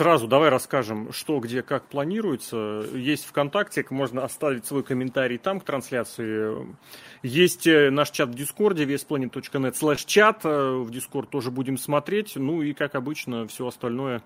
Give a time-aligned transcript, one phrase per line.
[0.00, 2.86] Сразу давай расскажем, что, где, как планируется.
[2.94, 6.74] Есть ВКонтакте, можно оставить свой комментарий там к трансляции.
[7.22, 10.46] Есть э, наш чат в Дискорде, vsplanet.net slash chat.
[10.46, 12.36] Э, в Дискорд тоже будем смотреть.
[12.36, 14.22] Ну и, как обычно, все остальное.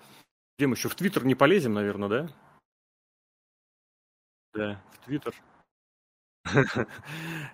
[0.56, 0.88] Где мы еще?
[0.88, 2.28] В Твиттер не полезем, наверное, да?
[4.54, 5.34] Да, в Твиттер.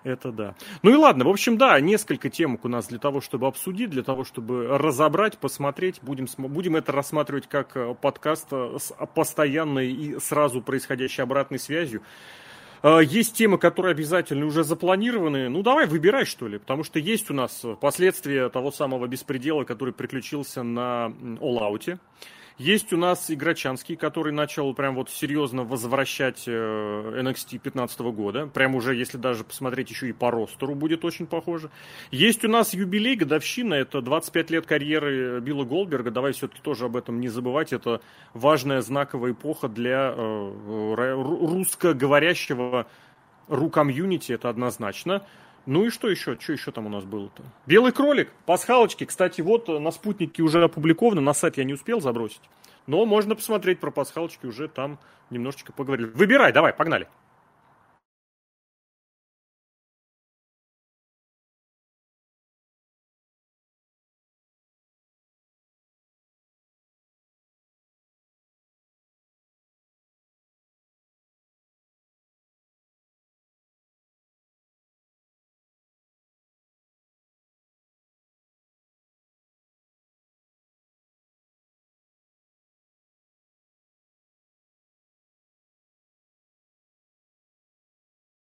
[0.03, 0.55] Это да.
[0.83, 4.03] Ну и ладно, в общем, да, несколько темок у нас для того, чтобы обсудить, для
[4.03, 5.99] того, чтобы разобрать, посмотреть.
[6.01, 12.01] Будем, будем это рассматривать как э, подкаст э, с постоянной и сразу происходящей обратной связью.
[12.83, 15.47] Э, есть темы, которые обязательно уже запланированы.
[15.47, 19.93] Ну, давай выбирай, что ли, потому что есть у нас последствия того самого беспредела, который
[19.93, 21.97] приключился на All Out.
[22.61, 28.45] Есть у нас Играчанский, который начал прям вот серьезно возвращать NXT э, 15 года.
[28.45, 31.71] Прям уже, если даже посмотреть, еще и по ростеру будет очень похоже.
[32.11, 33.73] Есть у нас юбилей, годовщина.
[33.73, 36.11] Это 25 лет карьеры Билла Голдберга.
[36.11, 37.73] Давай все-таки тоже об этом не забывать.
[37.73, 37.99] Это
[38.35, 42.85] важная знаковая эпоха для э, русскоговорящего
[43.47, 45.23] ру-комьюнити, это однозначно.
[45.65, 46.37] Ну и что еще?
[46.39, 47.43] Что еще там у нас было-то?
[47.65, 49.05] Белый кролик, пасхалочки.
[49.05, 52.41] Кстати, вот на спутнике уже опубликовано, на сайт я не успел забросить.
[52.87, 54.97] Но можно посмотреть про пасхалочки, уже там
[55.29, 56.07] немножечко поговорили.
[56.07, 57.07] Выбирай, давай, погнали.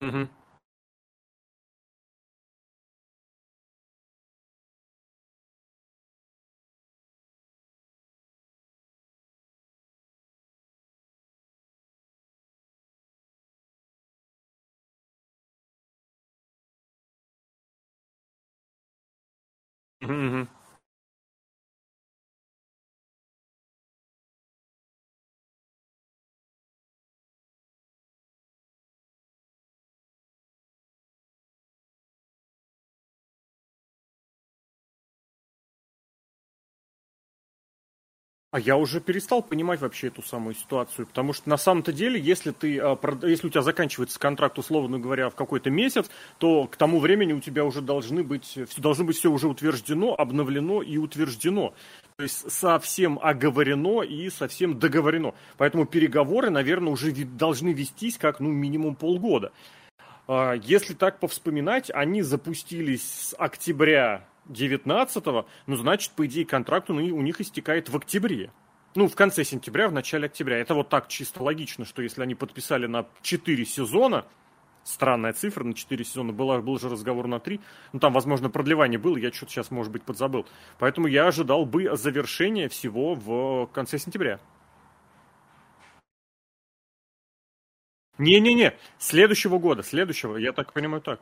[0.03, 0.23] Mm-hmm.
[20.03, 20.60] Mm-hmm.
[38.53, 42.51] А я уже перестал понимать вообще эту самую ситуацию, потому что на самом-то деле, если
[42.51, 46.99] ты, а, если у тебя заканчивается контракт, условно говоря, в какой-то месяц, то к тому
[46.99, 51.73] времени у тебя уже должны быть, должно быть все уже утверждено, обновлено и утверждено.
[52.17, 55.33] То есть совсем оговорено и совсем договорено.
[55.55, 59.53] Поэтому переговоры, наверное, уже должны вестись как ну минимум полгода.
[60.27, 66.93] А, если так повспоминать, они запустились с октября 19-го, ну, значит, по идее, контракт у
[66.93, 68.51] них истекает в октябре.
[68.93, 70.57] Ну, в конце сентября, в начале октября.
[70.57, 74.25] Это вот так чисто логично, что если они подписали на 4 сезона,
[74.83, 77.61] странная цифра, на 4 сезона, была, был же разговор на 3,
[77.93, 80.45] ну, там, возможно, продлевание было, я что-то сейчас, может быть, подзабыл.
[80.77, 84.39] Поэтому я ожидал бы завершения всего в конце сентября.
[88.17, 91.21] Не-не-не, следующего года, следующего, я так понимаю так.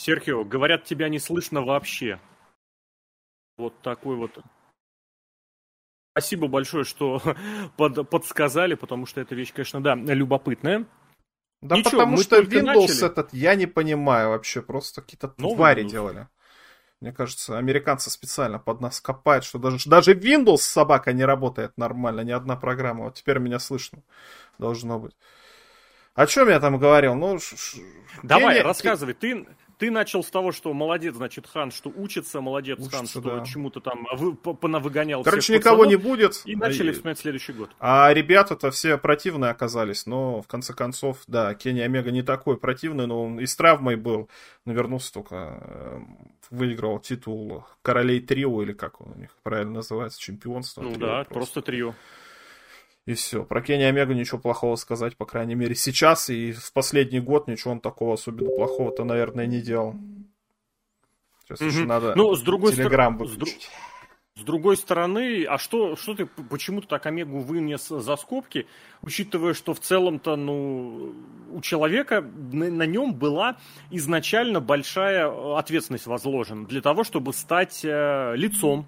[0.00, 2.18] Серхио, говорят, тебя не слышно вообще.
[3.58, 4.38] Вот такой вот.
[6.12, 7.20] Спасибо большое, что
[7.76, 10.86] под, подсказали, потому что эта вещь, конечно, да, любопытная.
[11.60, 13.06] Да Ничего, потому что Windows начали.
[13.06, 15.90] этот я не понимаю вообще, просто какие-то Новый твари Windows.
[15.90, 16.28] делали.
[17.02, 22.22] Мне кажется, американцы специально под нас копают, что даже, даже Windows собака не работает нормально,
[22.22, 23.04] ни одна программа.
[23.04, 24.02] Вот теперь меня слышно.
[24.58, 25.14] Должно быть.
[26.14, 27.14] О чем я там говорил?
[27.14, 27.38] Ну,
[28.22, 28.64] Давай, Кения...
[28.64, 29.14] рассказывай.
[29.14, 29.46] Ты,
[29.80, 33.44] ты начал с того, что молодец, значит, Хан, что учится, молодец, учится, Хан, что да.
[33.46, 36.42] чему-то там вы, выгонял Короче, никого не будет.
[36.44, 37.70] И начали вспоминать следующий год.
[37.80, 43.06] А ребята-то все противные оказались, но в конце концов, да, Кенни Омега не такой противный,
[43.06, 44.28] но он и с травмой был,
[44.66, 46.00] но вернулся только, э,
[46.50, 50.82] выиграл титул королей трио, или как он у них правильно называется, чемпионство.
[50.82, 51.94] Ну да, просто, просто трио.
[53.06, 53.44] И все.
[53.44, 56.28] Про Кенни Омегу ничего плохого сказать, по крайней мере, сейчас.
[56.30, 59.96] И в последний год ничего он такого особенно плохого-то, наверное, не делал.
[61.44, 61.70] Сейчас угу.
[61.70, 63.28] еще надо ну, с другой телеграм стор...
[63.28, 63.70] выключить.
[64.36, 68.66] С другой стороны, а что, что ты, почему ты так Омегу вынес за скобки,
[69.02, 71.14] учитывая, что в целом-то, ну,
[71.52, 73.58] у человека на, на нем была
[73.90, 78.86] изначально большая ответственность возложена для того, чтобы стать э, лицом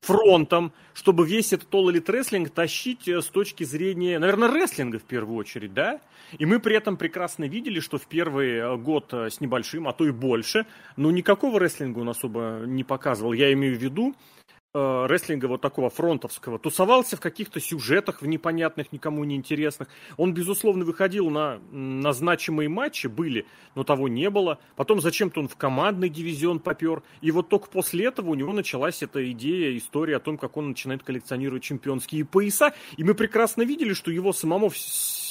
[0.00, 5.04] фронтом, чтобы весь этот All Elite Wrestling тащить э, с точки зрения, наверное, рестлинга в
[5.04, 6.00] первую очередь, да?
[6.38, 9.92] И мы при этом прекрасно видели, что в первый э, год э, с небольшим, а
[9.92, 10.66] то и больше,
[10.96, 13.32] ну, никакого рестлинга он особо не показывал.
[13.32, 14.14] Я имею в виду,
[14.74, 19.88] э, рестлинга вот такого фронтовского, тусовался в каких-то сюжетах в непонятных, никому не интересных.
[20.16, 24.58] Он, безусловно, выходил на, на значимые матчи, были, но того не было.
[24.76, 27.02] Потом зачем-то он в командный дивизион попер.
[27.20, 30.68] И вот только после этого у него началась эта идея, история о том, как он
[30.68, 32.72] начинает коллекционировать чемпионские пояса.
[32.96, 34.70] И мы прекрасно видели, что его самому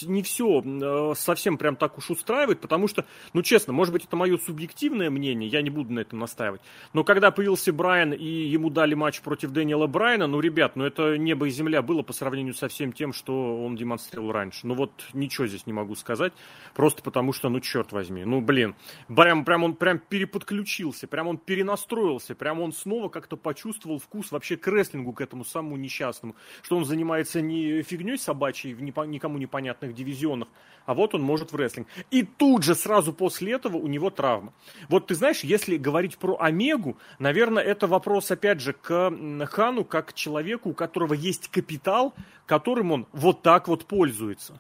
[0.04, 4.16] не все э, совсем прям так уж устраивает, потому что, ну честно, может быть это
[4.16, 6.62] мое субъективное мнение, я не буду на этом настаивать,
[6.94, 11.18] но когда появился Брайан и ему дали матч против Дэниела Брайана, ну, ребят, ну это
[11.18, 14.68] небо и земля было по сравнению со всем тем, что он демонстрировал раньше.
[14.68, 16.34] Ну вот ничего здесь не могу сказать,
[16.74, 18.76] просто потому что, ну черт возьми, ну блин,
[19.08, 24.58] прям, прям он прям переподключился, прям он перенастроился, прям он снова как-то почувствовал вкус вообще
[24.58, 29.89] к рестлингу, к этому самому несчастному, что он занимается не фигней собачьей в никому непонятных
[29.90, 30.48] разных дивизионах,
[30.86, 31.88] а вот он может в рестлинг.
[32.12, 34.54] И тут же сразу после этого у него травма.
[34.90, 39.12] Вот ты знаешь, если говорить про Омегу, наверное, это вопрос опять же к
[39.46, 42.14] Хану, как к человеку, у которого есть капитал,
[42.46, 44.60] которым он вот так вот пользуется.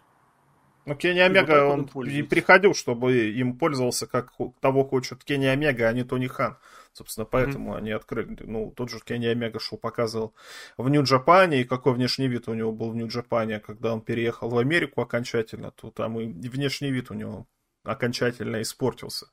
[0.89, 5.45] Ну, Кенни Омега, вот он, он и приходил, чтобы им пользовался, как того хочет Кенни
[5.45, 6.57] Омега, а не Тони Хан.
[6.93, 7.77] Собственно, поэтому mm-hmm.
[7.77, 8.37] они открыли.
[8.39, 10.33] Ну, тот же Кенни Омега шоу показывал
[10.77, 14.57] в Нью-Джапане, и какой внешний вид у него был в Нью-Джапане, когда он переехал в
[14.57, 17.45] Америку окончательно, то там и внешний вид у него
[17.83, 19.27] окончательно испортился.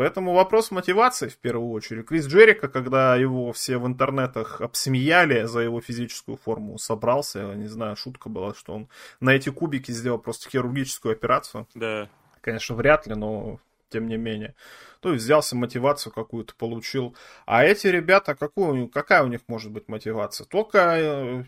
[0.00, 2.06] Поэтому вопрос мотивации в первую очередь.
[2.06, 7.66] Крис Джерика, когда его все в интернетах обсмеяли за его физическую форму, собрался, я не
[7.66, 8.88] знаю, шутка была, что он
[9.20, 11.68] на эти кубики сделал просто хирургическую операцию.
[11.74, 12.08] Да.
[12.40, 13.60] Конечно, вряд ли, но
[13.90, 14.54] тем не менее.
[15.00, 17.14] То есть взялся, мотивацию какую-то получил.
[17.44, 20.46] А эти ребята, какую, какая у них может быть мотивация?
[20.46, 21.44] Только, э,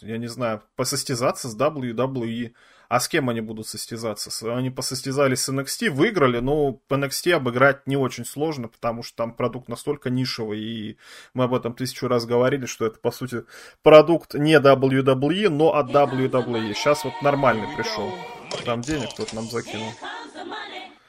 [0.00, 2.52] я не знаю, посостязаться с WWE.
[2.90, 4.52] А с кем они будут состязаться?
[4.52, 9.32] Они посостязались с NXT, выиграли, но по NXT обыграть не очень сложно, потому что там
[9.32, 10.96] продукт настолько нишевый, и
[11.32, 13.44] мы об этом тысячу раз говорили, что это, по сути,
[13.84, 16.74] продукт не WWE, но от WWE.
[16.74, 18.12] Сейчас вот нормальный пришел.
[18.64, 19.92] Там денег кто-то нам закинул.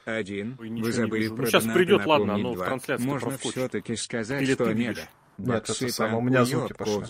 [0.05, 0.57] Один.
[0.59, 4.53] Ой, Вы забыли про ну, сейчас придет, ладно, оно в трансляции Можно все-таки сказать, Или
[4.53, 5.09] что нет.
[5.39, 7.03] Нет, это самое, у меня звуки пошли.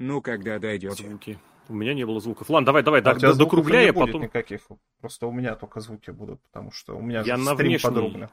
[0.00, 0.94] Ну, когда дойдет.
[0.94, 1.38] Звуки.
[1.68, 2.50] У меня не было звуков.
[2.50, 4.22] Ладно, давай, давай, а до, докругляй, а потом...
[4.22, 4.60] никаких.
[5.00, 7.88] Просто у меня только звуки будут, потому что у меня Я на стрим внешний...
[7.88, 8.30] подробно.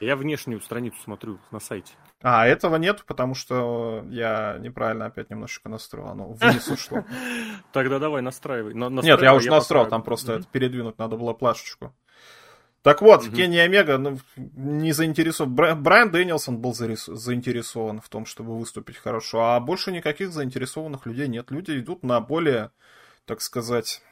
[0.00, 1.94] Я внешнюю страницу смотрю на сайте.
[2.22, 6.08] А, этого нет, потому что я неправильно опять немножечко настроил.
[6.08, 7.04] Оно вниз ушло.
[7.72, 8.74] Тогда давай настраивай.
[8.74, 11.92] Нет, я уже настроил, там просто передвинуть надо было плашечку.
[12.82, 13.36] Так вот, угу.
[13.36, 15.82] Кенни Омега ну, не заинтересован.
[15.82, 21.50] Брайан Дэнилсон был заинтересован в том, чтобы выступить хорошо, а больше никаких заинтересованных людей нет.
[21.50, 22.70] Люди идут на более,
[23.26, 24.02] так сказать,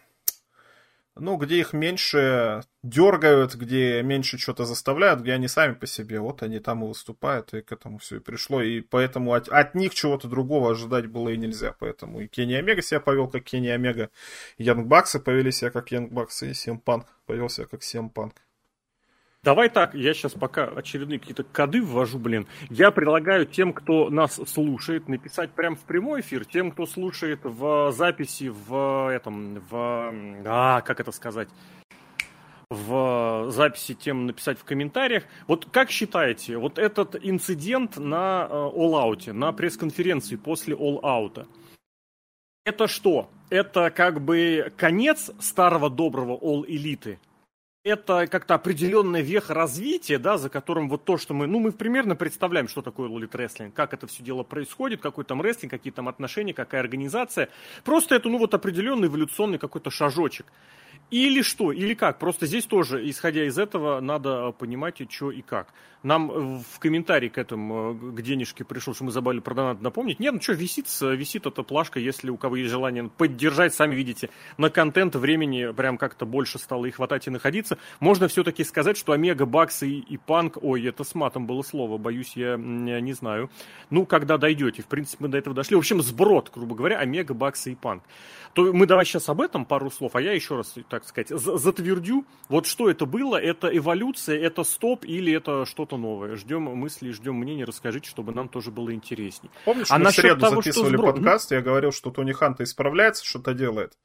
[1.18, 6.42] ну, где их меньше дергают, где меньше что-то заставляют, где они сами по себе, вот
[6.42, 9.94] они там и выступают, и к этому все и пришло, и поэтому от, от них
[9.94, 14.10] чего-то другого ожидать было и нельзя, поэтому и Кенни Омега себя повел как Кенни Омега,
[14.58, 18.34] Янг Баксы повели себя как Янг Баксы, и Сим Панк повел себя как Сим Панк.
[19.46, 22.48] Давай так, я сейчас пока очередные какие-то коды ввожу, блин.
[22.68, 27.92] Я предлагаю тем, кто нас слушает, написать прямо в прямой эфир, тем, кто слушает в
[27.92, 30.12] записи, в этом, в...
[30.46, 31.48] А, как это сказать?
[32.70, 35.22] в записи тем написать в комментариях.
[35.46, 41.46] Вот как считаете, вот этот инцидент на э, All Out, на пресс-конференции после All Out,
[42.64, 43.30] это что?
[43.50, 47.18] Это как бы конец старого доброго All Elite?
[47.86, 52.16] Это как-то определенная веха развития, да, за которым вот то, что мы, ну, мы примерно
[52.16, 56.08] представляем, что такое лолит рестлинг, как это все дело происходит, какой там рестлинг, какие там
[56.08, 57.48] отношения, какая организация.
[57.84, 60.46] Просто это, ну, вот определенный эволюционный какой-то шажочек.
[61.10, 62.18] Или что, или как.
[62.18, 65.68] Просто здесь тоже, исходя из этого, надо понимать, и что и как.
[66.02, 69.80] Нам э, в комментарии к этому, э, к денежке пришел, что мы забыли про донат
[69.80, 70.18] напомнить.
[70.18, 74.30] Нет, ну что, висит, висит эта плашка, если у кого есть желание поддержать, сами видите,
[74.58, 77.78] на контент времени прям как-то больше стало и хватать, и находиться.
[78.00, 81.98] Можно все-таки сказать, что Омега, Бакс и, и Панк, ой, это с матом было слово,
[81.98, 83.48] боюсь, я не знаю.
[83.90, 85.76] Ну, когда дойдете, в принципе, мы до этого дошли.
[85.76, 88.02] В общем, сброд, грубо говоря, Омега, Бакс и Панк.
[88.56, 92.24] То мы давай сейчас об этом пару слов, а я еще раз так сказать, затвердю,
[92.48, 96.36] вот что это было, это эволюция, это стоп или это что-то новое.
[96.36, 99.50] Ждем мысли, ждем мнений, расскажите, чтобы нам тоже было интересней.
[99.64, 101.12] Помнишь, а мы в среду того, записывали сбро...
[101.12, 103.96] подкаст, я говорил, что Тони Ханта исправляется, что-то делает.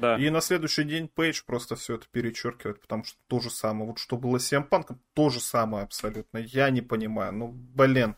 [0.00, 0.16] Да.
[0.16, 3.86] И на следующий день Пейдж просто все это перечеркивает, потому что то же самое.
[3.86, 6.38] Вот что было с Панком, то же самое абсолютно.
[6.38, 7.34] Я не понимаю.
[7.34, 8.16] Ну, блин.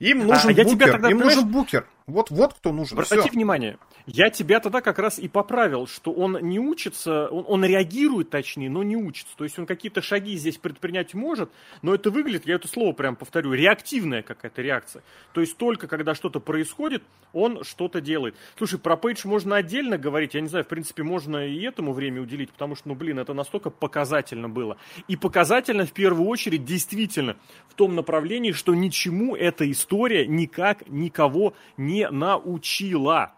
[0.00, 0.64] Им нужен а, букер.
[0.64, 1.86] Я тебя тогда, Им нужен букер.
[2.06, 2.96] Вот, вот кто нужен.
[2.96, 3.30] Обрати Все.
[3.30, 8.30] внимание, я тебя тогда как раз и поправил, что он не учится, он, он реагирует
[8.30, 9.36] точнее, но не учится.
[9.36, 11.50] То есть он какие-то шаги здесь предпринять может,
[11.82, 15.02] но это выглядит, я это слово прям повторю, реактивная какая-то реакция.
[15.32, 18.36] То есть только когда что-то происходит, он что-то делает.
[18.56, 22.22] Слушай, про Пейдж можно отдельно говорить, я не знаю, в принципе, можно и этому время
[22.22, 24.76] уделить, потому что, ну, блин, это настолько показательно было.
[25.08, 27.36] И показательно в первую очередь действительно
[27.68, 33.32] в том направлении, что ничему эта история никак никого не не научила.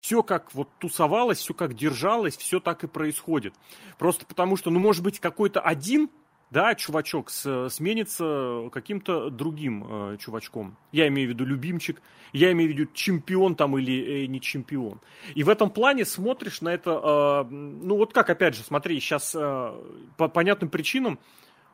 [0.00, 3.54] Все как вот тусовалось, все как держалось, все так и происходит.
[3.98, 6.08] Просто потому что, ну, может быть, какой-то один
[6.50, 10.78] да, чувачок с, сменится каким-то другим э, чувачком.
[10.92, 12.00] Я имею в виду любимчик,
[12.32, 15.00] я имею в виду чемпион там или э, не чемпион.
[15.34, 19.34] И в этом плане смотришь на это, э, ну вот как, опять же, смотри, сейчас
[19.34, 19.72] э,
[20.16, 21.18] по понятным причинам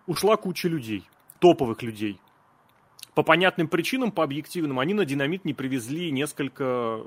[0.07, 1.05] ушла куча людей,
[1.39, 2.19] топовых людей
[3.15, 7.01] по понятным причинам, по объективным, они на динамит не привезли несколько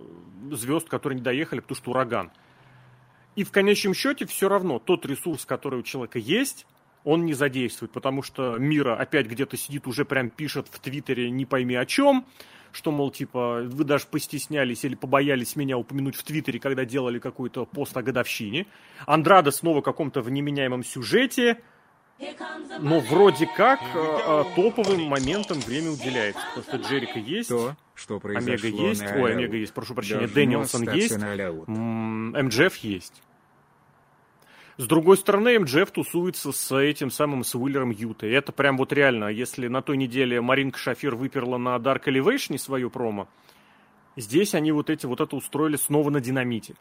[0.51, 2.31] звезд, которые не доехали, потому что ураган.
[3.35, 6.65] И в конечном счете все равно тот ресурс, который у человека есть,
[7.03, 11.45] он не задействует, потому что Мира опять где-то сидит, уже прям пишет в Твиттере не
[11.45, 12.25] пойми о чем,
[12.71, 17.65] что, мол, типа, вы даже постеснялись или побоялись меня упомянуть в Твиттере, когда делали какой-то
[17.65, 18.65] пост о годовщине.
[19.05, 21.59] Андрада снова в каком-то в неменяемом сюжете,
[22.79, 26.41] но вроде как э, топовым моментом время уделяется.
[26.55, 31.17] Потому что Джерика есть, То, что Омега есть, ой, Омега есть, прошу прощения, Дэниелсон есть,
[31.17, 33.21] МДФ есть.
[34.77, 38.31] С другой стороны, МДФ тусуется с этим самым с Уиллером Ютой.
[38.31, 42.91] Это прям вот реально, если на той неделе Маринка Шафир выперла на Dark Elevation свою
[42.91, 43.27] промо,
[44.15, 46.75] здесь они вот эти вот это устроили снова на динамите.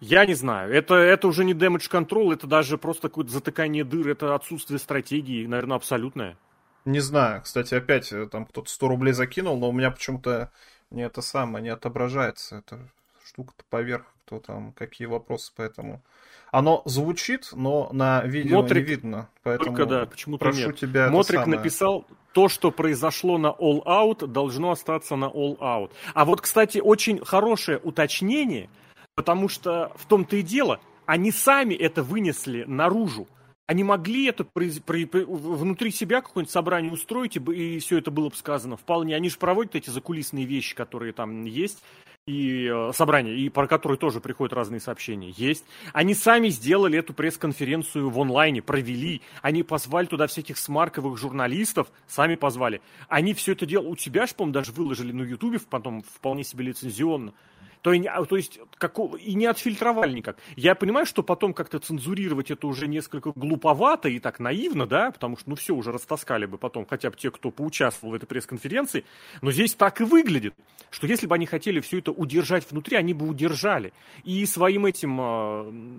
[0.00, 0.72] Я не знаю.
[0.72, 5.46] Это, это уже не damage control, это даже просто какое-то затыкание дыр, это отсутствие стратегии,
[5.46, 6.36] наверное, абсолютное.
[6.84, 7.42] Не знаю.
[7.42, 10.52] Кстати, опять э, там кто-то 100 рублей закинул, но у меня почему-то
[10.90, 12.58] не это самое, не отображается.
[12.58, 12.78] эта
[13.26, 16.02] штука-то поверх, кто там, какие вопросы, поэтому...
[16.50, 20.78] Оно звучит, но на видео Мотрик, не видно, поэтому только, да, почему прошу нет.
[20.78, 21.10] тебя...
[21.10, 25.90] Мотрик написал, то, что произошло на All Out, должно остаться на All Out.
[26.14, 28.70] А вот, кстати, очень хорошее уточнение–
[29.18, 33.26] Потому что в том-то и дело, они сами это вынесли наружу.
[33.66, 38.28] Они могли это при, при, внутри себя какое-нибудь собрание устроить, и, и все это было
[38.28, 38.76] бы сказано.
[38.76, 39.16] Вполне.
[39.16, 41.82] Они же проводят эти закулисные вещи, которые там есть,
[42.26, 45.34] и э, собрания, и про которые тоже приходят разные сообщения.
[45.36, 45.64] Есть.
[45.92, 49.20] Они сами сделали эту пресс-конференцию в онлайне, провели.
[49.42, 52.80] Они позвали туда всяких смарковых журналистов, сами позвали.
[53.08, 53.88] Они все это делали.
[53.88, 57.34] У тебя же, по-моему, даже выложили на Ютубе, потом вполне себе лицензионно.
[57.82, 60.38] То, а, то есть какого, и не отфильтровали никак.
[60.56, 65.36] Я понимаю, что потом как-то цензурировать это уже несколько глуповато и так наивно, да, потому
[65.36, 69.04] что, ну, все уже растаскали бы потом, хотя бы те, кто поучаствовал в этой пресс-конференции.
[69.42, 70.54] Но здесь так и выглядит,
[70.90, 73.92] что если бы они хотели все это удержать внутри, они бы удержали.
[74.24, 75.24] И своим этим э,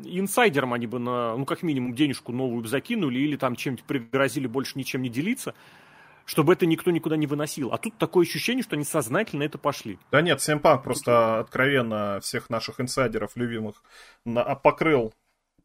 [0.05, 4.77] инсайдерам они бы, на, ну, как минимум, денежку новую закинули или там чем-то пригрозили больше
[4.77, 5.53] ничем не делиться
[6.29, 7.73] чтобы это никто никуда не выносил.
[7.73, 9.97] А тут такое ощущение, что они сознательно это пошли.
[10.11, 13.81] Да нет, Сэмпанк просто откровенно всех наших инсайдеров любимых
[14.25, 15.11] на, покрыл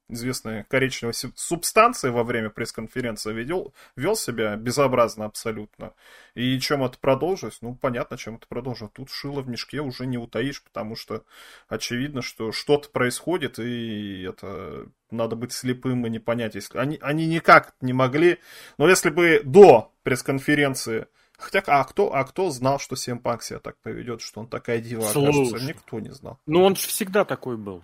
[0.09, 5.95] известной коричневой субстанции во время пресс-конференции ведел, вел себя безобразно абсолютно.
[6.35, 7.59] И чем это продолжилось?
[7.63, 8.93] Ну, понятно, чем это продолжилось.
[8.95, 11.25] Тут шило в мешке уже не утаишь, потому что
[11.69, 16.55] очевидно, что что-то происходит, и это надо быть слепым и не понять.
[16.55, 16.77] Если...
[16.79, 18.39] Они, они никак не могли...
[18.79, 21.07] Но если бы до пресс-конференции
[21.37, 25.09] Хотя, а кто, а кто знал, что Семпанк себя так поведет, что он такая дива
[25.09, 25.67] окажется?
[25.67, 26.39] Никто не знал.
[26.47, 27.83] Ну, он же всегда такой был.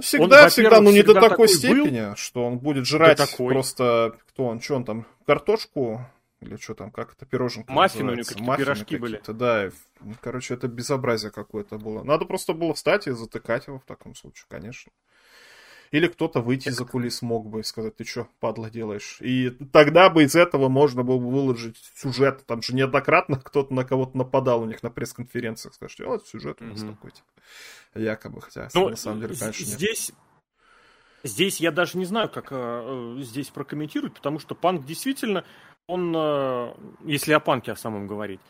[0.00, 3.52] Всегда, он, всегда, но не до такой, такой степени, был, что он будет жрать такой.
[3.52, 6.00] просто, кто он, что он там, картошку,
[6.40, 9.22] или что там, как это, пироженка Маффины у него какие-то пирожки были.
[9.28, 9.70] Да,
[10.20, 12.02] короче, это безобразие какое-то было.
[12.02, 14.90] Надо просто было встать и затыкать его в таком случае, конечно.
[15.92, 19.18] Или кто-то выйти за кулис мог бы и сказать, ты что, падла, делаешь?
[19.20, 22.44] И тогда бы из этого можно было бы выложить сюжет.
[22.46, 25.74] Там же неоднократно кто-то на кого-то нападал у них на пресс-конференциях.
[25.74, 26.90] Скажешь, вот сюжет у нас mm-hmm.
[26.92, 27.28] такой, типа,
[27.94, 30.08] якобы, хотя Но ну, на самом деле, конечно, здесь...
[30.08, 30.18] нет.
[31.24, 35.44] Здесь я даже не знаю, как э, здесь прокомментировать, потому что панк действительно,
[35.86, 38.40] он, э, если о панке о самом говорить,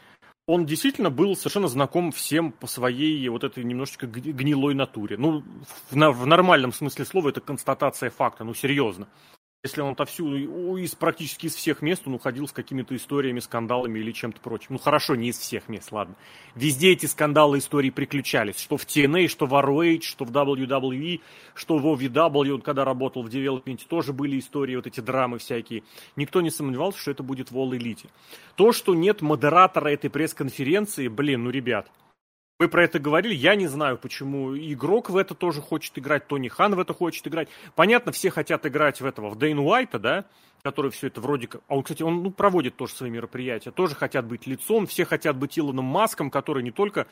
[0.46, 5.16] он действительно был совершенно знаком всем по своей вот этой немножечко гнилой натуре.
[5.16, 5.44] Ну,
[5.90, 9.06] в, в нормальном смысле слова это констатация факта, ну, серьезно.
[9.64, 14.10] Если он отовсюду, из практически из всех мест он уходил с какими-то историями, скандалами или
[14.10, 14.66] чем-то прочим.
[14.70, 16.16] Ну хорошо, не из всех мест, ладно.
[16.56, 18.58] Везде эти скандалы истории приключались.
[18.58, 21.20] Что в TNA, что в ROH, что в WWE,
[21.54, 22.54] что в OVW.
[22.54, 25.84] Он когда работал в девелопменте, тоже были истории, вот эти драмы всякие.
[26.16, 28.08] Никто не сомневался, что это будет в All Elite.
[28.56, 31.88] То, что нет модератора этой пресс-конференции, блин, ну ребят,
[32.62, 36.46] вы про это говорили, я не знаю, почему игрок в это тоже хочет играть, Тони
[36.46, 37.48] Хан в это хочет играть.
[37.74, 40.24] Понятно, все хотят играть в этого, в Дэйн Уайта, да,
[40.62, 41.62] который все это вроде как...
[41.66, 45.36] А он, кстати, он ну, проводит тоже свои мероприятия, тоже хотят быть лицом, все хотят
[45.36, 47.08] быть Илоном Маском, который не только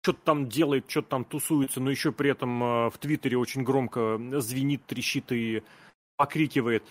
[0.00, 4.18] что-то там делает, что-то там тусуется, но еще при этом э, в Твиттере очень громко
[4.40, 5.62] звенит, трещит и
[6.16, 6.82] покрикивает.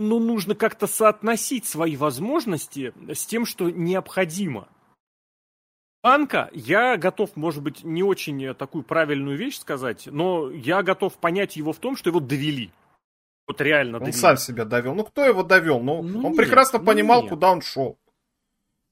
[0.00, 4.66] Но нужно как-то соотносить свои возможности с тем, что необходимо.
[6.06, 11.56] Панка, я готов, может быть, не очень такую правильную вещь сказать, но я готов понять
[11.56, 12.70] его в том, что его довели.
[13.48, 14.14] Вот реально довели.
[14.14, 14.94] Он сам себя довел.
[14.94, 15.80] Ну, кто его довел?
[15.80, 17.30] Ну, ну он нет, прекрасно ну понимал, нет.
[17.30, 17.98] куда он шел.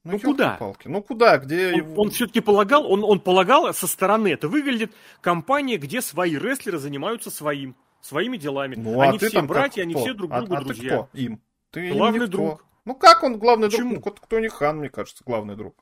[0.02, 0.56] Ну, ну куда?
[0.56, 0.88] Палки.
[0.88, 1.38] Ну куда?
[1.38, 2.02] Где он, его...
[2.02, 4.90] он все-таки полагал, он, он полагал со стороны, это выглядит
[5.20, 8.74] компания, где свои рестлеры занимаются своим, своими делами.
[8.74, 10.90] Ну, а они все братья, они все друг другу а, а друзья.
[10.90, 11.08] Ты кто?
[11.12, 11.40] Им.
[11.70, 12.66] Ты главный друг.
[12.84, 14.00] Ну как он главный Почему?
[14.00, 14.04] друг?
[14.04, 15.76] Ну, кто не хан, мне кажется, главный друг.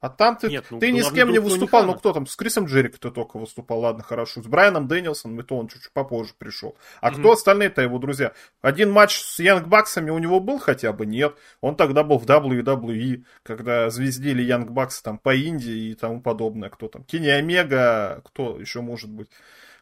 [0.00, 2.36] А там ты, Нет, ну, ты ни с кем не выступал, ну кто там, с
[2.36, 4.42] Крисом Джерик ты только выступал, ладно, хорошо.
[4.42, 6.76] С Брайаном Дэнилсоном, и то он чуть-чуть попозже пришел.
[7.00, 7.18] А mm-hmm.
[7.18, 8.32] кто остальные-то его друзья?
[8.60, 11.06] Один матч с Янг Баксами у него был хотя бы?
[11.06, 11.34] Нет.
[11.62, 16.68] Он тогда был в WWE, когда звездили Янг Баксы там по Индии и тому подобное.
[16.68, 17.02] Кто там?
[17.02, 19.28] Кенни Омега, кто еще может быть?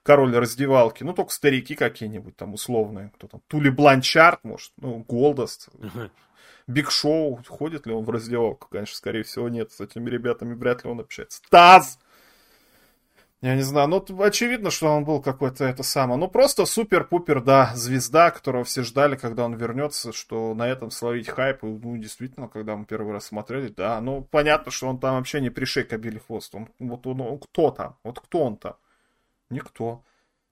[0.04, 1.02] король раздевалки.
[1.02, 3.11] Ну, только старики какие-нибудь там условные.
[3.16, 3.40] Кто там?
[3.49, 5.71] Тули Бланчард, может, ну, Голдост.
[6.66, 8.68] Биг Шоу, ходит ли он в раздевалку?
[8.71, 9.73] Конечно, скорее всего, нет.
[9.73, 11.40] С этими ребятами вряд ли он общается.
[11.50, 11.99] Таз!
[13.44, 16.18] Я не знаю, ну, очевидно, что он был какой-то это самое.
[16.18, 21.28] Ну, просто супер-пупер, да, звезда, которого все ждали, когда он вернется, что на этом словить
[21.28, 21.59] хайп.
[21.62, 25.50] Ну, действительно, когда мы первый раз смотрели, да, ну, понятно, что он там вообще не
[25.50, 26.54] пришей кобили хвост.
[26.54, 27.99] Он, вот он, он кто там?
[28.02, 28.76] Вот кто он там?
[29.50, 30.02] Никто.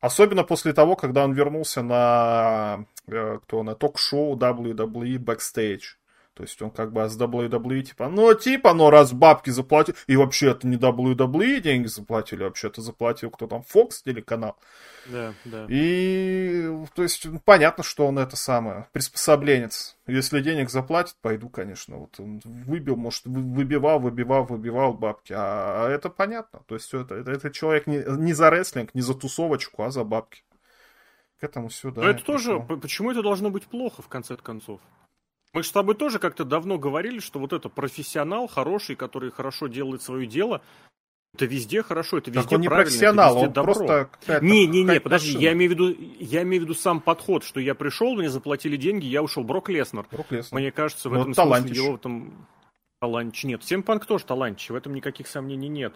[0.01, 5.97] Особенно после того, когда он вернулся на, э, кто, на ток-шоу WWE Backstage.
[6.35, 10.17] То есть он как бы с WWE типа, ну типа, но раз бабки заплатил, и
[10.17, 14.57] вообще это не WWE деньги заплатили, вообще это заплатил кто там, Fox телеканал.
[15.07, 15.67] Да, да.
[15.69, 19.97] И, то есть, понятно, что он это самое, приспособленец.
[20.07, 21.97] Если денег заплатит, пойду, конечно.
[21.97, 25.33] Вот он выбил, может, выбивал, выбивал, выбивал бабки.
[25.33, 26.61] А, а это понятно.
[26.67, 30.05] То есть, это, это, это человек не, не за рестлинг, не за тусовочку, а за
[30.05, 30.45] бабки.
[31.41, 32.03] К этому все, да.
[32.03, 34.81] Но это тоже, почему это должно быть плохо, в конце концов?
[35.53, 39.67] Мы же с тобой тоже как-то давно говорили, что вот это профессионал хороший, который хорошо
[39.67, 40.63] делает свое дело,
[41.35, 43.75] это везде хорошо, это везде так он не правильно, профессионал, он добро.
[43.75, 44.11] просто
[44.43, 47.59] Не, не, не, подожди, я имею в виду, я имею в виду сам подход, что
[47.59, 49.43] я пришел, мне заплатили деньги, я ушел.
[49.43, 50.07] Брок Леснер.
[50.11, 50.61] Брок Леснер.
[50.61, 51.69] Мне кажется, в ну, этом талантищ.
[51.69, 52.47] смысле его в этом
[53.01, 53.65] талантич нет.
[53.65, 55.95] Семпанк тоже талантищ, в этом никаких сомнений нет.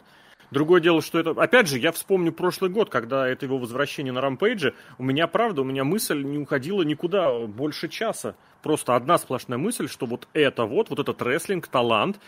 [0.50, 1.30] Другое дело, что это...
[1.30, 5.62] Опять же, я вспомню прошлый год, когда это его возвращение на рампейдже, у меня, правда,
[5.62, 8.37] у меня мысль не уходила никуда больше часа.
[8.62, 12.18] Просто одна сплошная мысль, что вот это вот, вот этот рестлинг, талант,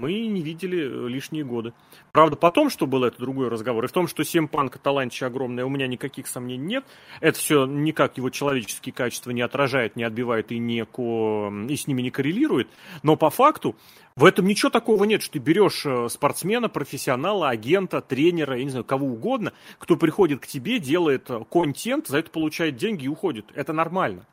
[0.00, 1.72] мы не видели э, лишние годы.
[2.12, 3.84] Правда, потом, что было, это другой разговор.
[3.84, 6.84] И в том, что Семпанк талантище огромное, у меня никаких сомнений нет.
[7.20, 11.52] Это все никак его человеческие качества не отражает, не отбивает и, не ко...
[11.68, 12.68] и с ними не коррелирует.
[13.02, 13.74] Но по факту
[14.14, 18.70] в этом ничего такого нет, что ты берешь э, спортсмена, профессионала, агента, тренера, я не
[18.70, 23.08] знаю, кого угодно, кто приходит к тебе, делает э, контент, за это получает деньги и
[23.08, 23.46] уходит.
[23.52, 24.24] Это нормально.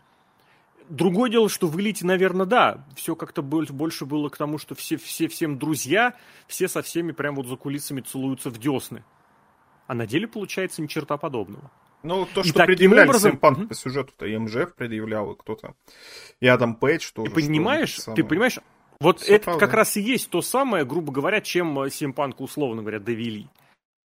[0.90, 4.98] Другое дело, что в элите, наверное, да, все как-то больше было к тому, что все,
[4.98, 6.16] все всем друзья,
[6.48, 9.04] все со всеми прям вот за кулисами целуются в десны.
[9.88, 11.72] А на деле получается ни черта подобного.
[12.04, 13.38] Ну, то, что и предъявляли образом...
[13.38, 13.68] Панк mm-hmm.
[13.68, 15.74] по сюжету-то, и МЖФ предъявлял, и кто-то.
[16.40, 17.32] И Адам Пейдж тоже.
[17.32, 18.60] Ты понимаешь, ты понимаешь,
[19.00, 19.66] вот Все это правда.
[19.66, 23.50] как раз и есть то самое, грубо говоря, чем Симпанка, условно говоря, довели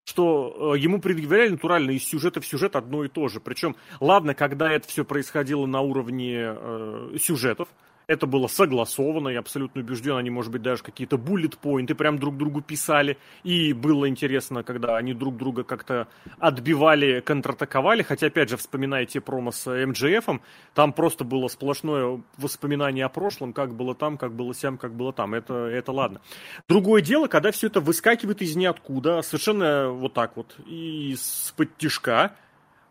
[0.09, 3.39] что э, ему предъявляли натурально из сюжета в сюжет одно и то же.
[3.39, 7.69] Причем, ладно, когда это все происходило на уровне э, сюжетов,
[8.09, 12.59] это было согласовано, я абсолютно убежден, они, может быть, даже какие-то буллет-поинты прям друг другу
[12.59, 13.19] писали.
[13.43, 16.07] И было интересно, когда они друг друга как-то
[16.39, 18.01] отбивали, контратаковали.
[18.01, 20.41] Хотя, опять же, вспоминая те промо с МДФ,
[20.73, 25.13] там просто было сплошное воспоминание о прошлом, как было там, как было сям, как было
[25.13, 25.35] там.
[25.35, 26.19] Это, это ладно.
[26.67, 32.33] Другое дело, когда все это выскакивает из ниоткуда, совершенно вот так вот, из-под тишка,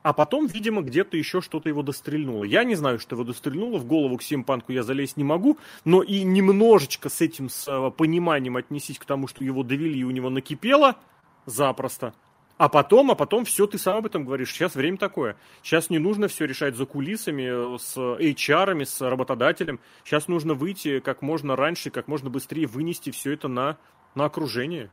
[0.08, 2.42] а потом, видимо, где-то еще что-то его дострельнуло.
[2.44, 6.00] Я не знаю, что его дострельнуло, в голову к Симпанку я залезть не могу, но
[6.00, 10.10] и немножечко с этим с, э, пониманием отнесись к тому, что его довели и у
[10.10, 10.96] него накипело,
[11.44, 12.14] запросто.
[12.56, 14.50] А потом, а потом все, ты сам об этом говоришь.
[14.50, 15.36] Сейчас время такое.
[15.62, 19.78] Сейчас не нужно все решать за кулисами, с HR, с работодателем.
[20.04, 23.76] Сейчас нужно выйти как можно раньше, как можно быстрее вынести все это на,
[24.14, 24.90] на окружение.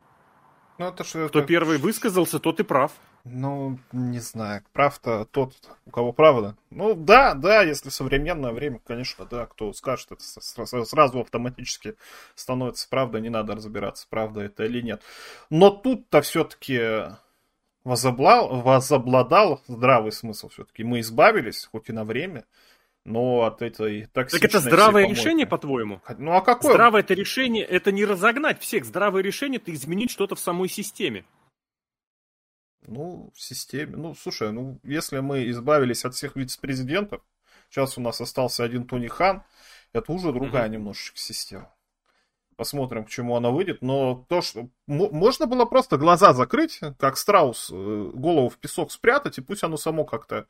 [0.78, 1.48] Ну, это что, Кто это...
[1.48, 2.92] первый высказался, тот и прав.
[3.24, 4.62] Ну, не знаю.
[4.72, 6.56] Прав-то тот, у кого правда.
[6.70, 11.96] Ну, да, да, если современное время, конечно, да, кто скажет, это сразу автоматически
[12.34, 15.02] становится правдой, не надо разбираться, правда это или нет.
[15.50, 17.06] Но тут-то все-таки
[17.82, 18.46] возобла...
[18.46, 20.84] возобладал здравый смысл все-таки.
[20.84, 22.44] Мы избавились, хоть и на время,
[23.06, 24.40] но от этой токсичной...
[24.40, 26.02] Так это здравое решение, по-твоему?
[26.18, 26.72] Ну а какое?
[26.72, 28.84] Здравое это решение, это не разогнать всех.
[28.84, 31.24] Здравое решение это изменить что-то в самой системе.
[32.82, 33.96] Ну, в системе.
[33.96, 37.22] Ну, слушай, ну, если мы избавились от всех вице-президентов,
[37.70, 39.44] сейчас у нас остался один Тони Хан,
[39.92, 40.72] это уже другая mm-hmm.
[40.72, 41.72] немножечко система.
[42.56, 43.82] Посмотрим, к чему она выйдет.
[43.82, 49.38] Но то, что можно было просто глаза закрыть, как страус, э, голову в песок спрятать,
[49.38, 50.46] и пусть оно само как-то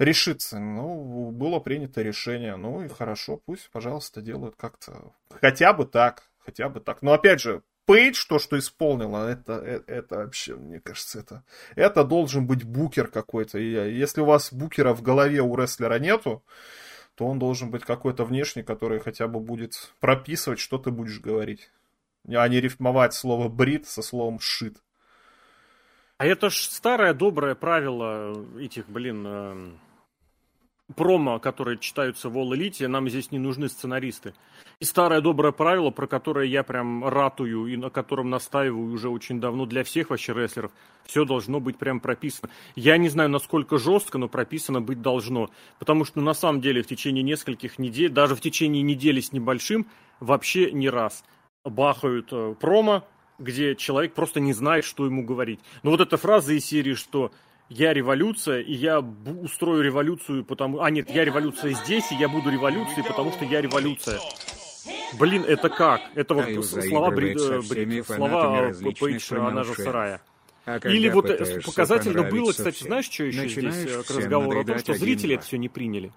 [0.00, 0.58] решится.
[0.58, 2.56] Ну, было принято решение.
[2.56, 5.12] Ну и хорошо, пусть, пожалуйста, делают как-то.
[5.40, 6.24] Хотя бы так.
[6.38, 7.02] Хотя бы так.
[7.02, 12.04] Но опять же, Пейдж, то, что исполнила, это, это, это вообще, мне кажется, это, это
[12.04, 13.58] должен быть букер какой-то.
[13.58, 16.42] И если у вас букера в голове у рестлера нету,
[17.14, 21.70] то он должен быть какой-то внешний, который хотя бы будет прописывать, что ты будешь говорить.
[22.28, 24.78] А не рифмовать слово брит со словом шит.
[26.16, 29.70] А это ж старое доброе правило этих, блин, э,
[30.96, 34.34] промо, которые читаются в All Elite, нам здесь не нужны сценаристы.
[34.78, 39.40] И старое доброе правило, про которое я прям ратую и на котором настаиваю уже очень
[39.40, 40.72] давно для всех вообще рестлеров,
[41.04, 42.50] все должно быть прям прописано.
[42.76, 45.50] Я не знаю, насколько жестко, но прописано быть должно.
[45.78, 49.86] Потому что на самом деле в течение нескольких недель, даже в течение недели с небольшим,
[50.20, 51.24] вообще не раз
[51.64, 53.04] бахают э, промо,
[53.38, 55.60] где человек просто не знает, что ему говорить.
[55.82, 57.32] Но вот эта фраза из серии, что
[57.70, 60.80] я революция, и я устрою революцию, потому...
[60.80, 64.18] А, нет, я революция здесь, и я буду революцией, потому что я революция.
[65.18, 66.00] Блин, это как?
[66.14, 70.20] Это вот слова, бред, бред, слова Пейдж, она же сарая.
[70.66, 74.60] А Или вот э, показательно было, кстати, всем, знаешь, что еще здесь э, к разговору
[74.60, 76.12] о том, что зрители это все не приняли.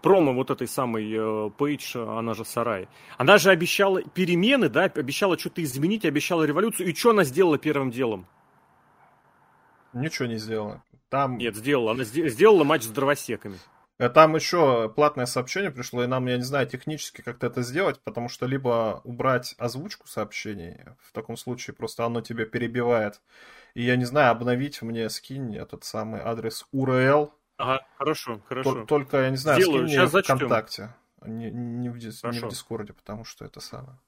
[0.00, 2.88] Промо вот этой самой э, Пейдж, она же Сарай.
[3.18, 6.90] Она же обещала перемены, да, обещала что-то изменить, обещала революцию.
[6.90, 8.26] И что она сделала первым делом?
[9.94, 10.82] Ничего не сделала.
[11.08, 11.38] Там...
[11.38, 11.92] Нет, сделала.
[11.92, 13.58] Она сделала матч с дровосеками.
[13.98, 18.00] Э, там еще платное сообщение пришло, и нам, я не знаю, технически как-то это сделать,
[18.02, 23.20] потому что либо убрать озвучку сообщений, в таком случае просто оно тебя перебивает.
[23.74, 27.30] И я не знаю, обновить мне скинь этот самый адрес URL.
[27.56, 28.84] Ага, хорошо, хорошо.
[28.84, 29.86] Только, я не знаю, Сделаю.
[29.86, 30.36] скинь Сейчас мне зачтем.
[30.38, 33.98] ВКонтакте, не, не, в, не в Дискорде, потому что это самое.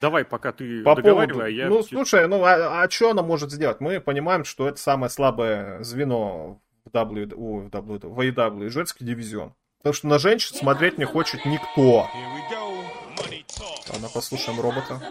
[0.00, 1.44] Давай, пока ты По договаривай, поводу...
[1.44, 1.68] а я...
[1.68, 3.80] Ну, слушай, ну, а, а что она может сделать?
[3.80, 9.04] Мы понимаем, что это самое слабое звено в W, о, в W, в AEW, женский
[9.04, 9.54] дивизион.
[9.78, 12.08] Потому что на женщин смотреть не хочет никто.
[13.92, 15.02] Ладно, послушаем робота.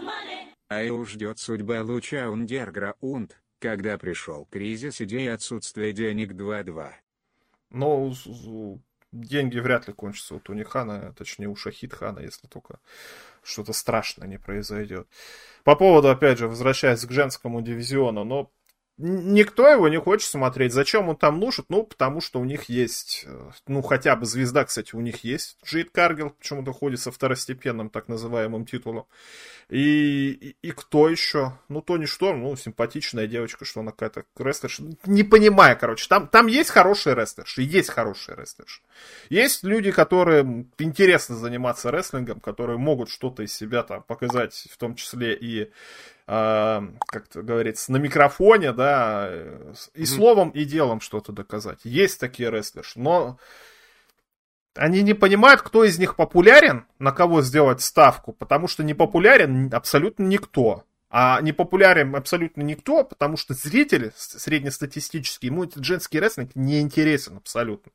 [0.68, 6.90] А его ждет судьба луча Ундерграунд, когда пришел кризис идеи отсутствия денег 2-2.
[7.70, 8.12] Ну,
[9.12, 12.78] деньги вряд ли кончатся у Тунихана, точнее у Шахидхана, если только
[13.42, 15.08] что-то страшное не произойдет.
[15.64, 18.50] По поводу, опять же, возвращаясь к женскому дивизиону, но
[19.00, 20.72] никто его не хочет смотреть.
[20.72, 21.64] Зачем он там нужен?
[21.68, 25.56] Ну, потому что у них есть, э, ну, хотя бы звезда, кстати, у них есть.
[25.64, 29.06] Джейд Каргил почему-то ходит со второстепенным так называемым титулом.
[29.68, 31.58] И, и, и кто еще?
[31.68, 34.82] Ну, Тони Шторм, ну, симпатичная девочка, что она какая-то рестлерша.
[35.06, 36.06] Не понимаю, короче.
[36.08, 38.80] Там, там есть хорошие рестлерши, есть хорошие рестлерши.
[39.28, 44.94] Есть люди, которые интересно заниматься рестлингом, которые могут что-то из себя там показать, в том
[44.96, 45.70] числе и
[46.30, 49.32] как то говорится, на микрофоне, да,
[49.94, 51.80] и словом, и делом что-то доказать.
[51.82, 53.38] Есть такие рестлерши, но
[54.76, 59.74] они не понимают, кто из них популярен, на кого сделать ставку, потому что не популярен
[59.74, 60.84] абсолютно никто.
[61.10, 67.36] А не популярен абсолютно никто, потому что зритель среднестатистический, ему этот женский рестлинг не интересен
[67.36, 67.90] абсолютно.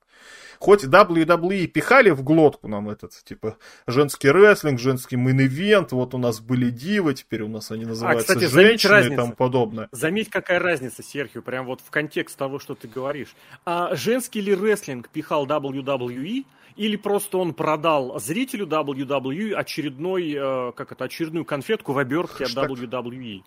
[0.59, 6.17] Хоть WWE пихали в глотку нам этот, типа, женский рестлинг, женский main event, вот у
[6.17, 9.87] нас были дивы, теперь у нас они называются а, кстати, женщины и тому подобное.
[9.91, 13.35] Заметь, какая разница, Серхио, прям вот в контекст того, что ты говоришь.
[13.65, 16.45] А женский ли рестлинг пихал WWE,
[16.75, 22.51] или просто он продал зрителю WWE очередной, э, как это, очередную конфетку в обертке от
[22.51, 23.43] WWE.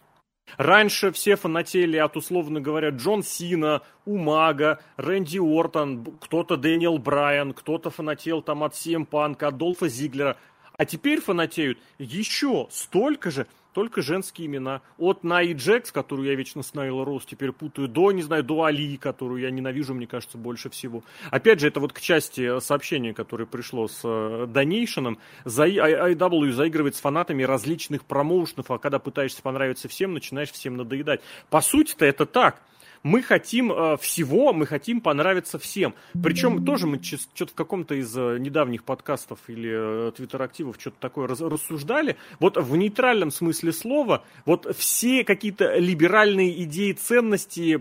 [0.57, 7.91] Раньше все фанатели от, условно говоря, Джон Сина, Умага, Рэнди Ортон, кто-то Дэниел Брайан, кто-то
[7.91, 10.37] фанател там от CM Панка, от Долфа Зиглера.
[10.77, 14.83] А теперь фанатеют еще столько же только женские имена.
[14.99, 18.65] От Наи Джекс, которую я вечно с Найл Роуз теперь путаю, до, не знаю, до
[18.65, 21.03] Али, которую я ненавижу, мне кажется, больше всего.
[21.31, 25.19] Опять же, это вот к части сообщения, которое пришло с Донейшеном.
[25.45, 31.21] IW заигрывает с фанатами различных промоушенов, а когда пытаешься понравиться всем, начинаешь всем надоедать.
[31.51, 32.61] По сути-то это так
[33.03, 35.95] мы хотим э, всего, мы хотим понравиться всем.
[36.23, 41.29] Причем тоже мы что-то в каком-то из э, недавних подкастов или э, твиттер-активов что-то такое
[41.29, 42.17] раз, рассуждали.
[42.41, 47.81] Вот в нейтральном смысле слова, вот все какие-то либеральные идеи, ценности,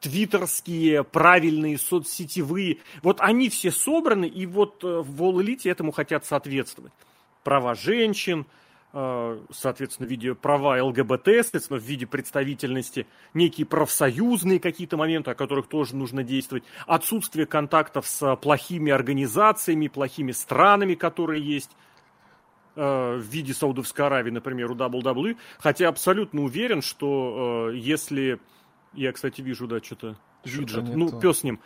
[0.00, 6.92] твиттерские, правильные, соцсетевые, вот они все собраны, и вот в All Elite этому хотят соответствовать.
[7.42, 8.65] Права женщин, Э,
[9.50, 15.66] соответственно, в виде права ЛГБТ, соответственно, в виде представительности, некие профсоюзные какие-то моменты, о которых
[15.66, 21.70] тоже нужно действовать, отсутствие контактов с плохими организациями, плохими странами, которые есть,
[22.76, 28.40] э, в виде Саудовской Аравии, например, у WWE, хотя абсолютно уверен, что э, если...
[28.94, 31.60] Я, кстати, вижу, да, что-то виджет, ну, пес с ним.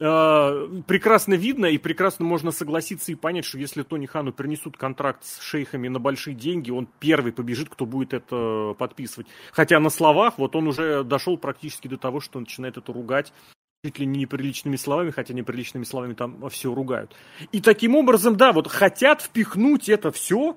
[0.00, 5.24] Э, прекрасно видно и прекрасно можно согласиться и понять, что если Тони Хану принесут контракт
[5.24, 9.26] с шейхами на большие деньги, он первый побежит, кто будет это подписывать.
[9.52, 13.32] Хотя на словах вот он уже дошел практически до того, что он начинает это ругать
[13.84, 17.14] чуть ли не неприличными словами, хотя неприличными словами там все ругают.
[17.52, 20.56] И таким образом, да, вот хотят впихнуть это все,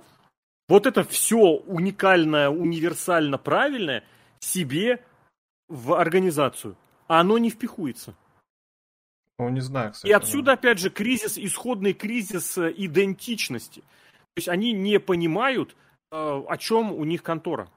[0.67, 4.03] вот это все уникальное, универсально правильное
[4.39, 5.03] себе
[5.67, 6.75] в организацию.
[7.07, 8.15] А оно не впихуется.
[9.41, 10.07] Ну, не знаю, кстати.
[10.07, 13.79] И отсюда, опять же, кризис, исходный кризис э, идентичности.
[13.79, 15.75] То есть они не понимают,
[16.11, 17.67] э, о чем у них контора.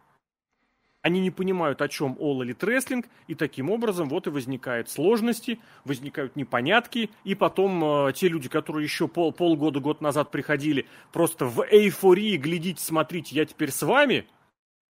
[1.00, 5.58] Они не понимают, о чем All Elite Wrestling, и таким образом вот и возникают сложности,
[5.86, 11.46] возникают непонятки, и потом э, те люди, которые еще пол, полгода, год назад приходили, просто
[11.46, 14.26] в эйфории глядите, смотрите, я теперь с вами,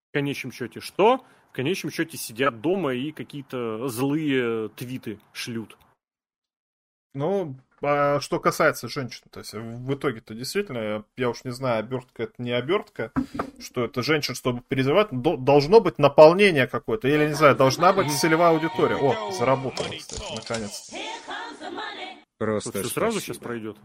[0.09, 1.23] в конечном счете, что?
[1.51, 5.77] В конечном счете сидят дома и какие-то злые твиты шлют.
[7.15, 12.23] Ну, а что касается женщин, то есть в итоге-то действительно, я уж не знаю, обертка
[12.23, 13.13] это не обертка,
[13.59, 18.51] что это женщин, чтобы перезывать, должно быть наполнение какое-то, или, не знаю, должна быть целевая
[18.51, 18.97] аудитория.
[18.97, 20.91] О, заработало, кстати, наконец.
[22.39, 23.77] Просто Тут сразу сейчас пройдет.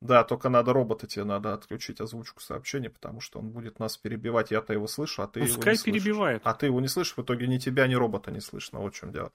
[0.00, 4.50] Да, только надо робота тебе надо отключить озвучку сообщения, потому что он будет нас перебивать.
[4.50, 6.42] Я-то его слышу, а ты Пускай его не перебивает.
[6.42, 6.54] Слышишь.
[6.54, 8.78] А ты его не слышишь, в итоге ни тебя, ни робота не слышно.
[8.78, 9.32] Вот в чем дело.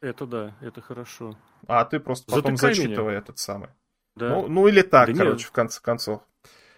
[0.00, 1.36] Это да, это хорошо.
[1.66, 3.18] А ты просто потом Затыкай зачитывай меня.
[3.18, 3.68] этот самый.
[4.16, 4.30] Да.
[4.30, 5.48] Ну, ну или так, да короче, нет.
[5.48, 6.22] в конце концов.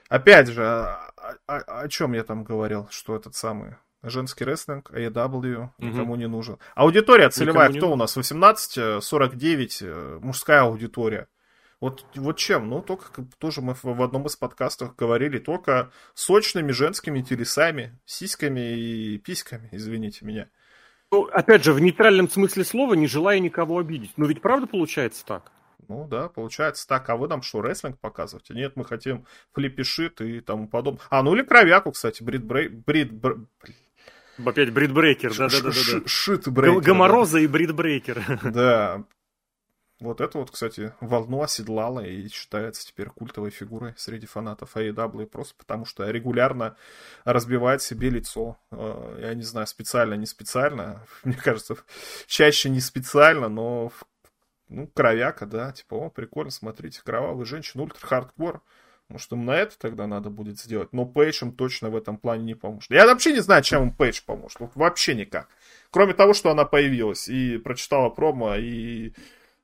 [0.09, 1.13] Опять же, о,
[1.47, 5.71] о, о чем я там говорил, что этот самый женский рестлинг, AEW, угу.
[5.79, 6.59] никому не нужен.
[6.75, 7.93] Аудитория целевая никому кто не...
[7.93, 8.17] у нас?
[8.17, 11.29] 18-49, э, мужская аудитория.
[11.81, 12.69] Вот, вот чем?
[12.69, 19.19] Ну, только тоже мы в одном из подкастов говорили, только сочными женскими телесами, сиськами и
[19.19, 20.49] письками, извините меня.
[21.13, 24.13] Ну, опять же, в нейтральном смысле слова, не желая никого обидеть.
[24.17, 25.53] Но ведь правда получается так?
[25.87, 27.09] Ну да, получается так.
[27.11, 28.55] А вы нам что, рестлинг показываете?
[28.55, 31.03] Нет, мы хотим flippy shit и тому подобное.
[31.11, 32.69] А, ну или кровяку, кстати, Бритт Бей...
[32.69, 33.13] Бритт...
[33.13, 33.41] Бр...
[34.43, 35.71] Опять Бритт Бейкер, да-да-да.
[36.07, 36.81] Shit Бейкер.
[36.81, 38.41] Гомороза и Бритт Бейкер.
[38.45, 39.05] Да,
[40.03, 45.55] вот это вот, кстати, волну оседлала и считается теперь культовой фигурой среди фанатов AEW, просто
[45.57, 46.77] потому что регулярно
[47.25, 48.59] разбивает себе лицо.
[48.73, 51.07] Э, я не знаю, специально, не специально.
[51.25, 51.77] Мне кажется,
[52.27, 53.93] чаще не специально, но
[54.69, 58.61] ну, кровяка, да, типа, о, прикольно, смотрите, кровавый женщина, ультра-хардкор.
[59.09, 60.93] Может, им на это тогда надо будет сделать.
[60.93, 62.91] Но Пейдж им точно в этом плане не поможет.
[62.91, 64.59] Я вообще не знаю, чем им Пейдж поможет.
[64.75, 65.49] Вообще никак.
[65.91, 69.13] Кроме того, что она появилась и прочитала промо, и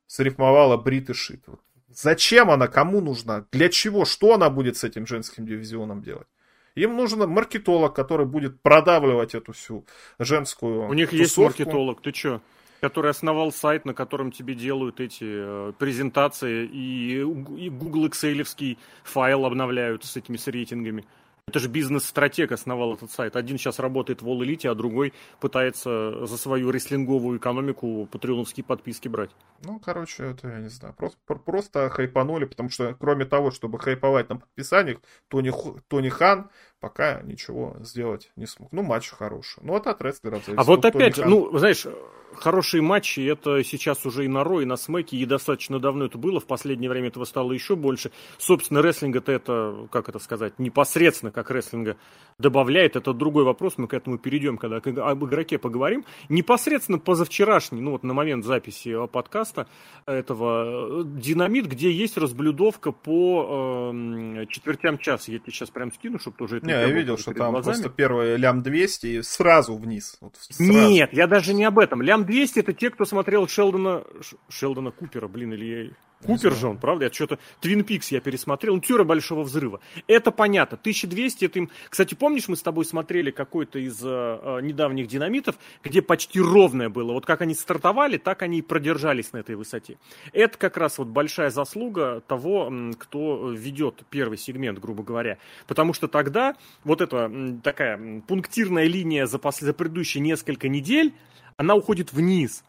[0.09, 1.45] срифмовала Брит и Шит.
[1.89, 6.27] Зачем она, кому нужна, для чего, что она будет с этим женским дивизионом делать?
[6.75, 9.85] Им нужен маркетолог, который будет продавливать эту всю
[10.19, 11.23] женскую У них тусовку.
[11.23, 12.41] есть маркетолог, ты чё?
[12.81, 19.45] Который основал сайт, на котором тебе делают эти э, презентации, и, и Google Excel файл
[19.45, 21.05] обновляют с этими с рейтингами.
[21.49, 23.35] Это же бизнес-стратег основал этот сайт.
[23.35, 29.09] Один сейчас работает в All Elite, а другой пытается за свою рестлинговую экономику патреоновские подписки
[29.09, 29.31] брать.
[29.65, 30.93] Ну, короче, это я не знаю.
[30.95, 35.51] Просто, просто хайпанули, потому что кроме того, чтобы хайповать на подписаниях, Тони,
[35.89, 38.71] Тони Хан пока ничего сделать не смог.
[38.73, 39.61] Ну, матч хороший.
[39.63, 40.59] Ну, вот от рестлеров зависит.
[40.59, 41.87] А вот опять же, ну, знаешь,
[42.35, 46.19] хорошие матчи, это сейчас уже и на Ро, и на Смеке, и достаточно давно это
[46.19, 48.11] было, в последнее время этого стало еще больше.
[48.39, 51.97] Собственно, рестлинг это, это как это сказать, непосредственно как рестлинга
[52.39, 56.05] добавляет, это другой вопрос, мы к этому перейдем, когда об игроке поговорим.
[56.29, 59.67] Непосредственно позавчерашний, ну вот на момент записи подкаста
[60.07, 65.33] этого, э, динамит, где есть разблюдовка по э, четвертям часа.
[65.33, 66.67] Я тебе сейчас прям скину, чтобы тоже это...
[66.69, 67.75] Не, я видел, что там глазами.
[67.75, 70.17] просто первый лям 200 и сразу вниз.
[70.21, 70.73] Вот сразу.
[70.73, 72.03] Нет, я даже не об этом.
[72.03, 74.05] Лям 200 это те, кто смотрел Шелдона...
[74.49, 75.91] Шелдона Купера, блин, или я
[76.25, 77.05] Купер же он, правда?
[77.05, 77.39] Я что-то...
[77.61, 78.75] Твин Пикс я пересмотрел.
[78.75, 79.81] Ну, Теория Большого Взрыва.
[80.09, 80.77] Это понятно.
[80.77, 81.71] 1200 это им...
[81.89, 86.89] Кстати, помнишь, мы с тобой смотрели какой-то из э, э, недавних динамитов, где почти ровное
[86.89, 87.13] было.
[87.13, 89.97] Вот как они стартовали, так они и продержались на этой высоте.
[90.33, 95.39] Это как раз вот большая заслуга того, кто ведет первый сегмент, грубо говоря.
[95.69, 97.31] Потому что тогда вот эта
[97.63, 99.61] такая пунктирная линия за, пос...
[99.61, 101.15] за предыдущие несколько недель,
[101.57, 102.65] она уходит вниз.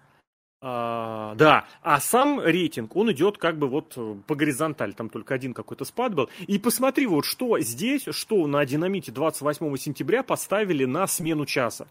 [0.62, 5.34] А, да, а сам рейтинг, он идет как бы вот э, по горизонтали, там только
[5.34, 6.30] один какой-то спад был.
[6.48, 11.88] И посмотри, вот что здесь, что на динамите 28 сентября поставили на смену часа.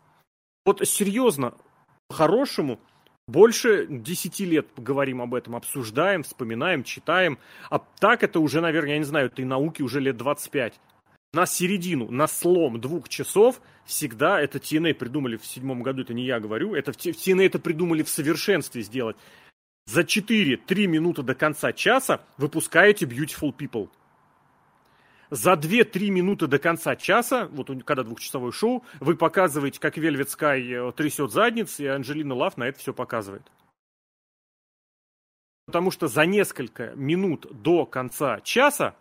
[0.67, 1.55] Вот серьезно,
[2.09, 2.79] по-хорошему,
[3.27, 7.39] больше 10 лет говорим об этом, обсуждаем, вспоминаем, читаем.
[7.71, 10.79] А так это уже, наверное, я не знаю, этой науки уже лет 25
[11.33, 16.25] на середину, на слом двух часов всегда это TNA придумали в седьмом году, это не
[16.25, 19.17] я говорю, это в TNA это придумали в совершенстве сделать.
[19.87, 23.89] За 4-3 минуты до конца часа выпускаете Beautiful People.
[25.31, 30.89] За 2-3 минуты до конца часа, вот когда двухчасовое шоу, вы показываете, как Velvet Sky
[30.89, 33.43] э, трясет задниц, и Анджелина Лав на это все показывает.
[35.67, 38.95] Потому что за несколько минут до конца часа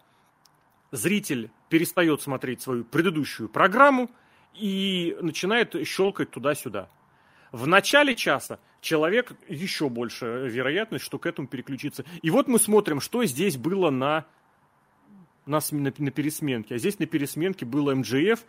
[0.91, 4.09] зритель перестает смотреть свою предыдущую программу
[4.53, 6.89] и начинает щелкать туда-сюда.
[7.51, 12.05] В начале часа человек еще больше вероятность, что к этому переключится.
[12.21, 14.25] И вот мы смотрим, что здесь было на,
[15.45, 16.75] на, на, на пересменке.
[16.75, 18.43] А здесь на пересменке был МДФ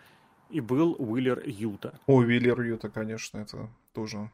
[0.50, 1.98] и был Уиллер Юта.
[2.06, 4.30] О, Уиллер Юта, конечно, это тоже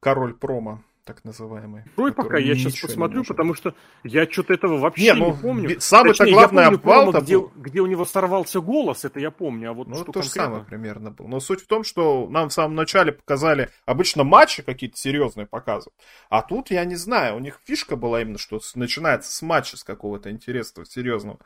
[0.00, 1.82] король промо так называемый.
[1.92, 5.80] Строй пока, я сейчас посмотрю, потому что я что-то этого вообще не, ну, не помню.
[5.80, 9.96] Самый-то главный обвал где, где у него сорвался голос, это я помню, а вот ну,
[9.96, 11.26] что то же самое примерно было.
[11.26, 15.94] Но суть в том, что нам в самом начале показали, обычно матчи какие-то серьезные показывают,
[16.28, 19.82] а тут, я не знаю, у них фишка была именно, что начинается с матча с
[19.84, 21.38] какого-то интересного, серьезного.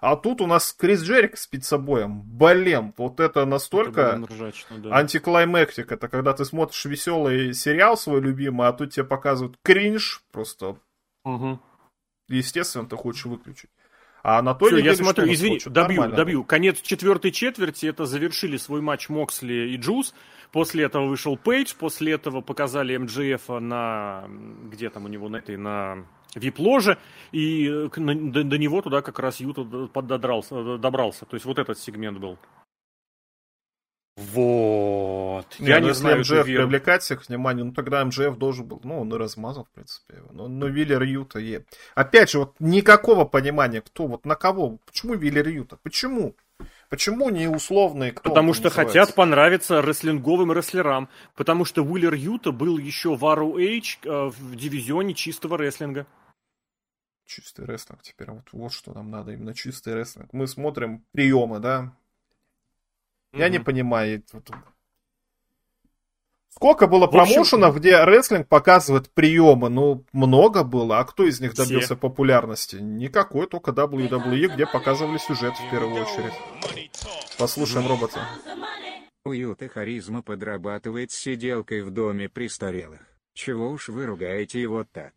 [0.00, 4.96] А тут у нас Крис Джерик с пиццабоем, блин, вот это настолько это ржачно, да.
[4.96, 10.76] антиклаймектик, это когда ты смотришь веселый сериал свой любимый, а тут тебе показывают кринж, просто
[11.24, 11.60] угу.
[12.28, 13.70] естественно, ты хочешь выключить.
[14.22, 16.16] А на той Все, я смотрю, извини, добью, Нормально.
[16.16, 16.44] добью.
[16.44, 20.14] Конец четвертой четверти, это завершили свой матч Моксли и Джуз.
[20.50, 24.24] После этого вышел Пейдж, после этого показали МДФ на,
[24.70, 26.96] где там у него, на этой, на вип-ложе,
[27.32, 31.26] и до, до него туда как раз Юта пододрался, добрался.
[31.26, 32.38] То есть вот этот сегмент был.
[34.16, 35.46] Вот.
[35.58, 38.80] Не, я ну, не если знаю, МЖФ привлекать всех внимание, ну тогда МЖФ должен был,
[38.84, 40.28] ну он и размазал, в принципе, его.
[40.32, 41.64] Но, но Виллер Юта и...
[41.96, 46.36] Опять же, вот никакого понимания, кто, вот на кого, почему Виллер Юта, почему?
[46.88, 48.28] Почему не условный кто?
[48.28, 48.98] Потому что называется?
[48.98, 51.08] хотят понравиться рестлинговым рестлерам.
[51.34, 56.06] Потому что Уиллер Юта был еще в ROH э, в дивизионе чистого рестлинга.
[57.26, 58.30] Чистый рестлинг теперь.
[58.30, 60.32] Вот, вот что нам надо, именно чистый рестлинг.
[60.32, 61.92] Мы смотрим приемы, да,
[63.34, 64.22] я не понимаю.
[66.50, 69.68] Сколько было промоушенов, где рестлинг показывает приемы?
[69.70, 71.00] Ну, много было.
[71.00, 71.96] А кто из них добился Все.
[71.96, 72.76] популярности?
[72.76, 76.32] Никакой, только WWE, где показывали сюжет в первую очередь.
[77.38, 78.20] Послушаем робота.
[79.24, 83.00] У Юты харизма подрабатывает сиделкой в доме престарелых.
[83.32, 85.12] Чего уж вы ругаете его так?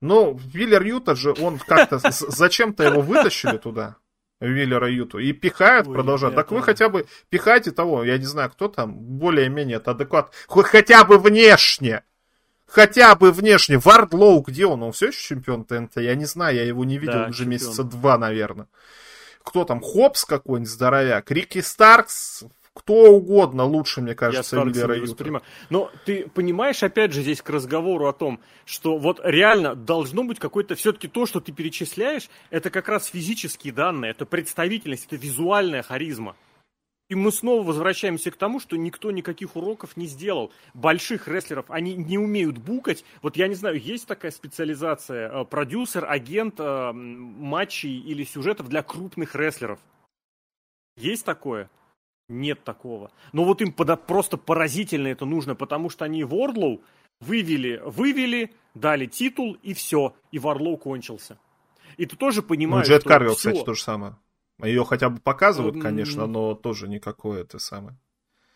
[0.00, 1.98] Ну, Виллер Юта же, он как-то...
[2.10, 3.96] Зачем-то его вытащили туда.
[4.40, 5.18] Виллера Юту.
[5.18, 6.34] И пихают, Ой, продолжают.
[6.34, 10.32] Так вы хотя бы пихайте того, я не знаю, кто там, более-менее это адекват.
[10.48, 12.02] Хотя бы внешне.
[12.66, 13.78] Хотя бы внешне.
[13.78, 14.82] Вардлоу, где он?
[14.82, 15.96] Он все еще чемпион ТНТ?
[15.96, 17.50] Я не знаю, я его не видел да, уже чемпион.
[17.50, 18.66] месяца два, наверное.
[19.42, 19.80] Кто там?
[19.80, 21.30] Хопс какой-нибудь здоровяк?
[21.30, 25.42] Рики Старкс кто угодно лучше, мне кажется, Я Виллера Юта.
[25.70, 30.38] Но ты понимаешь, опять же, здесь к разговору о том, что вот реально должно быть
[30.38, 35.82] какой-то, все-таки то, что ты перечисляешь, это как раз физические данные, это представительность, это визуальная
[35.82, 36.36] харизма.
[37.08, 40.52] И мы снова возвращаемся к тому, что никто никаких уроков не сделал.
[40.74, 43.04] Больших рестлеров, они не умеют букать.
[43.20, 48.84] Вот я не знаю, есть такая специализация, э, продюсер, агент э, матчей или сюжетов для
[48.84, 49.80] крупных рестлеров?
[50.96, 51.68] Есть такое?
[52.30, 53.10] Нет такого.
[53.32, 56.80] Но вот им под, просто поразительно это нужно, потому что они Вордлоу
[57.18, 61.38] вывели, вывели, дали титул и все, и Варлоу кончился.
[61.96, 64.16] И ты тоже понимаешь, ну, Джет Карвилл, кстати, то же самое.
[64.62, 67.98] Ее хотя бы показывают, конечно, но тоже никакое это самое.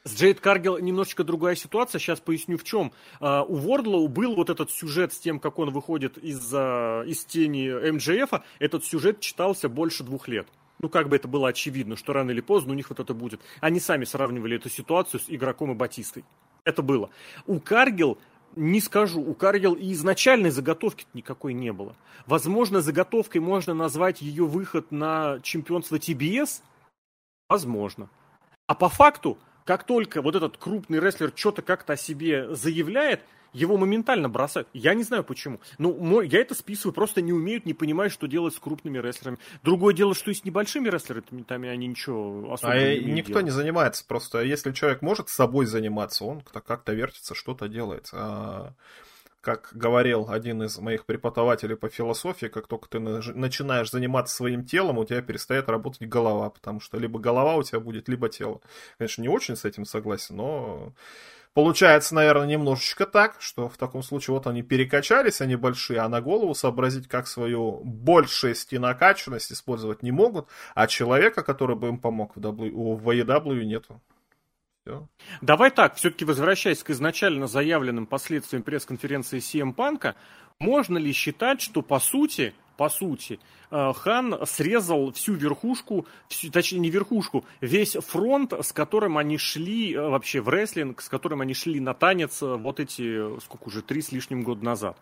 [0.05, 2.93] С Джейд Каргил немножечко другая ситуация, сейчас поясню в чем.
[3.21, 7.25] Uh, у Вордлоу был вот этот сюжет с тем, как он выходит из, uh, из
[7.25, 10.47] тени МДФ, этот сюжет читался больше двух лет.
[10.81, 13.41] Ну, как бы это было очевидно, что рано или поздно у них вот это будет.
[13.61, 16.25] Они сами сравнивали эту ситуацию с игроком и Батистой.
[16.65, 17.11] Это было.
[17.47, 18.19] У Каргил
[18.57, 21.97] не скажу, у Каргил и изначальной заготовки никакой не было.
[22.27, 26.63] Возможно, заготовкой можно назвать ее выход на чемпионство ТБС?
[27.49, 28.09] Возможно.
[28.67, 33.23] А по факту как только вот этот крупный рестлер что-то как-то о себе заявляет,
[33.55, 34.69] его моментально бросают.
[34.75, 35.61] Я не знаю почему.
[35.79, 39.39] Ну, мой, я это списываю, просто не умеют, не понимают, что делать с крупными рестлерами.
[39.63, 43.45] Другое дело, что и с небольшими рестлерами, там они ничего особо а не никто делать.
[43.47, 44.43] не занимается просто.
[44.43, 48.11] Если человек может с собой заниматься, он как-то вертится, что-то делает.
[48.13, 48.75] А
[49.45, 54.99] как говорил один из моих преподавателей по философии, как только ты начинаешь заниматься своим телом,
[54.99, 58.63] у тебя перестает работать голова, потому что либо голова у тебя будет, либо тело.
[58.97, 60.95] Конечно, не очень с этим согласен, но
[61.55, 66.21] получается, наверное, немножечко так, что в таком случае вот они перекачались, они большие, а на
[66.21, 71.99] голову сообразить, как свою большесть и накачанность использовать не могут, а человека, который бы им
[71.99, 74.01] помог в, w, в AEW, нету.
[75.41, 80.15] Давай так, все-таки возвращаясь к изначально заявленным последствиям пресс-конференции CM Панка,
[80.59, 83.39] можно ли считать, что по сути, по сути,
[83.71, 89.95] э, Хан срезал всю верхушку, всю, точнее не верхушку, весь фронт, с которым они шли
[89.95, 93.83] э, вообще в рестлинг, с которым они шли на танец э, вот эти, сколько уже,
[93.83, 94.99] три с лишним года назад.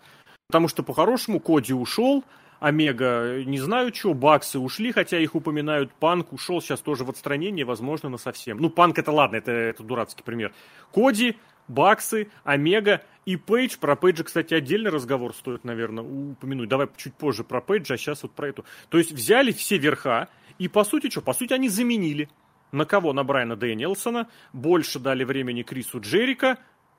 [0.49, 2.25] Потому что по-хорошему Коди ушел,
[2.63, 7.65] Омега, не знаю что, Баксы ушли, хотя их упоминают, Панк ушел сейчас тоже в отстранение,
[7.65, 8.59] возможно, на совсем.
[8.59, 10.53] Ну, Панк это ладно, это, это дурацкий пример.
[10.93, 11.37] Коди,
[11.69, 13.77] Баксы, Омега и Пейдж.
[13.79, 16.69] Про Пейджа, кстати, отдельный разговор стоит, наверное, упомянуть.
[16.69, 18.65] Давай чуть позже про Пейджа, а сейчас вот про эту.
[18.89, 21.21] То есть взяли все верха, и по сути что?
[21.21, 22.29] По сути они заменили.
[22.73, 23.13] На кого?
[23.13, 24.29] На Брайана Дэнилсона.
[24.53, 26.59] Больше дали времени Крису Джерика.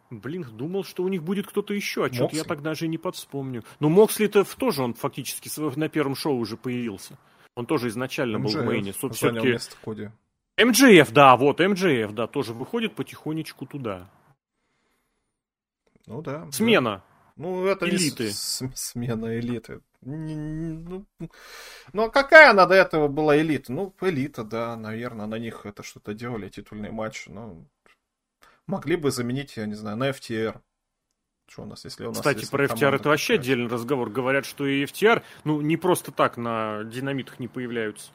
[0.09, 3.63] Блин, думал, что у них будет кто-то еще, а что-то я так даже не подвспомню.
[3.79, 5.49] Ну, Моксли-то тоже он фактически
[5.79, 7.17] на первом шоу уже появился.
[7.55, 8.91] Он тоже изначально МЖФ был в мейне.
[8.91, 9.57] Все-таки...
[10.55, 14.07] МДФ, да, вот, МДФ, да, тоже выходит потихонечку туда.
[16.05, 16.49] Ну да.
[16.51, 16.97] Смена.
[16.97, 17.03] Да.
[17.35, 18.25] Ну, это элиты.
[18.25, 19.81] не с- смена элиты.
[20.01, 21.05] Ну,
[21.93, 23.71] ну, а какая она до этого была элита?
[23.71, 27.29] Ну, элита, да, наверное, на них это что-то делали, титульные матчи.
[27.29, 27.65] Ну,
[28.67, 30.59] могли бы заменить, я не знаю, на FTR.
[31.47, 34.09] Что у нас, если у нас Кстати, про FTR это вообще отдельный разговор.
[34.09, 38.11] Говорят, что и FTR, ну, не просто так на динамитах не появляются.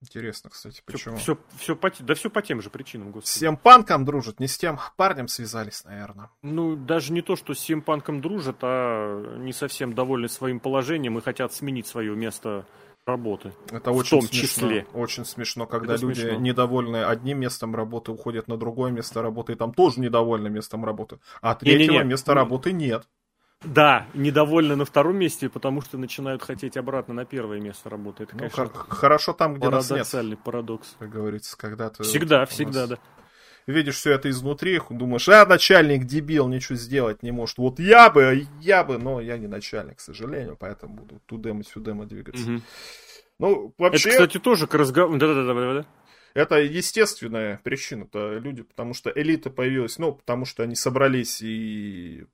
[0.00, 1.16] Интересно, кстати, почему?
[1.16, 3.30] Все, все, все по, да все по тем же причинам, господи.
[3.36, 6.30] С тем панком дружат, не с тем парнем связались, наверное.
[6.42, 11.18] Ну, даже не то, что с тем панком дружат, а не совсем довольны своим положением
[11.18, 12.64] и хотят сменить свое место
[13.08, 13.52] работы.
[13.72, 14.86] Это в очень том смешно, числе.
[14.92, 16.38] Очень смешно, когда Это люди смешно.
[16.38, 21.18] недовольны одним местом работы, уходят на другое место работы, и там тоже недовольны местом работы.
[21.40, 22.10] А третьего не, не, не.
[22.10, 23.08] места работы нет.
[23.64, 28.22] Да, недовольны на втором месте, потому что начинают хотеть обратно на первое место работы.
[28.22, 30.38] Это, ну, конечно, хорошо там, где нас нет.
[30.44, 30.94] парадокс.
[30.98, 32.04] Как говорится, когда ты...
[32.04, 32.98] Всегда, всегда, да.
[33.66, 37.58] Видишь все это изнутри, думаешь, а, начальник дебил, ничего сделать не может.
[37.58, 42.50] Вот я бы, я бы, но я не начальник, к сожалению, поэтому буду тудема-сюдема двигаться.
[42.50, 42.62] Угу.
[43.40, 44.08] Ну, вообще...
[44.08, 45.18] Это, кстати, тоже к разговору...
[45.18, 45.84] Да-да-да,
[46.34, 52.24] это естественная причина, это люди, потому что элита появилась, ну, потому что они собрались и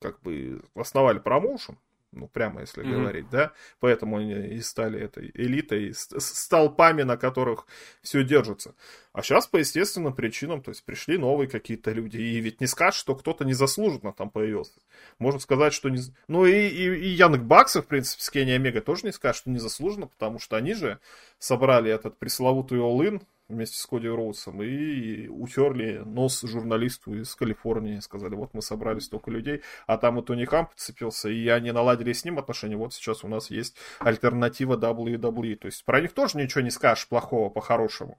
[0.00, 1.78] как бы основали промоушен,
[2.12, 2.90] ну, прямо если mm-hmm.
[2.92, 7.66] говорить, да, поэтому они и стали этой элитой, с, с толпами, на которых
[8.02, 8.74] все держится.
[9.12, 12.98] А сейчас по естественным причинам, то есть пришли новые какие-то люди, и ведь не скажешь,
[12.98, 14.80] что кто-то незаслуженно там появился.
[15.18, 16.00] Можно сказать, что не...
[16.26, 19.50] Ну и, и, и Янг Баксов, в принципе, с Кенни Омега тоже не скажет, что
[19.50, 20.98] незаслуженно, потому что они же
[21.38, 27.98] собрали этот пресловутый All-In, вместе с Коди Роудсом и утерли нос журналисту из Калифорнии.
[28.00, 32.12] Сказали, вот мы собрали столько людей, а там и Тони Хам подцепился, и они наладили
[32.12, 32.76] с ним отношения.
[32.76, 35.56] Вот сейчас у нас есть альтернатива WWE.
[35.56, 38.18] То есть про них тоже ничего не скажешь плохого по-хорошему.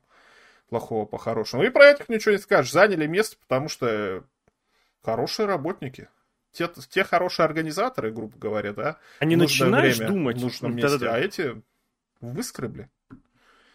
[0.70, 1.64] Плохого по-хорошему.
[1.64, 2.72] И про этих ничего не скажешь.
[2.72, 4.24] Заняли место, потому что
[5.04, 6.08] хорошие работники
[6.52, 8.98] те, те хорошие организаторы, грубо говоря, да.
[9.20, 10.38] Они начинаешь время думать.
[10.38, 11.16] В нужном месте, Да-да-да.
[11.16, 11.62] а эти
[12.20, 12.90] выскребли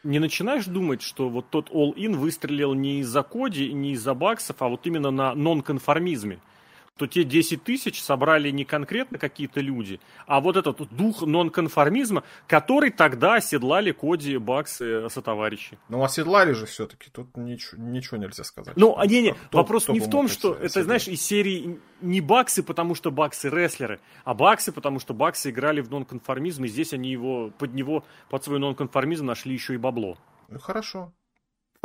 [0.06, 4.68] не начинаешь думать, что вот тот all-in выстрелил не из-за коди, не из-за баксов, а
[4.68, 6.38] вот именно на нонконформизме
[6.96, 12.90] то те 10 тысяч собрали не конкретно какие-то люди, а вот этот дух нонконформизма, который
[12.90, 15.78] тогда оседлали Коди, Бакс и сотоварищи.
[15.88, 18.76] Ну, оседлали же все-таки, тут ничего, ничего нельзя сказать.
[18.76, 21.78] Ну, а не, не, кто, вопрос кто не в том, что это, знаешь, из серии
[22.00, 26.68] не Баксы, потому что Баксы рестлеры, а Баксы, потому что Баксы играли в нонконформизм, и
[26.68, 30.16] здесь они его, под него, под свой нонконформизм нашли еще и бабло.
[30.48, 31.12] Ну, хорошо.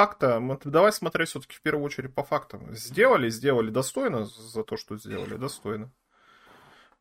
[0.02, 2.76] Факта, давай смотреть все-таки в первую очередь по фактам.
[2.76, 5.92] Сделали, сделали достойно за то, что сделали, достойно.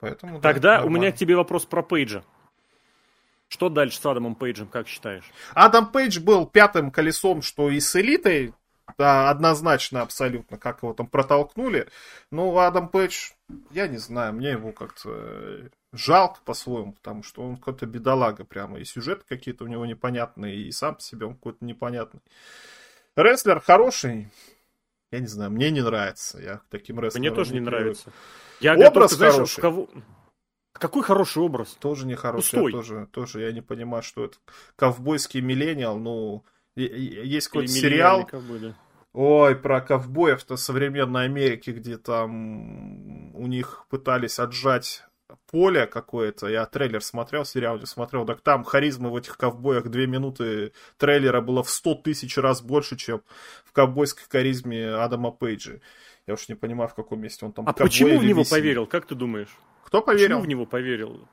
[0.01, 2.22] Поэтому, Тогда да, у меня к тебе вопрос про Пейджа.
[3.48, 5.24] Что дальше с Адамом Пейджем, как считаешь?
[5.55, 8.53] Адам Пейдж был пятым колесом, что и с элитой,
[8.98, 11.88] да, однозначно абсолютно, как его там протолкнули.
[12.30, 13.30] Но Адам Пейдж,
[13.70, 18.84] я не знаю, мне его как-то жалко по-своему, потому что он какой-то бедолага прямо, и
[18.84, 22.20] сюжеты какие-то у него непонятные, и сам по себе он какой-то непонятный.
[23.17, 24.31] Рестлер хороший,
[25.11, 26.41] я не знаю, мне не нравится.
[26.41, 28.13] Я к таким рестлерам Мне тоже не нравится.
[28.61, 29.35] Я образ готов, хороший.
[29.35, 29.89] Знаешь, кого...
[30.73, 31.77] Какой хороший образ?
[31.81, 32.65] Тоже не хороший.
[32.65, 34.37] Я тоже, тоже я не понимаю, что это
[34.77, 35.99] ковбойский миллениал.
[35.99, 36.45] Ну,
[36.77, 38.25] есть какой-то сериал.
[38.27, 38.75] Ковбой,
[39.13, 45.03] Ой, про ковбоев-то современной Америки, где там у них пытались отжать
[45.51, 46.48] поле какое-то.
[46.48, 48.24] Я трейлер смотрел, сериал не смотрел.
[48.24, 52.96] Так там харизмы в этих ковбоях две минуты трейлера было в сто тысяч раз больше,
[52.96, 53.22] чем
[53.64, 55.80] в ковбойской харизме Адама Пейджа.
[56.26, 57.68] Я уж не понимаю, в каком месте он там.
[57.68, 59.57] А почему в него поверил, как ты думаешь?
[59.84, 60.36] Кто поверил?
[60.36, 61.28] Почему в него поверил?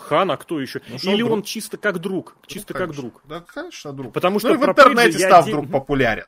[0.00, 0.82] Хан, а кто еще?
[0.88, 2.36] Ну, Или он, чисто как друг?
[2.46, 3.22] Чисто ну, как друг?
[3.24, 4.12] Да, конечно, друг.
[4.12, 6.26] Потому ну что ну, в интернете стал вдруг популярен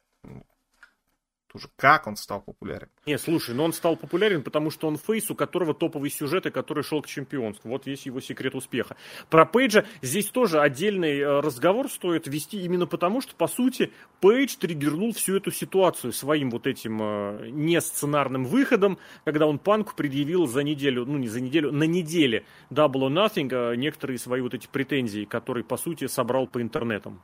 [1.54, 2.88] уже как он стал популярен.
[3.06, 6.50] Не, слушай, но он стал популярен, потому что он фейс, у которого топовый сюжет и
[6.50, 7.70] который шел к чемпионству.
[7.70, 8.96] Вот весь его секрет успеха.
[9.30, 14.56] Про Пейджа здесь тоже отдельный э, разговор стоит вести именно потому, что, по сути, Пейдж
[14.56, 20.64] триггернул всю эту ситуацию своим вот этим э, несценарным выходом, когда он Панку предъявил за
[20.64, 24.66] неделю, ну не за неделю, на неделе Double or Nothing э, некоторые свои вот эти
[24.66, 27.22] претензии, которые, по сути, собрал по интернетам.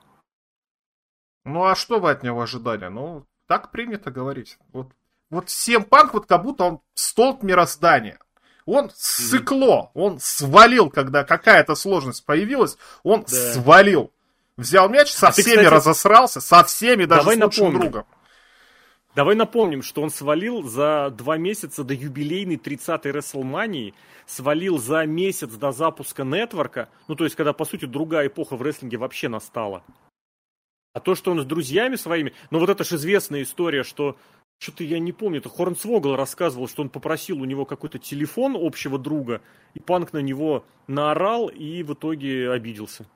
[1.44, 2.86] Ну а что вы от него ожидали?
[2.86, 4.58] Ну, так принято говорить.
[4.72, 4.92] Вот,
[5.28, 8.20] вот всем панк, вот как будто он столб мироздания.
[8.64, 13.52] Он сыкло, он свалил, когда какая-то сложность появилась, он да.
[13.52, 14.12] свалил.
[14.56, 17.80] Взял мяч, со а всеми ты, кстати, разосрался, со всеми, даже давай с лучшим напомним.
[17.80, 18.06] другом.
[19.16, 23.94] Давай напомним, что он свалил за два месяца до юбилейной 30-й Рестлмании,
[24.26, 28.62] свалил за месяц до запуска нетворка, ну то есть когда, по сути, другая эпоха в
[28.62, 29.82] рестлинге вообще настала.
[30.92, 32.32] А то, что он с друзьями своими...
[32.50, 34.16] Ну, вот это же известная история, что...
[34.58, 38.98] Что-то я не помню, это Хорнсвогл рассказывал, что он попросил у него какой-то телефон общего
[38.98, 39.40] друга,
[39.72, 43.06] и Панк на него наорал и в итоге обиделся.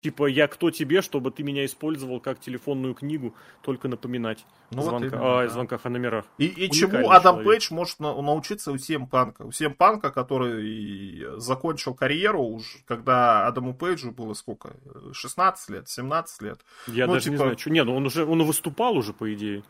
[0.00, 4.98] Типа, я кто тебе, чтобы ты меня использовал как телефонную книгу, только напоминать ну, звонка,
[4.98, 5.48] вот именно, о да.
[5.48, 6.24] звонках о номерах.
[6.38, 7.46] И, и чему Адам человек.
[7.46, 9.42] Пейдж может на, научиться у Сем Панка?
[9.42, 14.76] У Сем Панка, который закончил карьеру уже, когда Адаму Пейджу было сколько?
[15.12, 16.60] 16 лет, 17 лет?
[16.86, 17.32] Я ну, даже типа...
[17.32, 17.70] не знаю, что.
[17.70, 19.64] Не, ну он уже он выступал уже, по идее.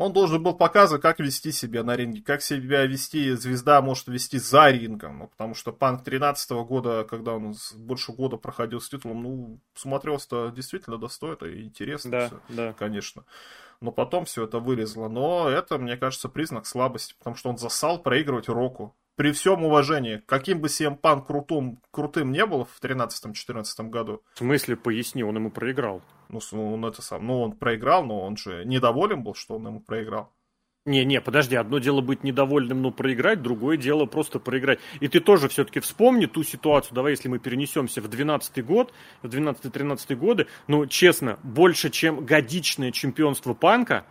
[0.00, 4.38] Он должен был показывать, как вести себя на ринге, как себя вести звезда может вести
[4.38, 5.18] за рингом.
[5.18, 10.52] Ну, потому что Панк 13 года, когда он больше года проходил с титулом, ну, смотрелся-то
[10.56, 12.72] действительно достойно и интересно да, все, да.
[12.72, 13.26] конечно.
[13.82, 15.08] Но потом все это вылезло.
[15.08, 18.96] Но это, мне кажется, признак слабости, потому что он засал проигрывать Року.
[19.16, 24.22] При всем уважении, каким бы CM Punk крутым, крутым не был в 13-14 году.
[24.32, 26.00] В смысле, поясни, он ему проиграл.
[26.32, 27.26] Ну, он это сам.
[27.26, 30.32] Ну, он проиграл, но он же недоволен был, что он ему проиграл.
[30.86, 34.78] Не-не, подожди, одно дело быть недовольным, но проиграть, другое дело просто проиграть.
[35.00, 39.26] И ты тоже все-таки вспомни ту ситуацию, давай, если мы перенесемся в 12 год, в
[39.26, 44.06] 12-13 годы, ну, честно, больше, чем годичное чемпионство Панка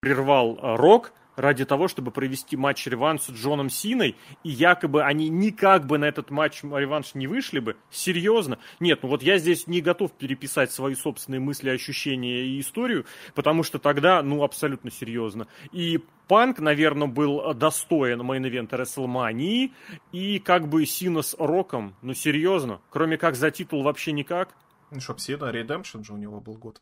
[0.00, 5.86] прервал э, Рок– ради того, чтобы провести матч-реванш с Джоном Синой, и якобы они никак
[5.86, 7.76] бы на этот матч-реванш не вышли бы.
[7.90, 8.58] Серьезно?
[8.80, 13.62] Нет, ну вот я здесь не готов переписать свои собственные мысли, ощущения и историю, потому
[13.62, 15.48] что тогда, ну, абсолютно серьезно.
[15.72, 19.70] И Панк, наверное, был достоин main event а WrestleMania,
[20.12, 24.54] и как бы Сина с Роком, ну, серьезно, кроме как за титул вообще никак.
[24.90, 26.80] Ну, чтоб Сина, Redemption же у него был год.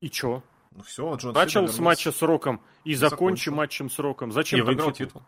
[0.00, 0.42] И чё?
[0.74, 4.32] Ну все, Джон Начал с матча с Роком и закончил матчем с Роком.
[4.32, 5.20] Зачем и выиграл титул?
[5.20, 5.22] титул?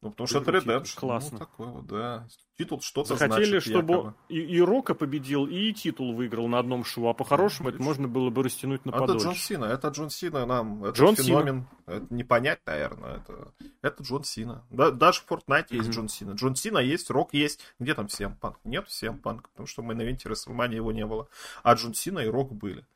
[0.00, 0.92] Ну, потому что это Redemption.
[0.94, 1.30] Ну, Классно.
[1.32, 2.28] Ну, такой вот, да.
[2.56, 7.08] Титул что-то Захотели, значит, чтобы и, и Рока победил, и титул выиграл на одном шоу.
[7.08, 9.16] А по-хорошему это можно было бы растянуть на подольше.
[9.16, 9.64] Это Джон Сина.
[9.64, 10.84] Это Джон Сина нам.
[10.84, 11.66] Это Джон феномен.
[11.86, 11.96] Сина.
[11.96, 13.16] Это не понять, наверное.
[13.16, 14.64] Это, это Джон Сина.
[14.70, 15.76] Да, даже в Fortnite mm-hmm.
[15.76, 16.30] есть Джон Сина.
[16.32, 17.60] Джон Сина есть, Рок есть.
[17.80, 18.58] Где там всем панк?
[18.62, 21.28] Нет всем панк, потому что мы на Венте Расселмане его не было.
[21.64, 22.86] А Джон Сина и Рок были.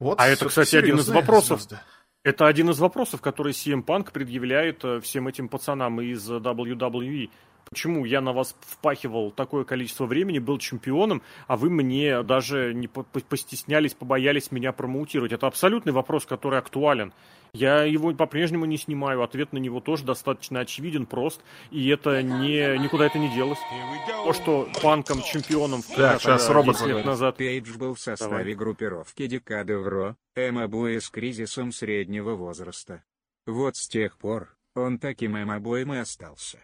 [0.00, 1.60] Вот а это, кстати, один из вопросов.
[1.60, 1.78] Звезды.
[2.24, 7.30] Это один из вопросов, который CM Punk предъявляет э, всем этим пацанам из WWE.
[7.74, 12.86] Почему я на вас впахивал такое количество времени, был чемпионом, а вы мне даже не
[12.86, 15.32] постеснялись, побоялись меня промоутировать?
[15.32, 17.12] Это абсолютный вопрос, который актуален.
[17.52, 19.24] Я его по-прежнему не снимаю.
[19.24, 21.40] Ответ на него тоже достаточно очевиден, прост.
[21.72, 23.58] И это не, никуда это не делось.
[24.06, 28.54] То, что панком, чемпионом да, сейчас робот лет назад Пейдж был в составе Давай.
[28.54, 33.02] группировки Декады Вро, МАБОя с кризисом среднего возраста.
[33.46, 36.60] Вот с тех пор он таким МАБоем и остался.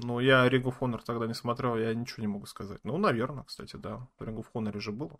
[0.00, 2.78] Ну, я Ring of Honor тогда не смотрел, я ничего не могу сказать.
[2.84, 4.06] Ну, наверное, кстати, да.
[4.18, 5.18] В Ring of Honor же было.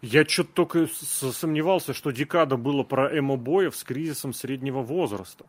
[0.00, 5.46] Я что-то только сомневался, что декада было про эмо-боев с кризисом среднего возраста.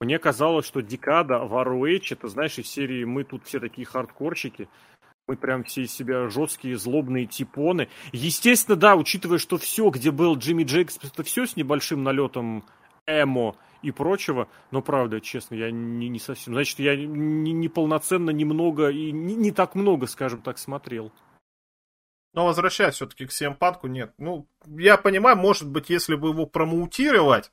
[0.00, 4.68] Мне казалось, что декада в ROH, это, знаешь, из серии «Мы тут все такие хардкорщики»,
[5.28, 7.88] мы прям все из себя жесткие, злобные типоны.
[8.12, 12.64] Естественно, да, учитывая, что все, где был Джимми Джейкс, это все с небольшим налетом
[13.06, 16.54] эмо и прочего, но правда, честно, я не, не совсем.
[16.54, 21.12] Значит, я не, не полноценно немного и не, не так много, скажем так, смотрел.
[22.32, 24.12] Но возвращаясь все-таки к Симпанку, нет.
[24.18, 27.50] Ну, я понимаю, может быть, если бы его промоутировать,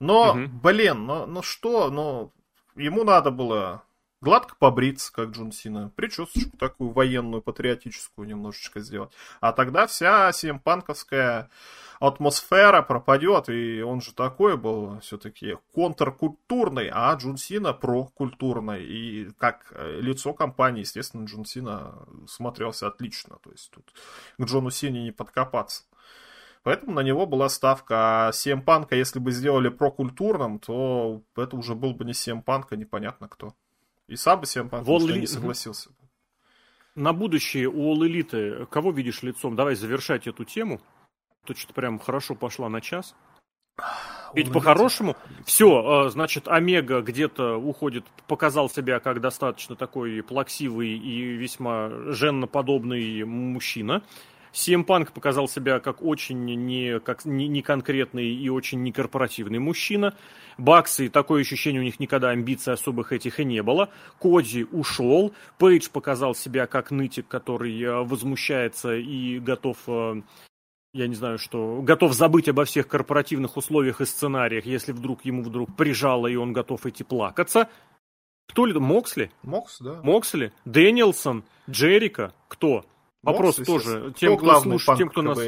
[0.00, 0.48] но, угу.
[0.62, 2.32] блин, ну, ну что, ну,
[2.74, 3.84] ему надо было
[4.20, 9.12] гладко побриться, как Джон Сина, причесочку такую военную, патриотическую немножечко сделать.
[9.40, 11.50] А тогда вся симпанковская
[12.00, 18.84] атмосфера пропадет, и он же такой был все-таки контркультурный, а Джун Сина прокультурный.
[18.84, 21.94] И как э, лицо компании, естественно, Джун Сина
[22.26, 23.38] смотрелся отлично.
[23.42, 23.92] То есть тут
[24.38, 25.84] к Джону Сине не подкопаться.
[26.62, 28.28] Поэтому на него была ставка.
[28.28, 32.76] А CM если бы сделали прокультурным, то это уже был бы не CM Punk, а
[32.76, 33.54] непонятно кто.
[34.10, 35.08] И сам бы CM Punk Вол...
[35.08, 35.90] не согласился.
[36.96, 39.54] На будущее у All Elite кого видишь лицом?
[39.54, 40.80] Давай завершать эту тему.
[41.46, 43.14] То что-то прям хорошо пошла на час.
[44.34, 51.36] Ведь по-хорошему, все, а, значит, Омега где-то уходит, показал себя как достаточно такой плаксивый и
[51.36, 54.02] весьма женноподобный мужчина.
[54.52, 60.14] CM Punk показал себя как очень не, как, не, не конкретный и очень некорпоративный мужчина.
[60.58, 63.90] Баксы, такое ощущение, у них никогда амбиций особых этих и не было.
[64.18, 65.32] Коди ушел.
[65.58, 70.20] Пейдж показал себя как нытик, который а, возмущается и готов а,
[70.92, 75.44] я не знаю, что готов забыть обо всех корпоративных условиях и сценариях, если вдруг ему
[75.44, 77.68] вдруг прижало, и он готов идти плакаться.
[78.48, 78.76] Кто ли?
[78.76, 79.30] Моксли?
[79.44, 80.00] Мокс, да.
[80.02, 80.52] Моксли?
[80.64, 81.44] Дэниелсон?
[81.68, 82.34] Джерика?
[82.48, 82.84] Кто?
[83.22, 84.14] Вопрос Мокс, тоже.
[84.16, 85.38] Тем, кто, кто слушает, тем, кто нас...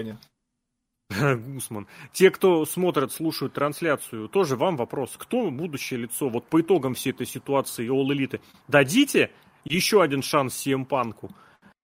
[1.47, 1.87] Гусман.
[2.13, 5.15] Те, кто смотрят, слушают трансляцию, тоже вам вопрос.
[5.17, 6.29] Кто будущее лицо?
[6.29, 9.31] Вот по итогам всей этой ситуации All Elite дадите
[9.65, 11.31] еще один шанс CM Панку?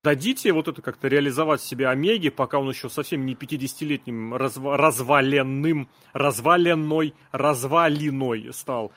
[0.09, 5.89] дадите вот это как-то реализовать себе Омеги, пока он еще совсем не 50-летним разва- разваленным,
[6.13, 8.93] разваленной, развалиной стал.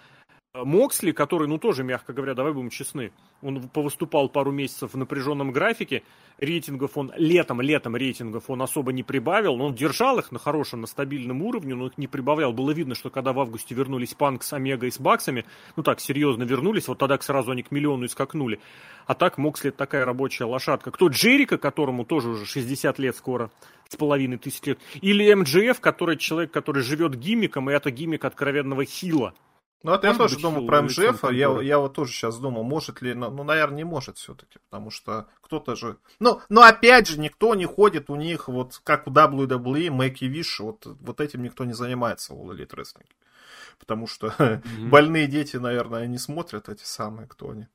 [0.53, 5.53] Моксли, который, ну тоже, мягко говоря, давай будем честны, он повыступал пару месяцев в напряженном
[5.53, 6.03] графике,
[6.39, 10.81] рейтингов он летом, летом рейтингов он особо не прибавил, но он держал их на хорошем,
[10.81, 12.51] на стабильном уровне, но их не прибавлял.
[12.51, 15.45] Было видно, что когда в августе вернулись Панк с Омега и с Баксами,
[15.77, 18.59] ну так, серьезно вернулись, вот тогда сразу они к миллиону и.
[19.07, 20.91] А так Моксли такая рабочая лошадка.
[20.91, 23.51] Кто Джерика, которому тоже уже 60 лет скоро,
[23.87, 28.83] с половиной тысяч лет, или МДФ, который человек, который живет гиммиком, и это гиммик откровенного
[28.83, 29.33] хила.
[29.83, 33.13] Ну, это я тоже думал про МЖФ, я, я вот тоже сейчас думал, может ли,
[33.13, 37.55] ну, ну наверное, не может все-таки, потому что кто-то же, ну, но опять же, никто
[37.55, 41.65] не ходит у них, вот, как у WWE, Make a Wish, вот, вот этим никто
[41.65, 43.07] не занимается у Elite Wrestling.
[43.79, 44.89] Потому что mm-hmm.
[44.89, 47.67] больные дети, наверное, не смотрят эти самые, кто они,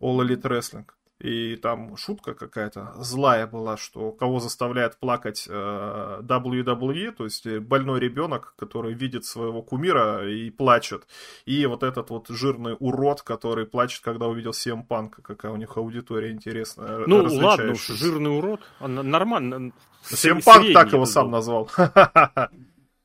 [0.00, 0.86] All Elite Wrestling.
[1.20, 7.98] И там шутка какая-то злая была, что кого заставляет плакать э, WWE, то есть больной
[7.98, 11.08] ребенок, который видит своего кумира и плачет.
[11.44, 15.20] И вот этот вот жирный урод, который плачет, когда увидел CM Панка.
[15.22, 17.04] Какая у них аудитория интересная.
[17.06, 18.60] Ну ладно уж, жирный урод.
[18.80, 19.72] Нормально.
[20.04, 21.70] CM Панк так его сам назвал.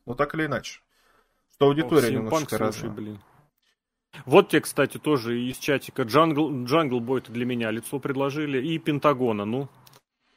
[0.05, 0.81] Ну так или иначе.
[1.53, 2.91] Что аудитория немножко разная.
[2.91, 3.19] блин.
[4.25, 8.65] Вот тебе, кстати, тоже из чатика Джангл, Джангл Бойта для меня лицо предложили.
[8.65, 9.69] И Пентагона, ну.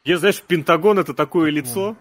[0.04, 1.96] Я, знаешь, Пентагон это такое лицо.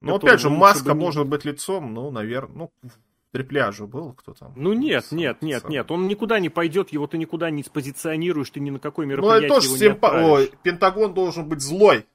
[0.00, 1.00] Ну, опять же, маска бы...
[1.00, 2.90] может быть лицом, ну, наверное, ну,
[3.32, 4.52] трипляжу был кто там.
[4.56, 5.70] Ну нет, сам, нет, нет, сам.
[5.70, 9.48] нет, он никуда не пойдет, его ты никуда не спозиционируешь, ты ни на какой мероприятие
[9.48, 10.06] Ну это тоже симпа...
[10.06, 12.06] Ой, Пентагон должен быть злой.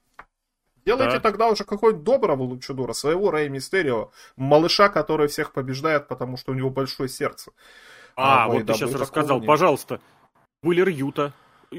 [0.84, 1.20] Делайте да.
[1.20, 6.54] тогда уже какой-нибудь доброго лучедора, своего Рэй Мистерио, малыша, который всех побеждает, потому что у
[6.54, 7.52] него большое сердце.
[8.16, 9.46] А, а вот ты сейчас рассказал, нет.
[9.46, 10.00] пожалуйста.
[10.62, 11.32] Уиллер Юта,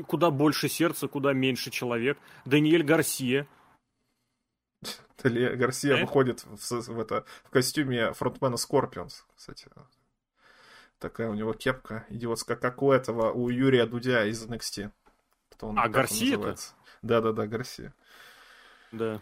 [0.08, 2.18] куда больше сердца, куда меньше человек.
[2.46, 3.48] Даниэль Гарсия.
[5.24, 9.68] Гарсия выходит в, в, это, в костюме фронтмена Скорпионс, кстати.
[11.00, 14.92] Такая у него кепка идиотская, как у этого, у Юрия Дудя из NXT.
[15.52, 16.56] Кто он, а, Гарсия?
[17.02, 17.94] Да-да-да, Гарсия.
[18.92, 19.22] Да.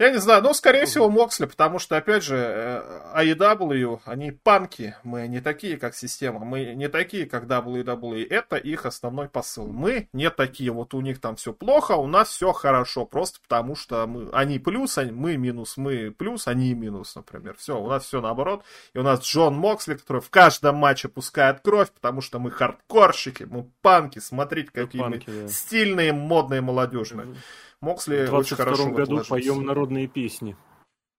[0.00, 2.82] Я не знаю, но, скорее всего, Моксли, потому что, опять же,
[3.14, 8.56] AEW, э, они панки, мы не такие, как система, мы не такие, как WWE, это
[8.56, 9.66] их основной посыл.
[9.66, 13.76] Мы не такие, вот у них там все плохо, у нас все хорошо, просто потому
[13.76, 17.56] что мы, они плюс, они, мы минус, мы плюс, они минус, например.
[17.58, 18.64] Все, у нас все наоборот.
[18.94, 23.42] И у нас Джон Моксли, который в каждом матче пускает кровь, потому что мы хардкорщики,
[23.42, 25.48] мы панки, смотрите, какие панки, мы да.
[25.48, 27.36] стильные, модные, молодежные.
[27.80, 30.56] Моксли в очень хорошо году поем народные песни.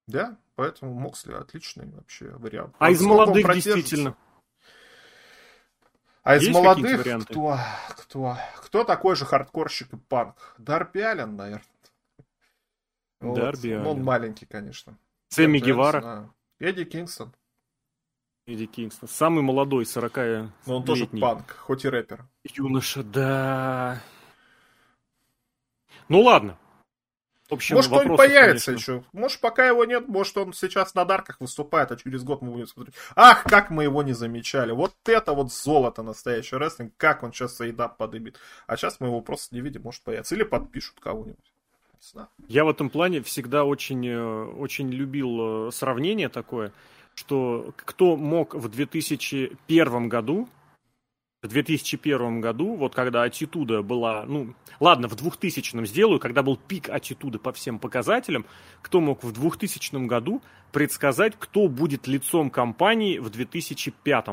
[0.06, 2.74] Да, поэтому Моксли отличный вообще вариант.
[2.78, 4.16] А из молодых действительно.
[6.22, 7.58] А из Есть молодых кто,
[7.96, 10.54] кто, кто такой же хардкорщик и панк?
[10.56, 11.66] Дарби Аллен, наверное.
[13.20, 13.82] Дарби вот.
[13.82, 14.96] Ну, он маленький, конечно.
[15.30, 16.32] Сэмми Гевара.
[16.60, 17.34] Эдди Кингстон.
[18.46, 19.08] Эдди Кингстон.
[19.08, 22.24] Самый молодой, 40 Но ну, он тоже панк, хоть и рэпер.
[22.44, 24.00] Юноша, да.
[26.12, 26.58] Ну ладно.
[27.48, 28.92] В общем, может, он появится конечно.
[28.92, 29.04] еще.
[29.14, 32.66] Может, пока его нет, может, он сейчас на дарках выступает, а через год мы будем
[32.66, 32.94] смотреть.
[33.16, 34.72] Ах, как мы его не замечали.
[34.72, 38.38] Вот это вот золото настоящий рестлинг, как он сейчас Эйдап подымет.
[38.66, 40.34] А сейчас мы его просто не видим, может появиться.
[40.34, 41.52] Или подпишут кого-нибудь.
[42.46, 46.72] Я в этом плане всегда очень, э, очень любил э, сравнение такое,
[47.14, 50.46] что кто мог в 2001 году
[51.42, 56.88] в 2001 году, вот когда аттитуда была, ну, ладно, в 2000 сделаю, когда был пик
[56.88, 58.46] аттитуды по всем показателям,
[58.80, 60.40] кто мог в 2000 году
[60.70, 64.26] предсказать, кто будет лицом компании в 2005?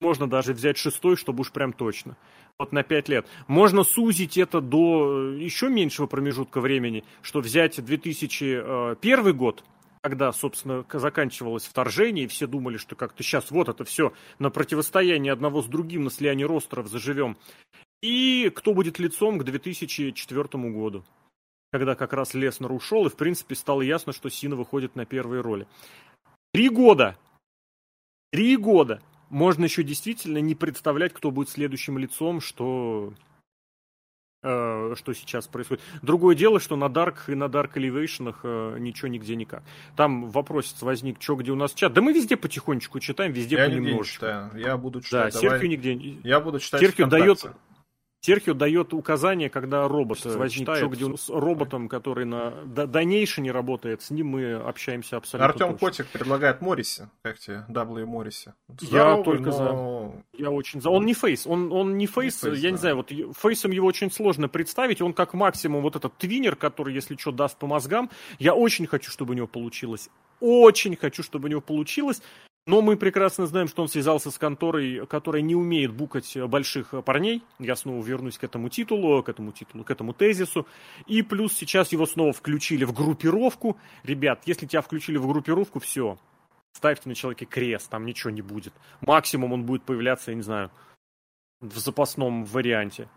[0.00, 2.16] Можно даже взять шестой, чтобы уж прям точно.
[2.56, 3.26] Вот на 5 лет.
[3.48, 9.64] Можно сузить это до э, еще меньшего промежутка времени, что взять 2001 год–
[10.02, 15.30] когда, собственно, заканчивалось вторжение, и все думали, что как-то сейчас вот это все на противостоянии
[15.30, 17.36] одного с другим, на слиянии ростеров заживем.
[18.00, 21.04] И кто будет лицом к 2004 году,
[21.72, 25.42] когда как раз Леснер ушел, и, в принципе, стало ясно, что Сина выходит на первые
[25.42, 25.66] роли.
[26.52, 27.18] Три года!
[28.30, 29.02] Три года!
[29.30, 33.12] Можно еще действительно не представлять, кто будет следующим лицом, что
[34.40, 35.82] что сейчас происходит.
[36.02, 39.64] Другое дело, что на Dark и на Dark Elevation э, ничего нигде никак.
[39.96, 41.92] Там вопросец возник, что где у нас чат.
[41.92, 44.26] Да мы везде потихонечку читаем, везде я понемножечку.
[44.54, 45.34] Я буду читать.
[45.34, 45.94] Да, Серхио нигде...
[46.22, 47.44] Я буду читать Серхио дает,
[48.28, 54.02] Серхио дает указание, когда робот возникнет, что где с роботом, который на дальнейшем не работает,
[54.02, 55.78] с ним мы общаемся абсолютно Артем точно.
[55.78, 58.52] Котик предлагает Морриси, как тебе, W Морриси.
[58.82, 60.12] Я только но...
[60.34, 60.42] за.
[60.42, 60.90] Я очень за.
[60.90, 62.70] Он не face, он, он не фейс, не face я да.
[62.72, 66.54] не знаю, вот face ом его очень сложно представить, он как максимум вот этот tweener,
[66.54, 70.10] который, если что, даст по мозгам, я очень хочу, чтобы у него получилось.
[70.40, 72.22] Очень хочу, чтобы у него получилось.
[72.68, 77.42] Но мы прекрасно знаем, что он связался с конторой, которая не умеет букать больших парней.
[77.58, 80.66] Я снова вернусь к этому титулу, к этому титулу, к этому тезису.
[81.06, 83.78] И плюс сейчас его снова включили в группировку.
[84.02, 86.18] Ребят, если тебя включили в группировку, все.
[86.72, 88.74] Ставьте на человеке крест, там ничего не будет.
[89.00, 90.70] Максимум он будет появляться, я не знаю,
[91.62, 93.08] в запасном варианте.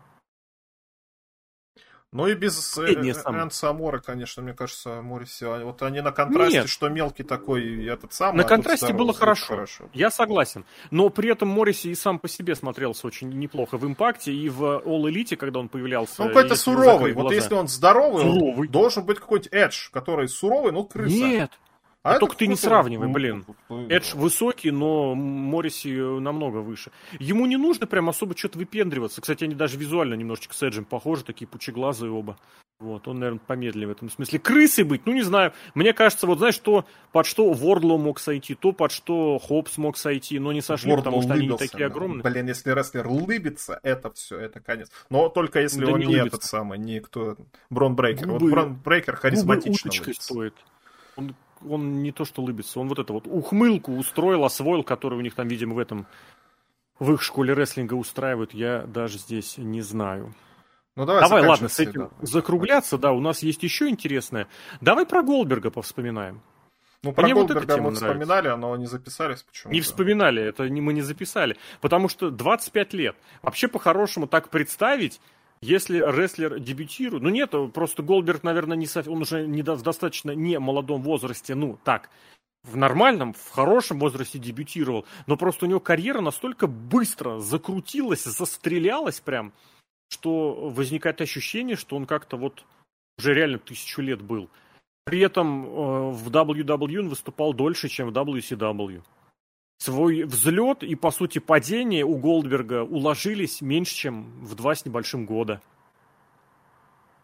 [2.14, 5.46] Ну и без Энса Амора, конечно, мне кажется, Мориси.
[5.64, 6.70] Вот они на контрасте, Нет.
[6.70, 8.40] что мелкий такой и этот самый.
[8.40, 9.46] На а контрасте было хорошо.
[9.48, 9.90] хорошо.
[9.94, 10.66] Я согласен.
[10.90, 14.62] Но при этом Мориси и сам по себе смотрелся очень неплохо в импакте и в
[14.62, 16.24] All Elite, когда он появлялся.
[16.24, 17.14] Ну, какой-то суровый.
[17.14, 18.68] Вот если он здоровый, суровый.
[18.68, 21.16] Он должен быть какой-то Эдж, который суровый, но крыса.
[21.16, 21.52] Нет.
[22.04, 23.46] А, а только ты не сравнивай, блин.
[23.70, 26.92] Эдж высокий, но Морриси намного выше.
[27.20, 29.22] Ему не нужно прям особо что-то выпендриваться.
[29.22, 32.38] Кстати, они даже визуально немножечко с Эджем похожи, такие пучеглазые оба.
[32.80, 34.40] Вот, он, наверное, помедленнее в этом смысле.
[34.40, 35.54] Крысы быть, ну не знаю.
[35.76, 39.98] Мне кажется, вот знаешь, что под что Вордло мог сойти, то под что Хопс мог
[39.98, 42.24] сойти, но не сошли, Вордло потому что они не такие огромные.
[42.24, 44.90] Блин, если рестлер лыбится, это все, это конец.
[45.12, 47.38] Но только если да он не, не этот самый, не кто...
[47.70, 48.26] Брон Брейкер.
[48.26, 50.56] Губы, вот Брон Брейкер харизматично стоит.
[51.16, 51.36] Он
[51.68, 55.36] он не то что улыбится, он вот это вот ухмылку устроил, освоил, который у них
[55.36, 56.08] там, видимо, в этом
[57.00, 60.34] в их школе рестлинга устраивают, я даже здесь не знаю.
[60.96, 62.10] Ну, давай, давай ладно, с этим да.
[62.22, 64.48] закругляться, да, у нас есть еще интересное.
[64.82, 66.42] Давай про Голдберга повспоминаем.
[67.04, 69.74] Ну, про Мне Голдберга вот мы вспоминали, но не записались почему-то.
[69.74, 71.58] Не вспоминали, это не, мы не записали.
[71.80, 73.16] Потому что 25 лет.
[73.42, 75.20] Вообще, по-хорошему, так представить,
[75.62, 80.60] если рестлер дебютирует, ну нет, просто Голберг, наверное, не он уже не в достаточно не
[80.60, 82.10] молодом возрасте, ну так,
[82.64, 89.20] в нормальном, в хорошем возрасте дебютировал, но просто у него карьера настолько быстро закрутилась, застрелялась
[89.20, 89.54] прям,
[90.10, 92.64] что возникает ощущение, что он как-то вот
[93.18, 94.50] уже реально тысячу лет был.
[95.06, 99.02] При этом э, в WWE он выступал дольше, чем в WCW
[99.82, 105.26] свой взлет и, по сути, падение у Голдберга уложились меньше, чем в два с небольшим
[105.26, 105.60] года.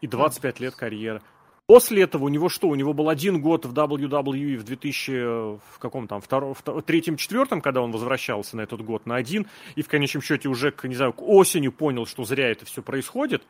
[0.00, 1.22] И 25 лет карьеры.
[1.66, 2.66] После этого у него что?
[2.68, 7.60] У него был один год в WWE в 2000, в каком там, втором, третьем, четвертом,
[7.60, 9.46] когда он возвращался на этот год на один,
[9.76, 13.44] и в конечном счете уже, не знаю, к осени понял, что зря это все происходит.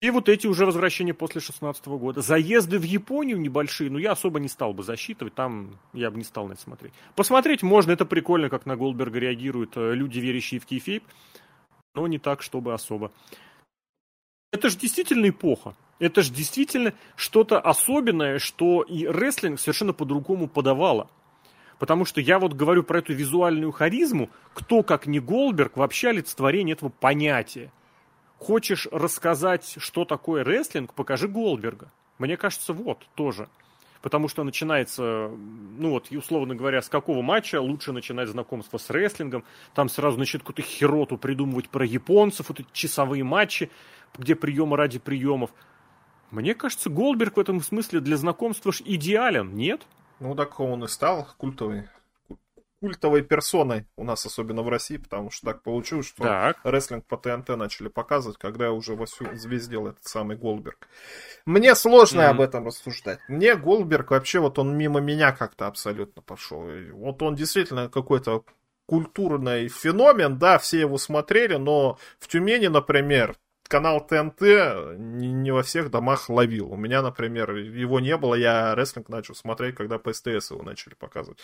[0.00, 2.20] И вот эти уже возвращения после 16 года.
[2.20, 6.24] Заезды в Японию небольшие, но я особо не стал бы засчитывать, там я бы не
[6.24, 6.92] стал на это смотреть.
[7.16, 11.02] Посмотреть можно, это прикольно, как на Голдберга реагируют э, люди, верящие в кейфейп,
[11.96, 13.10] но не так, чтобы особо.
[14.52, 15.74] Это же действительно эпоха.
[15.98, 21.10] Это же действительно что-то особенное, что и рестлинг совершенно по-другому подавало.
[21.80, 26.74] Потому что я вот говорю про эту визуальную харизму, кто, как не Голдберг, вообще олицетворение
[26.74, 27.72] этого понятия.
[28.38, 31.90] Хочешь рассказать, что такое рестлинг, покажи Голдберга.
[32.18, 33.48] Мне кажется, вот, тоже.
[34.00, 35.28] Потому что начинается,
[35.76, 39.44] ну вот, условно говоря, с какого матча лучше начинать знакомство с рестлингом.
[39.74, 43.70] Там сразу начнет какую-то хероту придумывать про японцев, вот эти часовые матчи,
[44.16, 45.50] где приемы ради приемов.
[46.30, 49.82] Мне кажется, Голдберг в этом смысле для знакомства ж идеален, нет?
[50.20, 51.88] Ну, так он и стал культовый
[52.80, 56.58] культовой персоной у нас, особенно в России, потому что так получилось, что так.
[56.64, 60.88] рестлинг по ТНТ начали показывать, когда уже вовсю звездил этот самый Голдберг.
[61.46, 62.30] Мне сложно mm-hmm.
[62.30, 63.20] об этом рассуждать.
[63.28, 66.68] Мне Голдберг вообще вот он мимо меня как-то абсолютно пошел.
[66.92, 68.44] Вот он действительно какой-то
[68.86, 73.36] культурный феномен, да, все его смотрели, но в Тюмени, например,
[73.68, 76.72] канал ТНТ не, не во всех домах ловил.
[76.72, 80.94] У меня, например, его не было, я рестлинг начал смотреть, когда по СТС его начали
[80.94, 81.38] показывать.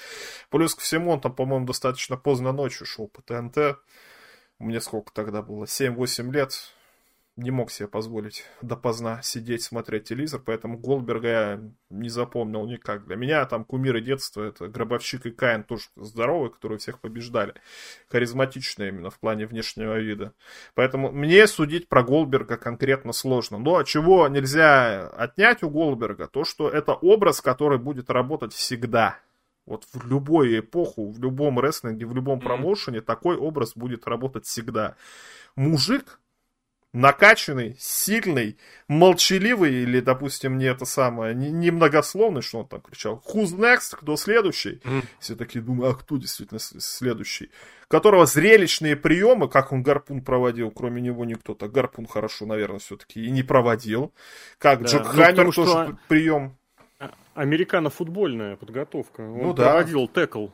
[0.51, 3.79] Плюс ко всему, он там, по-моему, достаточно поздно ночью шел по ТНТ.
[4.59, 5.64] Мне сколько тогда было?
[5.64, 6.53] 7-8 лет
[7.37, 11.61] не мог себе позволить допоздна сидеть, смотреть телевизор, поэтому Голдберга я
[11.91, 13.07] не запомнил никак.
[13.07, 17.55] Для меня там кумиры детства это Гробовщик и Каин тоже здоровые, которые всех побеждали.
[18.09, 20.32] Харизматичные именно в плане внешнего вида.
[20.74, 23.59] Поэтому мне судить про Голдберга конкретно сложно.
[23.59, 29.18] Но чего нельзя отнять у Голдберга, то что это образ, который будет работать всегда.
[29.66, 34.95] Вот в любую эпоху, в любом рестлинге, в любом промоушене такой образ будет работать всегда.
[35.57, 36.20] Мужик,
[36.95, 38.57] накачанный, сильный,
[38.89, 43.23] молчаливый, или, допустим, не это самое, немногословный, что он там кричал.
[43.27, 43.97] Who's next?
[44.01, 44.81] Кто следующий?
[44.85, 45.05] Mm.
[45.19, 47.51] Все такие думают, а кто действительно следующий?
[47.89, 51.69] Которого зрелищные приемы, как он гарпун проводил, кроме него никто-то.
[51.69, 54.13] Гарпун хорошо, наверное, все-таки и не проводил.
[54.59, 55.99] Как да, Джек ну, Хаммер тоже что...
[56.09, 56.57] прием.
[57.01, 59.21] А, американо-футбольная подготовка.
[59.21, 59.65] Он ну, да.
[59.65, 60.47] проводил текл.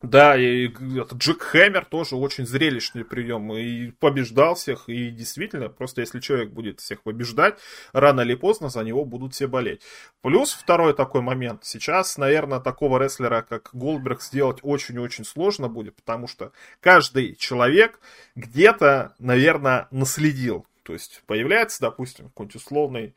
[0.00, 0.68] Да, и
[1.14, 3.52] Джек Хэммер тоже очень зрелищный прием.
[3.52, 4.88] И побеждал всех.
[4.88, 7.58] И действительно, просто если человек будет всех побеждать,
[7.92, 9.82] рано или поздно за него будут все болеть.
[10.22, 11.64] Плюс второй такой момент.
[11.64, 17.98] Сейчас, наверное, такого рестлера, как Голдберг, сделать очень-очень сложно будет, потому что каждый человек
[18.36, 20.64] где-то, наверное, наследил.
[20.84, 23.14] То есть появляется, допустим, какой-нибудь условный,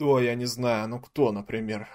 [0.00, 1.86] о, я не знаю, ну кто, например,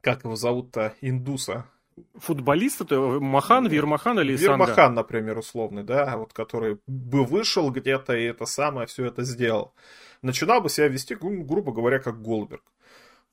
[0.00, 1.66] как его зовут-то, индуса,
[2.14, 4.96] Футболист это Махан, Вирмахан или Вирмахан, Санга?
[4.96, 9.74] например, условный, да, вот который бы вышел где-то и это самое, все это сделал.
[10.22, 12.62] Начинал бы себя вести, грубо говоря, как Голберг.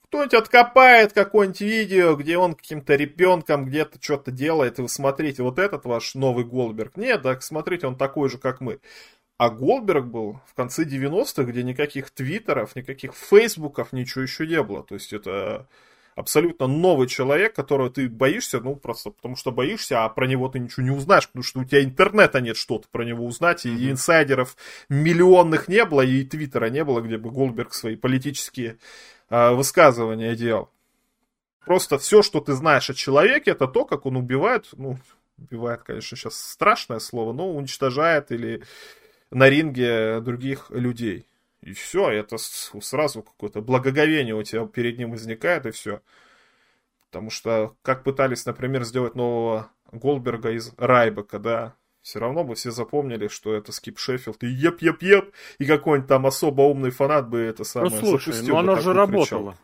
[0.06, 5.60] Кто-нибудь откопает какое-нибудь видео, где он каким-то ребенком где-то что-то делает, и вы смотрите, вот
[5.60, 6.98] этот ваш новый Голберг.
[6.98, 8.80] Нет, так смотрите, он такой же, как мы.
[9.38, 14.84] А Голберг был в конце 90-х, где никаких твиттеров, никаких фейсбуков, ничего еще не было.
[14.84, 15.68] То есть это
[16.20, 20.60] абсолютно новый человек, которого ты боишься, ну, просто потому что боишься, а про него ты
[20.60, 23.92] ничего не узнаешь, потому что у тебя интернета нет что-то про него узнать, и mm-hmm.
[23.92, 24.58] инсайдеров
[24.90, 28.78] миллионных не было, и твиттера не было, где бы Голдберг свои политические
[29.30, 30.70] э, высказывания делал.
[31.66, 34.98] Просто все, что ты знаешь о человеке, это то, как он убивает, ну,
[35.38, 38.64] убивает, конечно, сейчас страшное слово, но уничтожает или
[39.32, 41.29] на ринге других людей.
[41.62, 46.02] И все, это сразу какое-то благоговение у тебя перед ним возникает, и все.
[47.10, 52.72] Потому что, как пытались, например, сделать нового Голдберга из Райбека, да, все равно бы все
[52.72, 57.64] запомнили, что это Скип Шеффилд, и еп-еп-еп, и какой-нибудь там особо умный фанат бы это
[57.64, 58.54] самое ну, слушай, запустил.
[58.54, 59.58] Ну, оно же работало.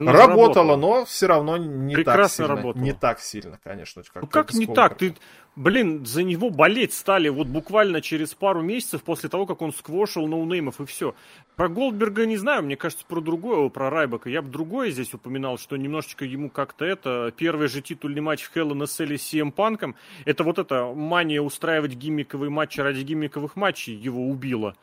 [0.00, 2.48] Ну, работало, но все равно не Прекрасно так сильно.
[2.48, 2.82] Работало.
[2.82, 4.02] Не так сильно, конечно.
[4.02, 4.96] Как, ну как не так?
[4.96, 5.14] Ты,
[5.56, 10.26] блин, за него болеть стали вот буквально через пару месяцев после того, как он сквошил
[10.26, 11.14] ноунеймов и все.
[11.54, 14.30] Про Голдберга не знаю, мне кажется, про другое, про Райбека.
[14.30, 17.30] Я бы другое здесь упоминал, что немножечко ему как-то это...
[17.36, 20.86] Первый же титульный матч в Hell in a Cell с CM Панком, это вот эта
[20.86, 24.74] мания устраивать гиммиковые матчи ради гиммиковых матчей его убила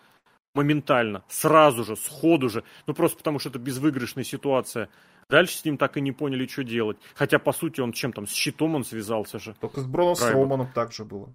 [0.58, 4.89] моментально, сразу же, сходу же, ну просто потому что это безвыигрышная ситуация.
[5.30, 6.97] Дальше с ним так и не поняли, что делать.
[7.16, 9.55] Хотя, по сути, он чем там, с щитом он связался же.
[9.60, 11.34] Только с Броном Строманом так же было.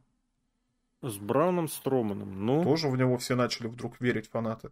[1.02, 2.62] С Брауном Строманом, ну...
[2.62, 4.70] Тоже в него все начали вдруг верить фанаты.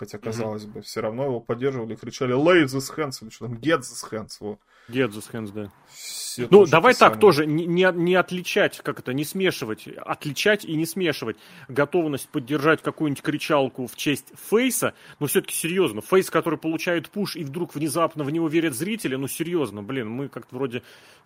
[0.00, 0.72] Хотя, казалось mm-hmm.
[0.72, 4.38] бы, все равно его поддерживали, кричали «Lay this hands» или что там «Get this hands».
[4.40, 4.58] Вот.
[4.88, 5.70] Get this hands, да.
[5.92, 7.20] Все ну, давай так самое.
[7.20, 11.36] тоже, не, не отличать, как это, не смешивать, отличать и не смешивать
[11.68, 17.44] готовность поддержать какую-нибудь кричалку в честь Фейса, но все-таки серьезно, Фейс, который получает пуш и
[17.44, 20.82] вдруг внезапно в него верят зрители, ну серьезно, блин, мы как-то вроде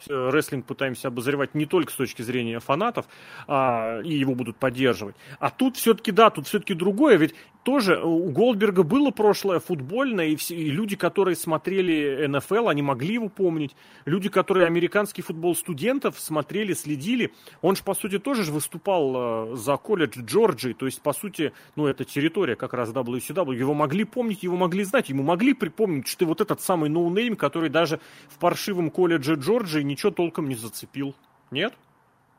[0.08, 3.06] э, рестлинг пытаемся обозревать не только с точки зрения фанатов,
[3.46, 8.30] а, и его будут поддерживать, а тут все-таки, да, тут все-таки другое, ведь тоже у
[8.30, 13.76] Голдберга было прошлое футбольное, и, все, и люди, которые смотрели НФЛ, они могли его помнить.
[14.04, 17.32] Люди, которые американский футбол студентов смотрели, следили.
[17.62, 21.52] Он же, по сути, тоже же выступал э, за колледж Джорджии, то есть, по сути,
[21.76, 23.54] ну, это территория как раз WCW.
[23.54, 27.36] Его могли помнить, его могли знать, ему могли припомнить, что ты вот этот самый ноунейм,
[27.36, 31.14] который даже в паршивом колледже Джорджии ничего толком не зацепил.
[31.50, 31.74] Нет?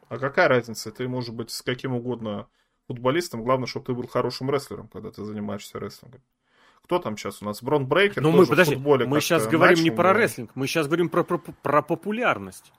[0.09, 0.91] А какая разница?
[0.91, 2.47] Ты, может быть, с каким угодно
[2.87, 6.21] футболистом, главное, чтобы ты был хорошим рестлером, когда ты занимаешься рестлингом.
[6.83, 7.63] Кто там сейчас у нас?
[7.63, 11.23] Брон Брейкер Ну, мы, подожди, мы сейчас говорим не про рестлинг, мы сейчас говорим про,
[11.23, 12.71] про, про популярность.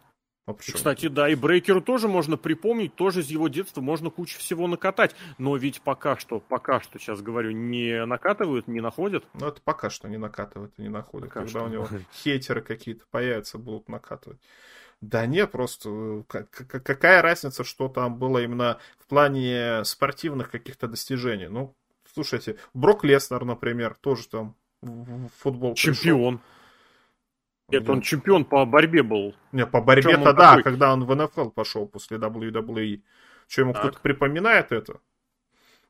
[0.47, 4.69] А Кстати, да, и Брейкеру тоже можно припомнить, тоже из его детства можно кучу всего
[4.69, 5.17] накатать.
[5.39, 9.25] Но ведь пока что, пока что, сейчас говорю, не накатывают, не находят.
[9.35, 11.31] Ну, это пока что не накатывают и не находят.
[11.31, 11.65] Пока Когда что.
[11.65, 14.39] у него хейтеры какие-то появятся, будут накатывать.
[15.07, 21.47] Да не, просто э, какая разница, что там было именно в плане спортивных каких-то достижений.
[21.47, 21.77] Ну,
[22.13, 26.39] слушайте, Брок Леснер, например, тоже там в футбол Чемпион.
[26.39, 26.51] Пришел.
[27.69, 29.35] Нет, он чемпион по борьбе был.
[29.53, 30.63] Не, по борьбе-то да, такой?
[30.63, 33.03] когда он в НФЛ пошел после WWE.
[33.49, 35.01] Что ему кто-то припоминает это?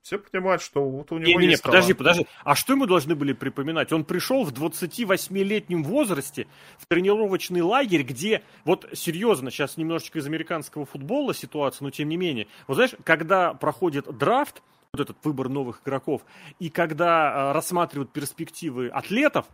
[0.06, 2.26] Все понимают, что вот у него не, не, есть не, подожди, подожди.
[2.44, 3.92] А что ему должны были припоминать?
[3.92, 6.46] Он пришел в 28-летнем возрасте
[6.78, 12.16] в тренировочный лагерь, где, вот серьезно, сейчас немножечко из американского футбола ситуация, но тем не
[12.16, 12.46] менее.
[12.68, 16.22] Вот знаешь, когда проходит драфт, вот этот выбор новых игроков,
[16.60, 19.46] и когда э, рассматривают перспективы атлетов,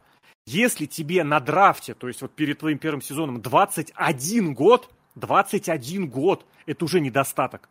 [0.45, 6.45] если тебе на драфте, то есть вот перед твоим первым сезоном 21 год, 21 год,
[6.67, 7.71] это уже недостаток.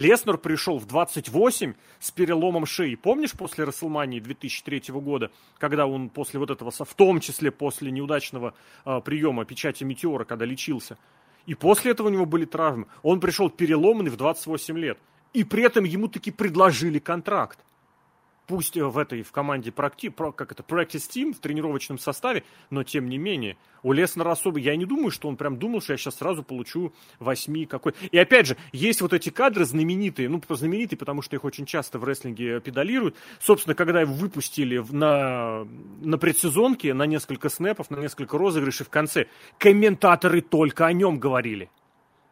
[0.00, 2.94] Леснер пришел в 28 с переломом шеи.
[2.94, 8.54] Помнишь после Расселмании 2003 года, когда он после вот этого, в том числе после неудачного
[8.86, 10.96] э, приема печати Метеора, когда лечился,
[11.44, 12.86] и после этого у него были травмы.
[13.02, 14.98] Он пришел переломанный в 28 лет.
[15.34, 17.58] И при этом ему таки предложили контракт
[18.46, 23.08] пусть в этой, в команде практи, как это, practice team, в тренировочном составе, но тем
[23.08, 26.16] не менее, у Леснера особо, я не думаю, что он прям думал, что я сейчас
[26.16, 27.94] сразу получу восьми какой.
[28.10, 31.98] И опять же, есть вот эти кадры знаменитые, ну, знаменитые, потому что их очень часто
[31.98, 33.16] в рестлинге педалируют.
[33.38, 35.66] Собственно, когда его выпустили на,
[36.00, 39.26] на предсезонке, на несколько снэпов, на несколько розыгрышей в конце,
[39.58, 41.70] комментаторы только о нем говорили.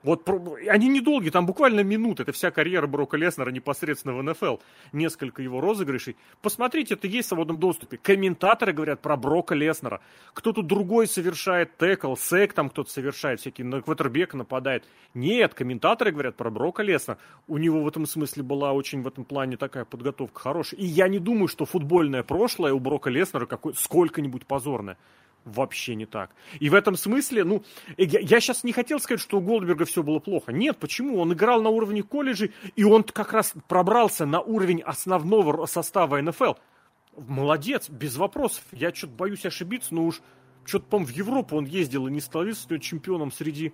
[0.09, 0.27] Вот
[0.71, 2.23] они недолгие, там буквально минуты.
[2.23, 4.57] Это вся карьера Брока Леснера непосредственно в НФЛ.
[4.95, 6.17] Несколько его розыгрышей.
[6.41, 7.99] Посмотрите, это есть в свободном доступе.
[7.99, 10.01] Комментаторы говорят про Брока Леснера.
[10.33, 14.85] Кто-то другой совершает текл, сек там кто-то совершает, всякие на квотербек нападает.
[15.13, 17.19] Нет, комментаторы говорят про Брока Леснера.
[17.47, 20.81] У него в этом смысле была очень в этом плане такая подготовка хорошая.
[20.81, 24.97] И я не думаю, что футбольное прошлое у Брока Леснера какое сколько-нибудь позорное
[25.49, 26.31] вообще не так.
[26.61, 27.63] И в этом смысле, ну,
[27.97, 30.53] я, я сейчас не хотел сказать, что у Голдберга все было плохо.
[30.53, 31.19] Нет, почему?
[31.19, 36.55] Он играл на уровне колледжей, и он как раз пробрался на уровень основного состава НФЛ.
[37.17, 38.63] Молодец, без вопросов.
[38.73, 40.21] Я что-то боюсь ошибиться, но уж
[40.65, 43.73] что-то, по-моему, в Европу он ездил и не становился чемпионом среди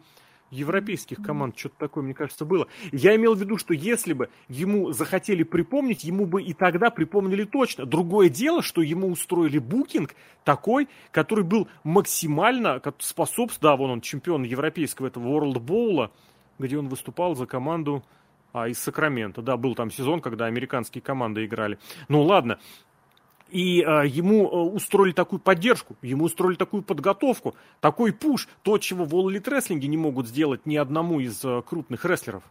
[0.50, 2.68] европейских команд, что-то такое, мне кажется, было.
[2.92, 7.44] Я имел в виду, что если бы ему захотели припомнить, ему бы и тогда припомнили
[7.44, 7.86] точно.
[7.86, 10.14] Другое дело, что ему устроили букинг
[10.44, 16.10] такой, который был максимально способствовал, да, вон он чемпион европейского этого World Bowl,
[16.58, 18.04] где он выступал за команду
[18.52, 19.42] а, из Сакрамента.
[19.42, 21.78] Да, был там сезон, когда американские команды играли.
[22.08, 22.58] Ну ладно,
[23.54, 29.04] и э, ему э, устроили такую поддержку, ему устроили такую подготовку, такой пуш, то, чего
[29.04, 32.42] в Elite Wrestling не могут сделать ни одному из э, крупных рестлеров.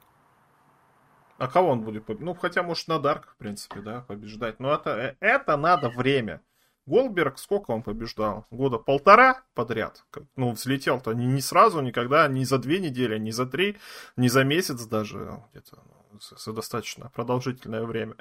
[1.38, 2.26] А кого он будет побеждать?
[2.26, 4.62] Ну, хотя, может, на Дарк, в принципе, да, побеждать.
[4.62, 6.40] Но это, э, это надо время.
[6.86, 8.46] Голберг сколько он побеждал?
[8.50, 10.06] Года полтора подряд.
[10.38, 13.76] Ну, взлетел-то не, не сразу, никогда, не за две недели, не за три,
[14.16, 15.44] не за месяц даже.
[15.52, 15.84] Где-то
[16.20, 18.16] за достаточно продолжительное время.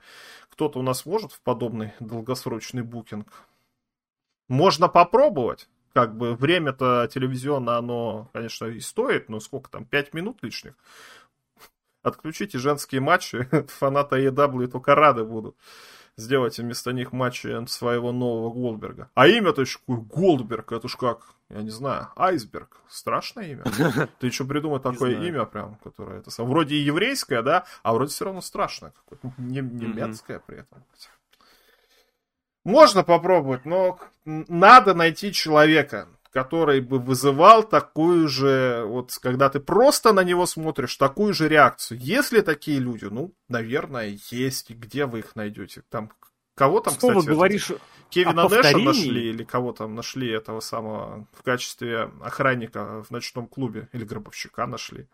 [0.50, 3.28] Кто-то у нас может в подобный долгосрочный букинг?
[4.48, 5.68] Можно попробовать.
[5.92, 10.74] Как бы время-то телевизионное, оно, конечно, и стоит, но сколько там, 5 минут лишних?
[12.02, 15.56] Отключите женские матчи, фанаты EW только рады будут
[16.16, 19.10] сделать вместо них матчи своего нового Голдберга.
[19.14, 20.00] А имя-то еще какое?
[20.00, 22.80] Голдберг, это ж как, я не знаю, айсберг.
[22.88, 23.64] Страшное имя.
[24.18, 28.24] Ты еще придумай такое имя прям, которое это вроде и еврейское, да, а вроде все
[28.26, 29.32] равно страшное какое-то.
[29.38, 30.84] Немецкое при этом.
[32.64, 40.12] Можно попробовать, но надо найти человека, который бы вызывал такую же, вот когда ты просто
[40.12, 41.98] на него смотришь, такую же реакцию.
[42.00, 44.70] Если такие люди, ну, наверное, есть.
[44.70, 45.82] Где вы их найдете?
[45.90, 46.10] Там
[46.54, 47.72] кого там, Снова кстати, говоришь
[48.08, 53.88] Кевина Нэша нашли или кого там нашли этого самого в качестве охранника в ночном клубе
[53.92, 55.08] или гробовщика нашли.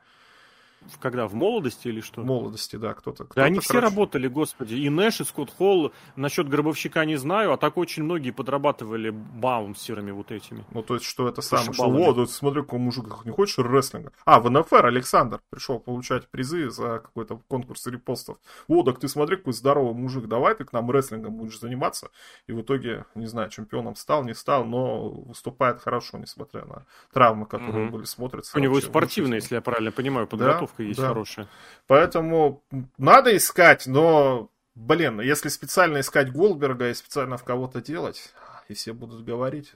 [1.00, 2.22] Когда, в молодости или что?
[2.22, 3.24] В молодости, да, кто-то.
[3.24, 4.74] Кто да, они все работали, господи.
[4.74, 5.92] И Нэш, и Скотт Холл.
[6.16, 10.64] Насчет гробовщика не знаю, а так очень многие подрабатывали баунсерами вот этими.
[10.72, 14.12] Ну, то есть, что это самое, что вот, вот смотри, какой мужик, не хочешь рестлинга?
[14.24, 18.38] А, в НФР Александр пришел получать призы за какой-то конкурс репостов.
[18.68, 22.10] О, так ты смотри, какой здоровый мужик, давай ты к нам рестлингом будешь заниматься.
[22.46, 27.46] И в итоге, не знаю, чемпионом стал, не стал, но выступает хорошо, несмотря на травмы,
[27.46, 27.96] которые угу.
[27.96, 28.56] были смотрятся.
[28.56, 30.76] У него и спортивная, если я правильно понимаю, подготовка.
[30.77, 30.77] Да?
[30.78, 31.08] Подготовка есть да.
[31.08, 31.48] хорошая.
[31.86, 32.62] Поэтому
[32.96, 38.32] надо искать, но, блин, если специально искать Голдберга и специально в кого-то делать,
[38.68, 39.72] и все будут говорить,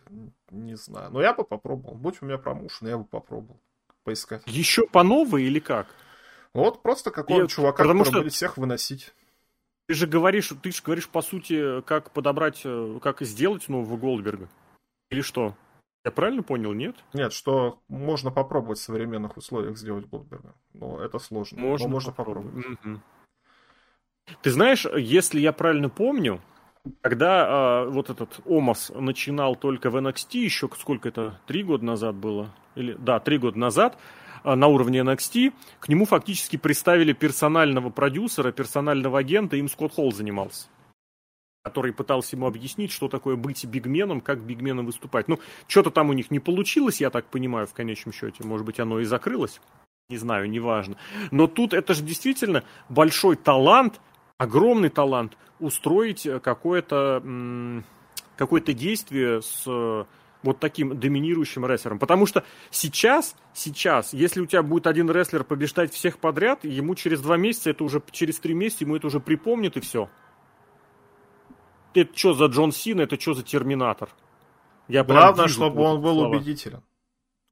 [0.50, 1.10] не знаю.
[1.10, 1.94] Но я бы попробовал.
[1.96, 3.60] Будь у меня промоушен, я бы попробовал
[4.04, 4.42] поискать.
[4.46, 5.86] Еще по новой или как?
[6.52, 8.20] Вот просто какого-то чувака, потому что...
[8.20, 9.14] будет всех выносить.
[9.88, 14.48] Ты же говоришь, ты же говоришь, по сути, как подобрать, э, как сделать нового Голдберга.
[15.10, 15.56] Или что?
[16.04, 16.96] Я правильно понял, нет?
[17.12, 20.54] Нет, что можно попробовать в современных условиях сделать Голдберга.
[20.74, 21.60] Но это сложно.
[21.60, 22.66] Можно, но можно попробовать.
[22.66, 23.00] Угу.
[24.42, 26.40] Ты знаешь, если я правильно помню,
[27.00, 32.16] когда э, вот этот Омас начинал только в NXT, еще сколько это, три года назад
[32.16, 32.52] было?
[32.74, 33.96] Или, да, три года назад,
[34.42, 40.12] э, на уровне NXT, к нему фактически приставили персонального продюсера, персонального агента, им Скотт Холл
[40.12, 40.66] занимался
[41.62, 45.28] который пытался ему объяснить, что такое быть бигменом, как бигменом выступать.
[45.28, 45.38] Ну,
[45.68, 48.42] что-то там у них не получилось, я так понимаю, в конечном счете.
[48.44, 49.60] Может быть, оно и закрылось.
[50.08, 50.96] Не знаю, неважно.
[51.30, 54.00] Но тут это же действительно большой талант,
[54.38, 57.22] огромный талант устроить какое-то
[58.36, 59.64] какое-то действие с
[60.42, 62.00] вот таким доминирующим рестлером.
[62.00, 67.20] Потому что сейчас, сейчас, если у тебя будет один рестлер побеждать всех подряд, ему через
[67.20, 70.10] два месяца, это уже через три месяца, ему это уже припомнит и все
[71.94, 74.08] это что за Джон Сина, это что за Терминатор?
[74.88, 76.36] Я Главное, чтобы он был слова.
[76.36, 76.82] убедителен.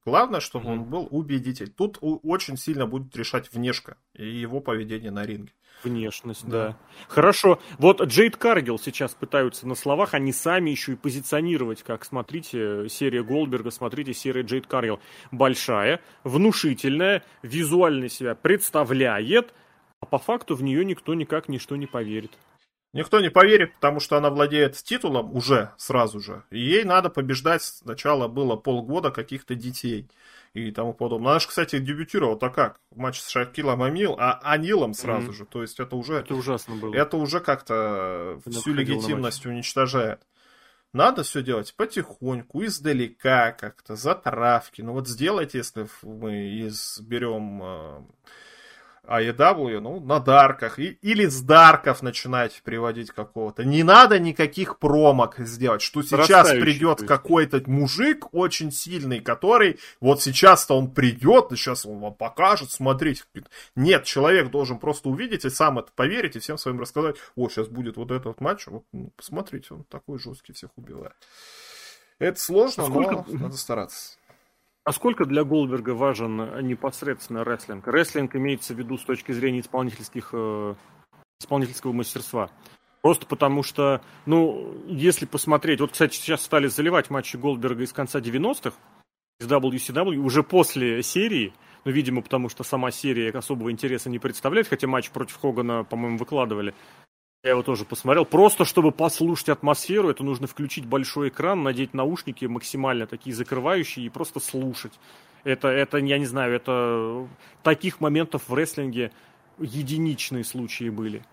[0.04, 0.72] Главное, чтобы mm-hmm.
[0.72, 1.70] он был убедитель.
[1.70, 5.52] Тут очень сильно будет решать внешка и его поведение на ринге.
[5.84, 6.68] Внешность, да.
[6.68, 6.76] да.
[7.08, 7.60] Хорошо.
[7.78, 13.22] Вот Джейд Каргил сейчас пытаются на словах, они сами еще и позиционировать, как, смотрите, серия
[13.22, 15.00] Голдберга, смотрите, серия Джейд Каргил.
[15.30, 19.54] Большая, внушительная, визуально себя представляет,
[20.00, 22.32] а по факту в нее никто никак ничто не поверит.
[22.92, 26.42] Никто не поверит, потому что она владеет титулом уже сразу же.
[26.50, 27.62] И ей надо побеждать.
[27.62, 30.08] Сначала было полгода каких-то детей
[30.54, 31.30] и тому подобное.
[31.30, 32.80] Она же, кстати, дебютировала-то как?
[32.90, 35.34] В матче с Шакилом Амил, а Анилом сразу mm-hmm.
[35.34, 35.44] же.
[35.44, 36.14] То есть это уже...
[36.14, 36.92] Это ужасно было.
[36.94, 40.26] Это уже как-то Она всю легитимность уничтожает.
[40.92, 44.82] Надо все делать потихоньку, издалека как-то, затравки.
[44.82, 48.02] Ну вот сделайте, если мы изберем э,
[49.10, 50.78] AEW, ну, на дарках.
[50.78, 53.64] И, или с дарков начинать приводить какого-то.
[53.64, 60.76] Не надо никаких промок сделать, что сейчас придет какой-то мужик очень сильный, который вот сейчас-то
[60.76, 63.24] он придет, сейчас он вам покажет, смотрите.
[63.74, 67.68] Нет, человек должен просто увидеть и сам это поверить, и всем своим рассказать, о, сейчас
[67.68, 71.14] будет вот этот матч, вот, ну, посмотрите, он такой жесткий, всех убивает.
[72.18, 73.24] Это сложно, а сколько...
[73.28, 74.19] но надо стараться.
[74.90, 77.86] А сколько для Голдберга важен непосредственно рестлинг?
[77.86, 80.74] Рестлинг имеется в виду с точки зрения исполнительских, э,
[81.40, 82.50] исполнительского мастерства.
[83.00, 88.18] Просто потому что, ну, если посмотреть, вот, кстати, сейчас стали заливать матчи Голдберга из конца
[88.18, 88.76] 90-х,
[89.38, 91.52] из WCW, уже после серии,
[91.84, 96.18] ну, видимо, потому что сама серия особого интереса не представляет, хотя матч против Хогана, по-моему,
[96.18, 96.74] выкладывали.
[97.42, 98.26] Я его тоже посмотрел.
[98.26, 104.10] Просто чтобы послушать атмосферу, это нужно включить большой экран, надеть наушники максимально такие закрывающие и
[104.10, 104.92] просто слушать.
[105.44, 107.26] Это, это, я не знаю, это
[107.62, 109.10] таких моментов в рестлинге
[109.58, 111.24] единичные случаи были.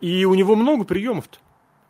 [0.00, 1.38] И у него много приемов-то.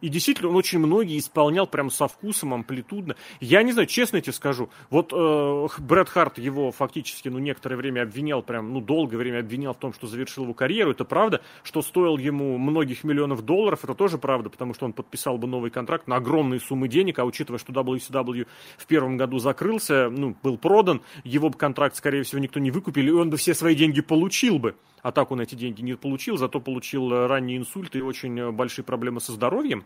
[0.03, 3.17] И действительно, он очень многие исполнял прям со вкусом, амплитудно.
[3.41, 8.03] Я не знаю, честно тебе скажу, вот э, Брэд Харт его фактически, ну, некоторое время
[8.03, 10.91] обвинял, прям, ну, долгое время обвинял в том, что завершил его карьеру.
[10.91, 15.39] Это правда, что стоил ему многих миллионов долларов, это тоже правда, потому что он подписал
[15.39, 20.11] бы новый контракт на огромные суммы денег, а учитывая, что WCW в первом году закрылся,
[20.11, 23.55] ну, был продан, его бы контракт, скорее всего, никто не выкупил, и он бы все
[23.55, 24.75] свои деньги получил бы.
[25.03, 29.21] А так он эти деньги не получил, зато получил ранний инсульт и очень большие проблемы
[29.21, 29.85] со здоровьем.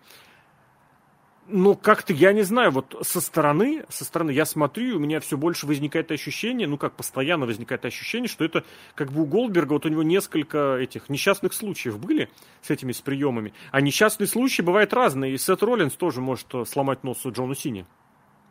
[1.48, 5.20] Ну, как-то, я не знаю, вот со стороны, со стороны я смотрю, и у меня
[5.20, 8.64] все больше возникает ощущение, ну, как постоянно возникает ощущение, что это
[8.94, 12.30] как бы у Голдберга, вот у него несколько этих несчастных случаев были
[12.62, 16.64] с этими, с приемами, а несчастные случаи бывают разные, и Сет Роллинс тоже может э,
[16.64, 17.86] сломать нос Джону Сини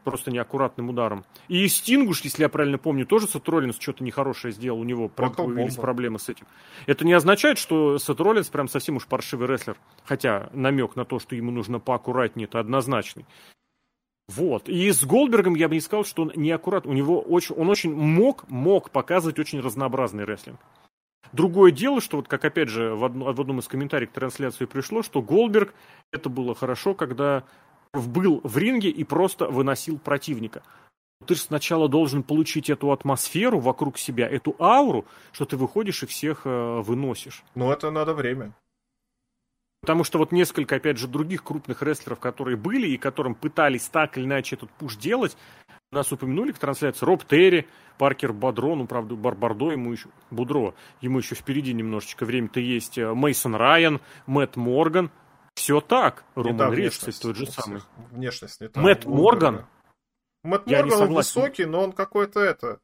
[0.06, 1.26] просто неаккуратным ударом.
[1.50, 5.76] И Стингуш, если я правильно помню, тоже Сет Роллинс что-то нехорошее сделал, у него появились
[5.76, 6.48] проблемы с этим.
[6.86, 9.76] Это не означает, что Сет Роллинс прям совсем уж паршивый рестлер,
[10.06, 13.26] хотя намек на то, что ему нужно поаккуратнее, это однозначный.
[14.28, 14.70] Вот.
[14.70, 16.88] И с Голдбергом я бы не сказал, что он неаккурат.
[16.88, 20.60] У него очень, он очень мог, мог показывать очень разнообразный рестлинг.
[21.32, 24.66] Другое дело, что вот как опять же в, одно, в одном из комментариев к трансляции
[24.66, 25.74] пришло, что Голдберг
[26.12, 27.44] это было хорошо, когда
[27.94, 30.64] был в ринге и просто выносил противника.
[31.26, 36.06] Ты же сначала должен получить эту атмосферу вокруг себя, эту ауру, что ты выходишь и
[36.06, 37.44] всех э, выносишь.
[37.56, 38.54] Ну, это надо время.
[39.82, 44.18] Потому что вот несколько, опять же, других крупных рестлеров, которые были и которым пытались так
[44.18, 45.38] или иначе этот пуш делать,
[45.92, 47.68] нас упомянули к трансляции Роб Терри,
[47.98, 53.14] Паркер Бадро, ну, правда, Барбардо ему еще, Будро, ему еще впереди немножечко время-то есть, э,
[53.14, 55.12] Мейсон Райан, Мэтт Морган,
[55.56, 56.26] все так.
[56.36, 57.82] Роман Рейдж, кстати, тот же самый.
[58.12, 58.82] Внешность не та.
[58.82, 59.66] Мэтт Морган.
[60.44, 62.80] Мэтт Морган он высокий, но он какой-то это...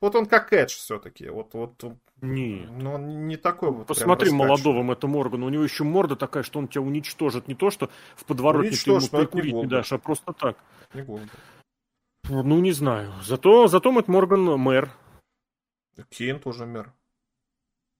[0.00, 1.28] Вот он как Эдж все-таки.
[1.28, 1.74] Вот, вот,
[2.22, 2.66] не.
[2.70, 3.88] Но он не такой вот.
[3.88, 5.44] Посмотри молодого Мэтта Моргана.
[5.46, 7.48] У него еще морда такая, что он тебя уничтожит.
[7.48, 10.56] Не то, что в подворотне ты ему прикурить не, не дашь, а просто так.
[10.94, 11.04] Не
[12.28, 13.12] Ну, не знаю.
[13.22, 14.90] Зато, зато Мэтт Морган мэр.
[16.08, 16.92] Кейн тоже мэр.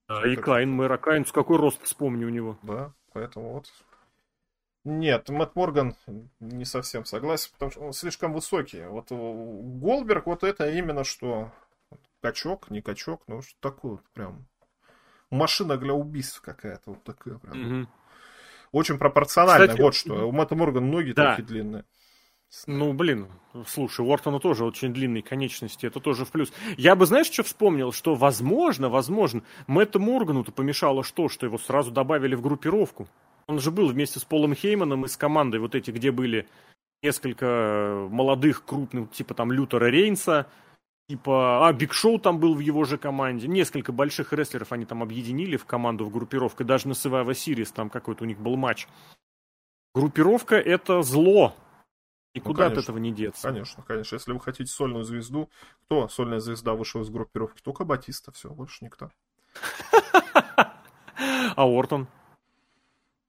[0.07, 0.91] Да, и Кайн мэр.
[0.93, 2.57] А Кайн с какой рост, вспомни у него.
[2.63, 3.67] Да, поэтому вот
[4.83, 5.95] нет, Мэтт Морган
[6.39, 8.85] не совсем согласен, потому что он слишком высокий.
[8.85, 11.51] Вот Голберг, вот это именно что
[12.21, 14.45] качок, не качок, ну что такое прям
[15.29, 17.81] машина для убийств какая-то вот такая прям.
[17.81, 17.89] Угу.
[18.73, 20.27] Очень пропорционально, Кстати, вот что.
[20.27, 21.31] У Мэтта Моргана ноги да.
[21.31, 21.85] такие длинные.
[22.67, 23.29] Ну, блин,
[23.67, 26.53] слушай, у Уортона тоже очень длинные конечности, это тоже в плюс.
[26.77, 27.91] Я бы, знаешь, что вспомнил?
[27.91, 31.29] Что, возможно, возможно, Мэтту Моргану-то помешало что?
[31.29, 33.07] Что его сразу добавили в группировку.
[33.47, 36.47] Он же был вместе с Полом Хейманом и с командой вот эти, где были
[37.01, 40.47] несколько молодых, крупных, типа там Лютера Рейнса,
[41.09, 43.47] типа, а, Биг Шоу там был в его же команде.
[43.47, 46.63] Несколько больших рестлеров они там объединили в команду, в группировку.
[46.63, 48.87] Даже на Survivor Series там какой-то у них был матч.
[49.93, 51.55] Группировка— это зло.
[52.33, 53.47] Никуда ну, от этого не деться.
[53.47, 54.15] Конечно, конечно.
[54.15, 55.51] Если вы хотите сольную звезду,
[55.83, 57.61] кто сольная звезда вышел из группировки?
[57.61, 59.11] Только Батиста, все, больше никто.
[61.55, 62.07] А Ортон?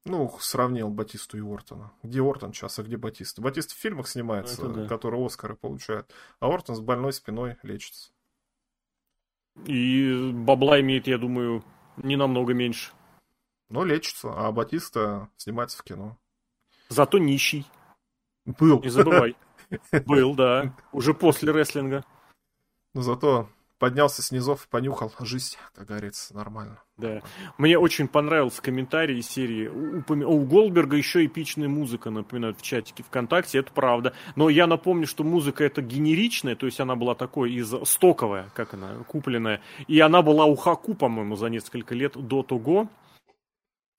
[0.06, 1.92] Ну, сравнил Батисту и Ортона.
[2.02, 3.40] Где Ортон сейчас, а где Батиста?
[3.40, 4.86] Батист в фильмах снимается, ну, да.
[4.86, 8.10] которые Оскары получают, а Ортон с больной спиной лечится.
[9.64, 11.64] И бабла имеет, я думаю,
[11.96, 12.92] не намного меньше.
[13.70, 16.18] Но лечится, а Батиста снимается в кино.
[16.90, 17.66] Зато нищий.
[18.44, 18.82] Был.
[18.82, 19.36] Не забывай.
[20.04, 20.76] Был, да.
[20.92, 22.04] Уже после рестлинга.
[22.92, 23.48] Но зато
[23.84, 26.82] поднялся с низов, понюхал жизнь, как говорится, нормально.
[26.96, 27.20] Да.
[27.58, 29.68] Мне очень понравился комментарий из серии.
[29.68, 34.14] У, у Голдберга еще эпичная музыка, напоминают в чатике ВКонтакте, это правда.
[34.36, 38.72] Но я напомню, что музыка это генеричная, то есть она была такой из стоковая, как
[38.72, 39.60] она, купленная.
[39.86, 42.88] И она была у Хаку, по-моему, за несколько лет до того.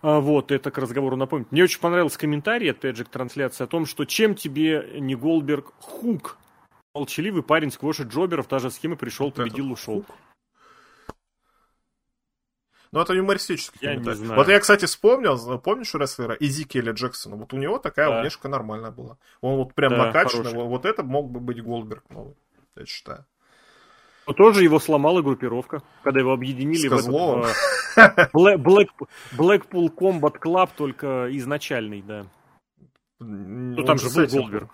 [0.02, 1.52] А, вот, это к разговору напомнить.
[1.52, 5.74] Мне очень понравился комментарий, опять же, к трансляции о том, что чем тебе не Голдберг
[5.80, 6.40] хук
[6.96, 10.06] Молчаливый парень сквошит джоберов, та же схема, пришел, победил, ушел.
[12.94, 14.36] Ну, это юмористический я не знаю.
[14.40, 17.36] Вот я, кстати, вспомнил, помнишь рестлера Изикеля Джексона?
[17.36, 18.22] Вот у него такая да.
[18.22, 19.18] внешка нормальная была.
[19.42, 20.52] Он вот прям да, накачанный.
[20.52, 20.70] Хороший.
[20.70, 22.38] Вот это мог бы быть Голдберг новый,
[22.78, 23.26] я считаю.
[24.26, 28.88] Но тоже его сломала группировка, когда его объединили в этот, Black, Black,
[29.34, 32.26] Blackpool Combat Club, только изначальный, да.
[33.20, 34.70] Ну, там же был Голдберг.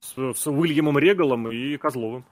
[0.00, 2.24] С, с Уильямом Регалом и Козловым.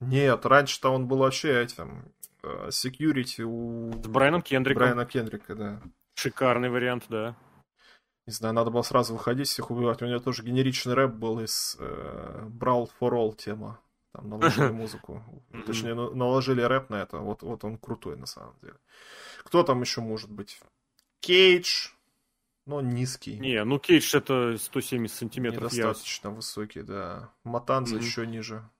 [0.00, 2.12] Нет, раньше-то он был вообще этим
[2.42, 3.92] security у...
[4.02, 4.80] С Брайаном Кендриком.
[4.80, 5.82] Брайана Кендрика, да.
[6.14, 7.36] Шикарный вариант, да.
[8.26, 10.02] Не знаю, надо было сразу выходить, всех убивать.
[10.02, 13.80] У него тоже генеричный рэп был из э, Brawl for All тема.
[14.12, 15.22] Там наложили музыку.
[15.66, 17.18] Точнее, наложили рэп на это.
[17.18, 18.76] Вот, вот он крутой на самом деле.
[19.42, 20.60] Кто там еще может быть?
[21.20, 21.88] Кейдж,
[22.70, 23.36] но низкий.
[23.38, 25.72] Не, ну Кейдж это 170 сантиметров.
[25.72, 26.34] Недостаточно я...
[26.34, 27.32] высокий, да.
[27.42, 28.02] Матанза mm-hmm.
[28.02, 28.70] еще ниже.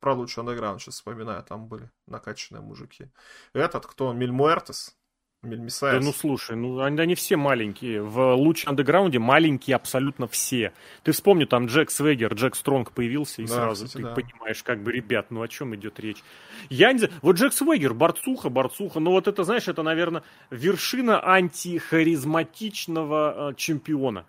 [0.00, 3.10] Про лучший андеграунд сейчас вспоминаю, там были накачанные мужики.
[3.52, 4.12] Этот кто?
[4.12, 4.96] Мильмуэртес?
[5.42, 8.02] Да ну слушай, ну они, они все маленькие.
[8.02, 10.74] В лучшем андеграунде маленькие абсолютно все.
[11.02, 14.14] Ты вспомни, там Джек Свегер, Джек Стронг появился, и да, сразу кстати, ты да.
[14.14, 16.22] понимаешь, как бы, ребят, ну о чем идет речь.
[16.68, 21.20] Я не знаю, вот Джек Свегер, борцуха, борцуха, ну вот это, знаешь, это, наверное, вершина
[21.20, 24.26] антихаризматичного э, чемпиона.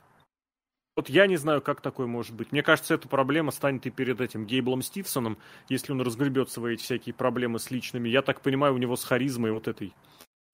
[0.95, 2.53] Вот я не знаю, как такое может быть.
[2.53, 7.13] Мне кажется, эта проблема станет и перед этим Гейблом Стивсоном, если он разгребет свои всякие
[7.13, 8.07] проблемы с личными.
[8.07, 9.93] Я так понимаю, у него с харизмой вот этой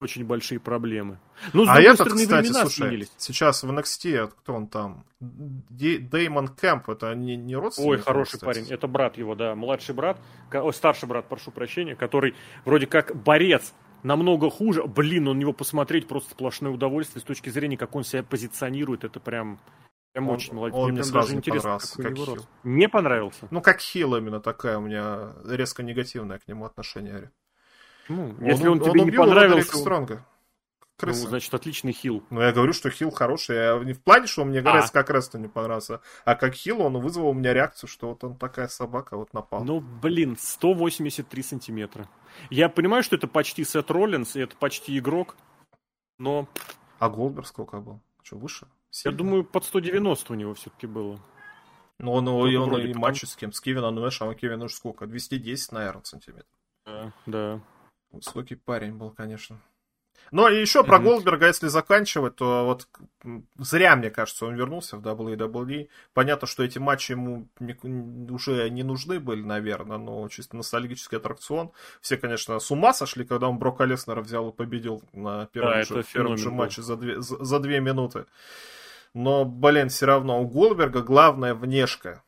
[0.00, 1.18] очень большие проблемы.
[1.52, 3.12] Ну, с а этот, стороны, кстати, слушай, сменились.
[3.16, 5.04] сейчас в NXT, кто он там?
[5.20, 7.88] Деймон Кэмп, это не, не родственник?
[7.88, 8.44] Ой, хороший кстати.
[8.44, 10.18] парень, это брат его, да, младший брат,
[10.52, 12.34] о, старший брат, прошу прощения, который
[12.64, 14.84] вроде как борец намного хуже.
[14.84, 19.04] Блин, он него посмотреть просто сплошное удовольствие с точки зрения, как он себя позиционирует.
[19.04, 19.58] Это прям
[20.12, 20.76] Прям он, очень молодец.
[20.76, 22.46] Он мне, мне сразу не понравился, как Хилл.
[22.64, 23.48] Не понравился?
[23.50, 27.30] Ну, как Хилл именно такая у меня резко негативное к нему отношение.
[28.08, 29.76] Ну, если он, он тебе он не понравился...
[29.76, 30.24] Стронга.
[30.98, 31.22] Крыса.
[31.22, 32.24] Ну, значит, отличный хил.
[32.28, 33.54] Ну, я говорю, что хил хороший.
[33.54, 34.92] Я не в плане, что он мне нравится, а.
[34.94, 38.36] как Ресту не понравился, а как хил он вызвал у меня реакцию, что вот он
[38.36, 39.62] такая собака, вот напал.
[39.62, 42.08] Ну, блин, 183 сантиметра.
[42.50, 45.36] Я понимаю, что это почти Сет Роллинс, и это почти игрок,
[46.18, 46.48] но...
[46.98, 48.00] А Голдберг сколько был?
[48.24, 48.66] Что, выше?
[48.90, 49.14] Сильно?
[49.14, 51.20] Я думаю, под 190 у него все-таки было.
[52.00, 53.52] Ну, он, он, он, он и матч с кем?
[53.52, 55.06] С Кевином Нэшем, а Кевин уж сколько?
[55.06, 56.46] 210, наверное, сантиметров.
[56.84, 57.60] Да, да.
[58.10, 59.60] Высокий парень был, конечно.
[60.30, 62.88] Ну и еще про Голдберга, если заканчивать, то вот
[63.58, 65.88] зря, мне кажется, он вернулся в WWE.
[66.12, 67.48] Понятно, что эти матчи ему
[68.30, 71.72] уже не нужны были, наверное, но чисто ностальгический аттракцион.
[72.00, 75.82] Все, конечно, с ума сошли, когда он Брока Леснера взял и победил на первом, да,
[75.82, 78.26] же, первом же матче за две, за, за две минуты.
[79.14, 82.22] Но, блин, все равно у Голдберга главная внешка.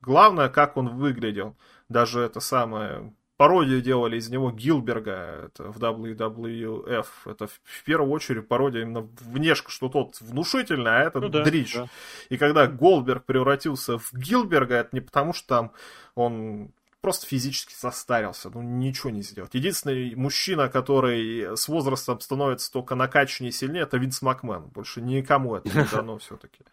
[0.00, 1.56] Главное, как он выглядел.
[1.88, 7.06] Даже это самое пародию делали из него Гилберга это в WWF.
[7.26, 11.74] Это в первую очередь пародия именно внешка, что тот внушительный, а это ну, да, дрищ.
[11.74, 11.88] Да.
[12.28, 15.72] И когда Голдберг превратился в Гилберга, это не потому, что там
[16.14, 19.54] он просто физически состарился, ну ничего не сделать.
[19.54, 24.62] Единственный мужчина, который с возрастом становится только накачаннее и сильнее, это Винс Макмен.
[24.62, 26.64] Больше никому это не дано все-таки.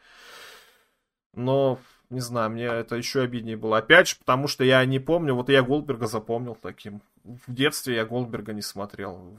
[1.35, 3.77] Но не знаю, мне это еще обиднее было.
[3.77, 7.01] Опять же, потому что я не помню, вот я Голдберга запомнил таким.
[7.23, 9.37] В детстве я Голдберга не смотрел.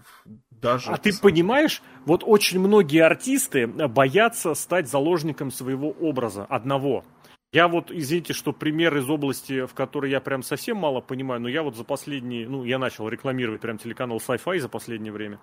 [0.50, 7.04] Даже а ты понимаешь, вот очень многие артисты боятся стать заложником своего образа, одного.
[7.52, 11.48] Я вот, извините, что пример из области, в которой я прям совсем мало понимаю, но
[11.48, 15.38] я вот за последние, ну, я начал рекламировать прям телеканал Sci-Fi за последнее время,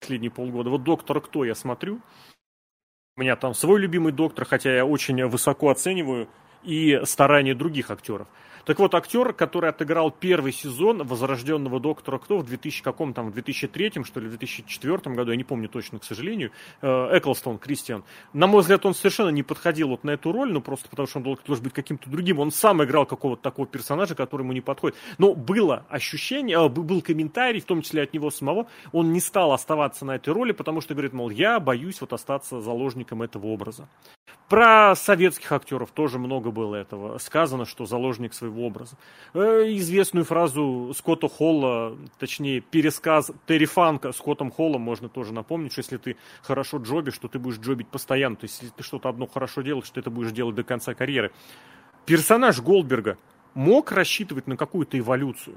[0.00, 0.70] последние полгода.
[0.70, 2.00] Вот «Доктор Кто» я смотрю,
[3.16, 6.28] у меня там свой любимый доктор, хотя я очень высоко оцениваю
[6.66, 8.28] и старания других актеров.
[8.66, 13.32] Так вот, актер, который отыграл первый сезон возрожденного Доктора Кто в 2000 каком там, в
[13.32, 16.50] 2003 что ли, в 2004 году, я не помню точно, к сожалению,
[16.82, 18.02] э, Эклстон Кристиан.
[18.32, 21.18] На мой взгляд, он совершенно не подходил вот на эту роль, ну просто потому что
[21.18, 22.40] он должен быть каким-то другим.
[22.40, 24.96] Он сам играл какого-то такого персонажа, который ему не подходит.
[25.18, 29.52] Но было ощущение, э, был комментарий, в том числе от него самого, он не стал
[29.52, 33.88] оставаться на этой роли, потому что говорит, мол, я боюсь вот остаться заложником этого образа.
[34.48, 38.96] Про советских актеров тоже много было этого сказано, что заложник своего образа.
[39.34, 45.80] Э, известную фразу Скотта Холла, точнее пересказ Терри Фанка Скоттом Холлом можно тоже напомнить, что
[45.80, 48.36] если ты хорошо джобишь, что ты будешь джобить постоянно.
[48.36, 51.32] То есть если ты что-то одно хорошо делаешь, ты это будешь делать до конца карьеры.
[52.04, 53.18] Персонаж Голдберга
[53.54, 55.56] мог рассчитывать на какую-то эволюцию.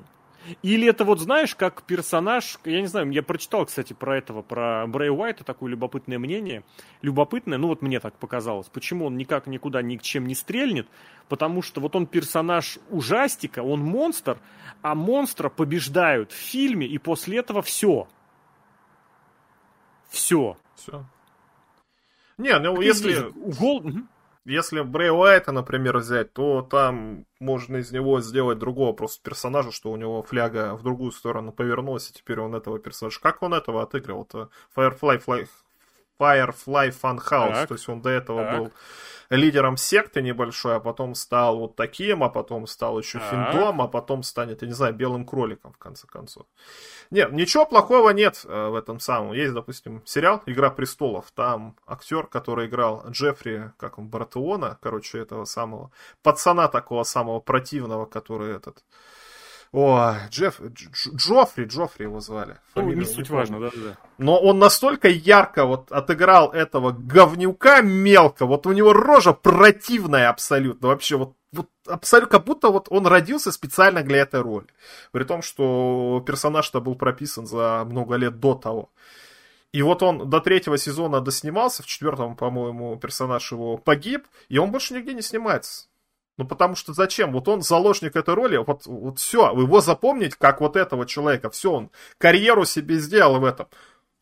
[0.62, 4.86] Или это вот, знаешь, как персонаж, я не знаю, я прочитал, кстати, про этого, про
[4.88, 6.64] Брэй Уайта, такое любопытное мнение.
[7.02, 8.68] Любопытное, ну вот мне так показалось.
[8.68, 10.88] Почему он никак никуда ни к чем не стрельнет?
[11.28, 14.40] Потому что вот он персонаж ужастика, он монстр,
[14.82, 18.08] а монстра побеждают в фильме, и после этого все.
[20.10, 20.58] Все.
[20.76, 21.06] Все.
[22.38, 23.32] Не, ну если...
[23.60, 23.84] Гол...
[24.46, 29.92] Если Брэй Уайта, например, взять, то там можно из него сделать другого просто персонажа, что
[29.92, 33.20] у него фляга в другую сторону повернулась, и теперь он этого персонажа.
[33.22, 34.50] Как он этого отыгрывал-то?
[34.76, 35.48] Firefly, Fly,
[36.20, 38.58] Firefly Funhouse, так, то есть он до этого так.
[38.58, 38.72] был
[39.30, 43.30] лидером секты небольшой, а потом стал вот таким, а потом стал еще так.
[43.30, 46.46] финтом, а потом станет, я не знаю, белым кроликом в конце концов.
[47.12, 49.34] Нет, ничего плохого нет э, в этом самом.
[49.34, 51.32] Есть, допустим, сериал «Игра престолов».
[51.32, 55.92] Там актер, который играл Джеффри, как он, Бартеона, короче, этого самого
[56.24, 58.84] пацана такого самого противного, который этот...
[59.72, 60.62] О, Джефф,
[61.16, 62.58] Джоффри, Джоффри его звали.
[62.74, 63.98] Ну, не суть важно, да, да.
[64.18, 70.88] Но он настолько ярко вот отыграл этого говнюка мелко, вот у него рожа противная абсолютно,
[70.88, 74.68] вообще вот вот абсолютно как будто вот он родился специально для этой роли.
[75.12, 78.92] При том, что персонаж-то был прописан за много лет до того.
[79.72, 84.72] И вот он до третьего сезона доснимался, в четвертом, по-моему, персонаж его погиб, и он
[84.72, 85.89] больше нигде не снимается.
[86.40, 87.34] Ну, потому что зачем?
[87.34, 91.70] Вот он заложник этой роли, вот, вот все, его запомнить как вот этого человека, все,
[91.70, 93.68] он карьеру себе сделал в этом.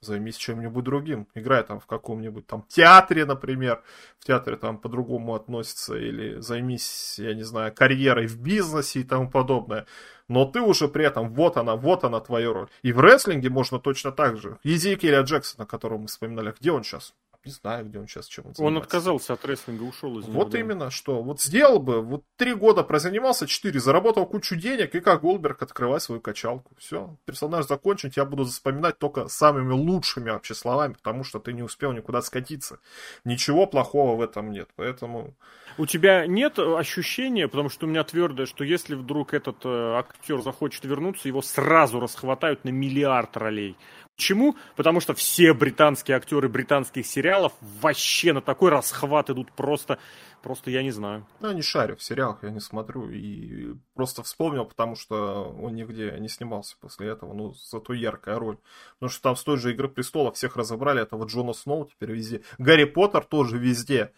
[0.01, 1.27] Займись чем-нибудь другим.
[1.35, 3.83] Играй там в каком-нибудь там театре, например.
[4.19, 5.95] В театре там по-другому относится.
[5.95, 9.85] Или займись, я не знаю, карьерой в бизнесе и тому подобное.
[10.27, 12.67] Но ты уже при этом, вот она, вот она твоя роль.
[12.81, 14.57] И в рестлинге можно точно так же.
[14.63, 17.13] Езекиля Джексона, которого мы вспоминали, где он сейчас?
[17.47, 18.77] Не знаю, где он сейчас, чем он занимается.
[18.77, 20.41] Он отказался от рестлинга, ушел из него.
[20.41, 20.59] Вот да.
[20.59, 25.21] именно, что вот сделал бы, вот три года прозанимался, четыре, заработал кучу денег, и как
[25.21, 26.73] Голдберг открывай свою качалку.
[26.77, 31.63] Все, персонаж закончен, я буду вспоминать только самыми лучшими вообще словами, потому что ты не
[31.63, 32.79] успел никуда скатиться.
[33.23, 35.33] Ничего плохого в этом нет, поэтому...
[35.77, 40.41] У тебя нет ощущения, потому что у меня твердое, что если вдруг этот э, актер
[40.41, 43.77] захочет вернуться, его сразу расхватают на миллиард ролей.
[44.17, 44.55] Почему?
[44.75, 49.99] Потому что все британские актеры британских сериалов вообще на такой расхват идут просто,
[50.41, 51.27] просто я не знаю.
[51.39, 53.11] Ну, не шарю в сериалах, я не смотрю.
[53.11, 57.33] И просто вспомнил, потому что он нигде не снимался после этого.
[57.33, 58.57] Ну, зато яркая роль.
[58.95, 61.03] Потому что там с той же Игры Престолов всех разобрали.
[61.03, 62.41] Этого Джона Сноу теперь везде.
[62.57, 64.13] Гарри Поттер тоже везде.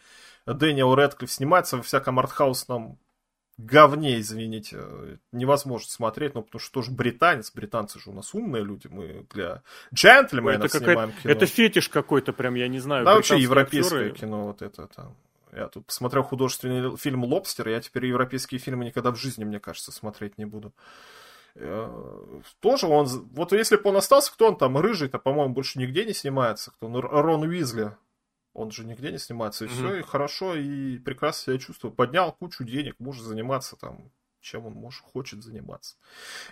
[0.45, 2.97] Дэниел Рэдклифф снимается во всяком артхаусном
[3.59, 4.79] говне, извините,
[5.31, 9.63] невозможно смотреть, ну, потому что тоже британец, британцы же у нас умные люди, мы для
[9.93, 11.33] джентльменов это снимаем кино.
[11.33, 13.05] Это фетиш какой-то прям, я не знаю.
[13.05, 14.17] Да, вообще европейское актеры...
[14.17, 15.15] кино, вот это там.
[15.51, 19.91] Я тут посмотрел художественный фильм «Лобстер», я теперь европейские фильмы никогда в жизни, мне кажется,
[19.91, 20.73] смотреть не буду.
[21.55, 26.05] Э, тоже он, вот если бы он остался, кто он там, рыжий-то, по-моему, больше нигде
[26.05, 27.95] не снимается, кто, ну, Рон Уизли,
[28.53, 29.71] он же нигде не снимается, и mm-hmm.
[29.71, 31.93] все, и хорошо, и прекрасно себя чувствую.
[31.93, 34.11] Поднял кучу денег, может заниматься там,
[34.41, 35.95] чем он может, хочет заниматься.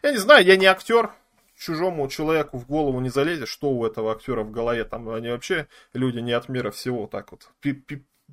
[0.03, 1.11] Я не знаю, я не актер,
[1.57, 4.85] чужому человеку в голову не залезет, что у этого актера в голове.
[4.85, 7.49] Там они вообще люди не от мира всего так вот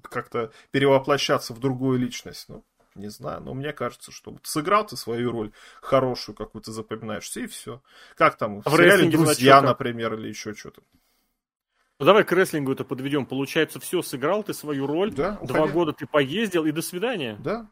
[0.02, 2.48] как-то перевоплощаться в другую личность.
[2.48, 2.64] Ну,
[2.94, 7.46] не знаю, но мне кажется, что вот сыграл ты свою роль хорошую, какую-то запоминаешься, и
[7.46, 7.82] все.
[8.16, 10.82] Как там, в, в сериале «Друзья», например, или еще что-то.
[12.00, 13.24] Ну давай к рестлингу это подведем.
[13.24, 17.36] Получается, все, сыграл ты свою роль, да, два года ты поездил и до свидания.
[17.38, 17.70] Да.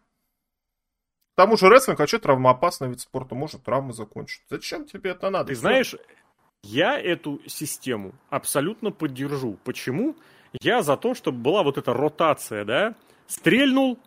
[1.33, 4.43] К тому же рестлинг вообще травмоопасный вид спорта, может травмы закончить.
[4.51, 5.49] Зачем тебе это надо?
[5.49, 5.97] Ты знаешь,
[6.63, 9.59] я эту систему абсолютно поддержу.
[9.65, 10.15] Почему?
[10.61, 12.95] Я за то, чтобы была вот эта ротация, да?
[13.27, 13.99] Стрельнул,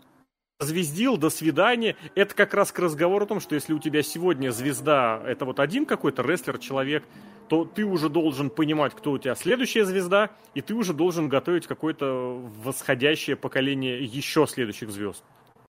[0.60, 1.96] звездил, до свидания.
[2.16, 5.60] Это как раз к разговору о том, что если у тебя сегодня звезда, это вот
[5.60, 7.04] один какой-то рестлер, человек,
[7.50, 11.68] то ты уже должен понимать, кто у тебя следующая звезда, и ты уже должен готовить
[11.68, 15.24] какое-то восходящее поколение еще следующих звезд.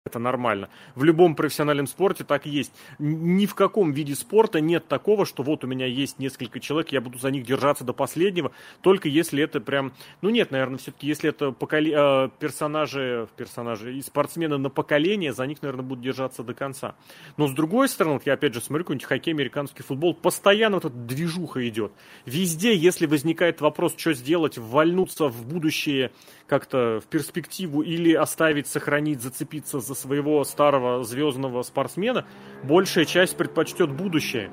[0.06, 0.68] Это нормально.
[0.96, 2.74] В любом профессиональном спорте так есть.
[3.00, 7.00] Ни в каком виде спорта нет такого, что вот у меня есть несколько человек, я
[7.00, 8.52] буду за них держаться до последнего,
[8.82, 9.94] только если это прям...
[10.22, 11.94] Ну нет, наверное, все-таки если это поколе...
[11.96, 16.96] Э, персонажи, персонажи и спортсмены на поколение, за них, наверное, будут держаться до конца.
[17.38, 20.96] Но с другой стороны, я опять же смотрю какой-нибудь хоккей, американский футбол, постоянно вот эта
[20.96, 21.94] движуха идет.
[22.26, 26.12] Везде, если возникает вопрос, что сделать, ввальнуться в будущее
[26.48, 32.26] как-то в перспективу или оставить, сохранить, зацепиться за своего старого звездного спортсмена,
[32.64, 34.52] большая часть предпочтет будущее.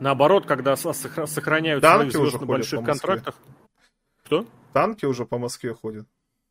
[0.00, 3.34] Наоборот, когда сохраняют Танки своих звезд на больших контрактах.
[4.24, 4.46] Что?
[4.72, 6.06] Танки уже по Москве ходят.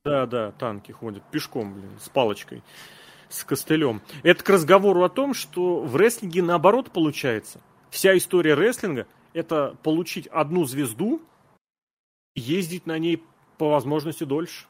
[0.06, 2.64] Да, да, танки ходят пешком, блин, с палочкой,
[3.27, 4.01] с костылем.
[4.23, 7.60] Это к разговору о том, что в рестлинге наоборот получается.
[7.89, 11.22] Вся история рестлинга– это получить одну звезду,
[12.35, 13.23] ездить на ней
[13.60, 14.65] по возможности дольше.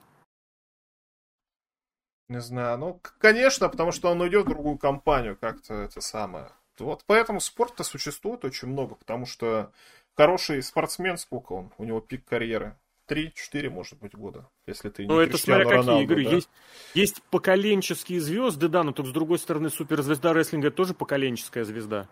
[2.28, 6.50] Не знаю, ну, конечно, потому что он уйдет в другую компанию, как-то это самое.
[6.78, 9.72] Вот поэтому спорта существует очень много, потому что
[10.16, 12.76] хороший спортсмен, сколько он, у него пик карьеры?
[13.06, 16.26] Три-четыре, может быть, года, если ты не Ну, это смотря какие, Роналду, игры.
[16.26, 16.32] Да?
[16.32, 16.50] Есть,
[16.94, 22.08] есть поколенческие звезды, да, но только с другой стороны, суперзвезда рестлинга тоже поколенческая звезда.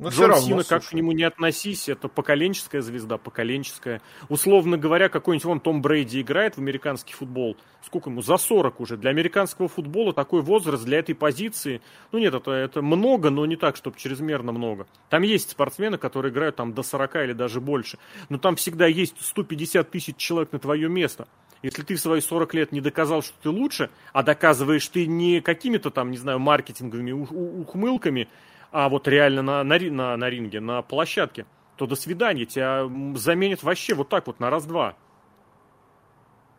[0.00, 4.00] Но ну, Джон равно, Сина, как к нему не относись, это поколенческая звезда, поколенческая.
[4.30, 7.58] Условно говоря, какой-нибудь вон Том Брейди играет в американский футбол.
[7.84, 8.22] Сколько ему?
[8.22, 8.96] За 40 уже.
[8.96, 11.82] Для американского футбола такой возраст для этой позиции.
[12.12, 14.86] Ну нет, это, это много, но не так, чтобы чрезмерно много.
[15.10, 17.98] Там есть спортсмены, которые играют там до 40 или даже больше.
[18.30, 21.28] Но там всегда есть 150 тысяч человек на твое место.
[21.62, 25.42] Если ты в свои 40 лет не доказал, что ты лучше, а доказываешь ты не
[25.42, 28.28] какими-то там, не знаю, маркетинговыми ухмылками,
[28.72, 33.62] а вот реально на, на, на, на ринге, на площадке, то до свидания, тебя заменят
[33.62, 34.96] вообще вот так вот на раз-два.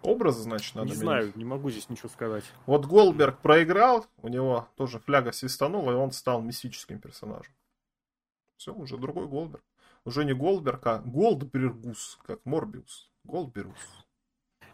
[0.01, 0.99] Образы, значит, надо Не менять.
[1.03, 2.43] знаю, не могу здесь ничего сказать.
[2.65, 7.53] Вот Голдберг проиграл, у него тоже фляга свистанула, и он стал мистическим персонажем.
[8.57, 9.63] Все, уже другой Голдберг.
[10.03, 13.11] Уже не Голдберг, а Голдбергус, как Морбиус.
[13.25, 13.77] Голдбергус.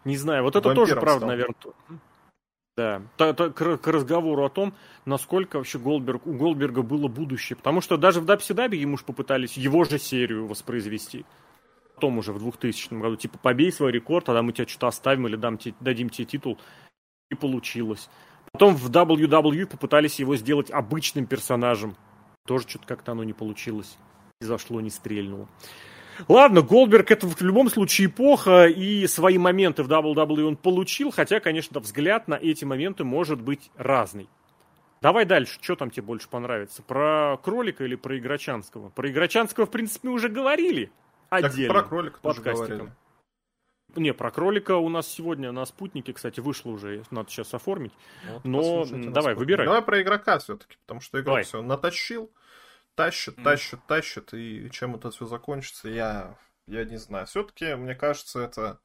[0.05, 1.30] Не знаю, вот это Вампиром тоже правда, стал.
[1.30, 1.55] наверное.
[2.78, 4.76] Да, к, к разговору о том,
[5.06, 7.58] насколько вообще Голдберг, у Голдберга было будущее.
[7.58, 11.26] Потому что даже в Дапси Даби ему же попытались его же серию воспроизвести.
[11.95, 15.36] потом уже в 2000 году, типа, побей свой рекорд, тогда мы тебя что-то оставим или
[15.36, 16.60] дам тебе, дадим тебе титул.
[17.32, 18.10] И получилось.
[18.52, 21.98] Потом в WWE попытались его сделать обычным персонажем.
[22.45, 23.98] Тоже что-то как-то оно не получилось.
[24.40, 25.49] Не зашло, не стрельнуло.
[26.27, 31.39] Ладно, Голдберг это в любом случае эпоха, и свои моменты в WWE он получил, хотя,
[31.39, 34.30] конечно, взгляд на эти моменты может быть разный.
[35.02, 36.81] Давай дальше, что там тебе больше понравится?
[36.81, 38.89] Про кролика или про Играчанского?
[38.89, 40.91] Про Играчанского, в принципе, мы уже говорили
[41.30, 41.73] отдельно.
[41.73, 42.91] Так про кролика тоже говорили.
[43.95, 47.94] Не, про кролика у нас сегодня на спутнике, кстати, вышло уже, надо сейчас оформить.
[48.30, 49.65] Вот, Но давай, выбирай.
[49.65, 51.44] Давай про игрока все-таки, потому что игрок давай.
[51.44, 52.30] все натащил,
[52.98, 56.36] тащит, тащит, тащит, и чем это все закончится, я,
[56.68, 57.28] я не знаю.
[57.28, 58.80] Все-таки, мне кажется, это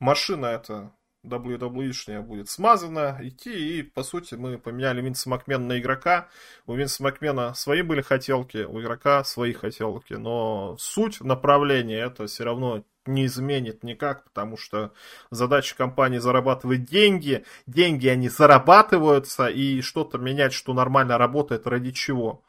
[0.00, 0.92] машина это
[1.24, 6.28] WWE-шняя будет смазана, идти, и, по сути, мы поменяли Винса Макмена на игрока.
[6.66, 12.42] У Винса Макмена свои были хотелки, у игрока свои хотелки, но суть направления это все
[12.42, 14.92] равно не изменит никак, потому что
[15.30, 22.42] задача компании зарабатывать деньги, деньги они зарабатываются, и что-то менять, что нормально работает, ради чего?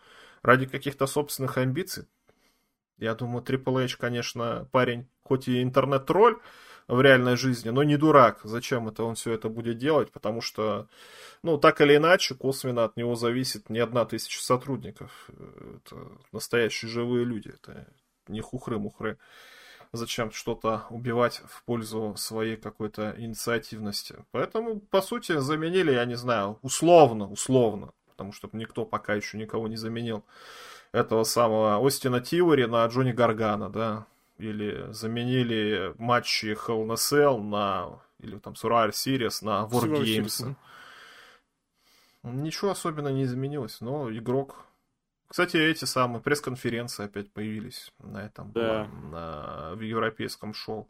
[0.43, 2.05] Ради каких-то собственных амбиций?
[2.97, 6.37] Я думаю, Triple H, конечно, парень, хоть и интернет-тролль,
[6.87, 8.41] в реальной жизни, но не дурак.
[8.43, 10.11] Зачем это он все это будет делать?
[10.11, 10.87] Потому что,
[11.41, 15.29] ну, так или иначе, косвенно от него зависит не одна тысяча сотрудников.
[15.77, 15.95] Это
[16.31, 17.49] настоящие живые люди.
[17.49, 17.87] Это
[18.27, 19.17] не хухры-мухры.
[19.93, 24.25] Зачем что-то убивать в пользу своей какой-то инициативности?
[24.31, 29.67] Поэтому, по сути, заменили, я не знаю, условно, условно, потому что никто пока еще никого
[29.67, 30.23] не заменил
[30.93, 34.05] этого самого Остина Тивори на Джонни Гаргана, да,
[34.37, 40.55] или заменили матчи Hell in Cell на, или там Survivor Series на Wargames.
[42.23, 44.55] Ничего особенно не изменилось, но игрок...
[45.27, 48.87] Кстати, эти самые пресс-конференции опять появились на этом, да.
[49.11, 50.87] на, в европейском шоу.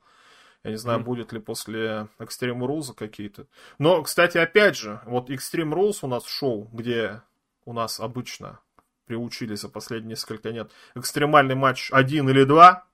[0.64, 1.04] Я не знаю, mm.
[1.04, 3.48] будет ли после Extreme Rules какие-то.
[3.80, 7.22] Но, кстати, опять же, вот Extreme Rules у нас шоу, где
[7.66, 8.60] у нас обычно
[9.06, 12.86] приучили за последние несколько лет экстремальный матч один или два,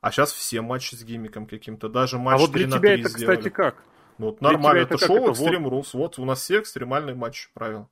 [0.00, 3.36] а сейчас все матчи с гиммиком каким-то, даже матч А вот для тебя это, сделали.
[3.36, 3.84] кстати, как?
[4.16, 5.32] Ну, вот нормально, это, это шоу это?
[5.32, 5.72] Extreme вот...
[5.72, 7.88] Rules, вот у нас все экстремальные матчи, правил.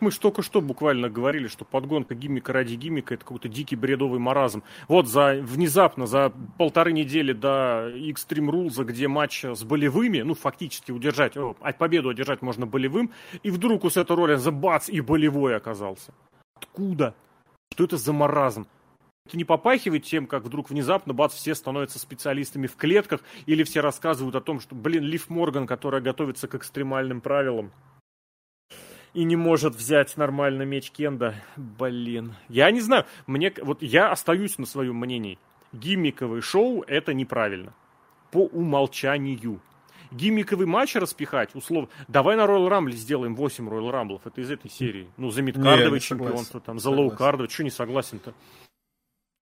[0.00, 4.18] Мы же только что буквально говорили, что подгонка гиммика ради гиммика это какой-то дикий бредовый
[4.18, 4.62] маразм.
[4.88, 10.90] Вот за внезапно, за полторы недели до Extreme Rules, где матч с болевыми, ну, фактически
[10.90, 13.12] удержать, о, победу одержать можно болевым,
[13.42, 16.14] и вдруг у Сета Роллинза бац, и болевой оказался.
[16.54, 17.14] Откуда?
[17.72, 18.66] Что это за маразм?
[19.26, 23.80] Это не попахивает тем, как вдруг внезапно, бац, все становятся специалистами в клетках, или все
[23.80, 27.70] рассказывают о том, что, блин, Лив Морган, которая готовится к экстремальным правилам,
[29.14, 31.34] и не может взять нормально меч Кенда.
[31.56, 32.34] Блин.
[32.48, 33.06] Я не знаю.
[33.26, 35.38] Мне, вот я остаюсь на своем мнении.
[35.72, 37.74] Гиммиковое шоу это неправильно.
[38.30, 39.60] По умолчанию.
[40.10, 41.88] Гиммиковый матч распихать, условно.
[42.08, 44.20] Давай на Royal Rumble сделаем 8 Royal Rumble.
[44.24, 45.08] Это из этой серии.
[45.16, 47.48] Ну, за мидкардовое чемпионство, там, за лоу-кардовое.
[47.48, 48.34] Что не согласен-то?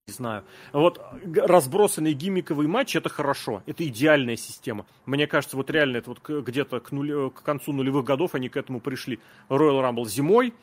[0.08, 0.44] Не знаю.
[0.72, 1.00] Вот
[1.36, 4.86] разбросанные гиммиковые матчи это хорошо, это идеальная система.
[5.06, 8.56] Мне кажется, вот реально это вот где-то к, нуле, к концу нулевых годов они к
[8.56, 9.20] этому пришли.
[9.48, 10.54] Royal Rumble зимой,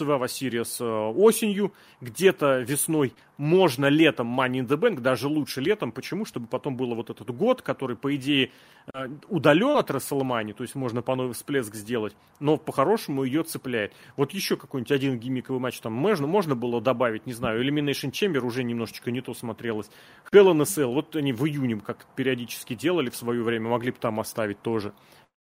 [0.00, 5.92] Survivor Series э, осенью, где-то весной, можно летом Money in the Bank, даже лучше летом.
[5.92, 6.24] Почему?
[6.24, 8.50] Чтобы потом было вот этот год, который, по идее,
[8.92, 13.92] э, удален от WrestleMania, то есть можно по новый всплеск сделать, но по-хорошему ее цепляет.
[14.16, 18.40] Вот еще какой-нибудь один гиммиковый матч там можно, можно было добавить, не знаю, Elimination Chamber
[18.40, 19.88] уже немножечко не то смотрелось.
[20.32, 23.92] Hell in a Cell, вот они в июне как периодически делали в свое время, могли
[23.92, 24.92] бы там оставить тоже.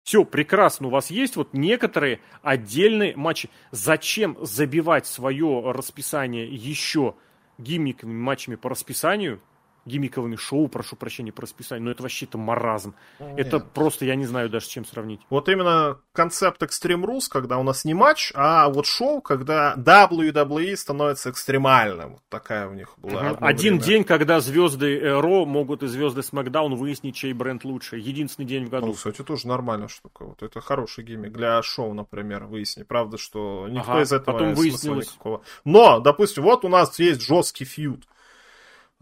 [0.05, 3.51] Все прекрасно, у вас есть вот некоторые отдельные матчи.
[3.71, 7.15] Зачем забивать свое расписание еще
[7.59, 9.41] гиммиковыми матчами по расписанию–
[9.85, 12.95] гиммиковыми шоу, прошу прощения, по расписанию, но это вообще-то маразм.
[13.19, 13.39] Нет.
[13.39, 15.21] Это просто, я не знаю даже, с чем сравнить.
[15.31, 20.77] Вот именно концепт Extreme Rules, когда у нас не матч, а вот шоу, когда WWE
[20.77, 22.13] становится экстремальным.
[22.13, 23.33] Вот такая у них была.
[23.33, 23.39] Угу.
[23.41, 23.85] Один время.
[23.85, 27.99] день, когда звезды Ро могут и звезды Смакдаун выяснить, чей бренд лучше.
[27.99, 28.87] Единственный день в году.
[28.87, 30.25] Ну, кстати, тоже нормальная штука.
[30.25, 32.87] Вот это хороший гиммик для шоу, например, выяснить.
[32.87, 35.07] Правда, что никто ага, из этого потом выяснилось.
[35.07, 35.43] никакого.
[35.65, 38.07] Но, допустим, вот у нас есть жесткий фьюд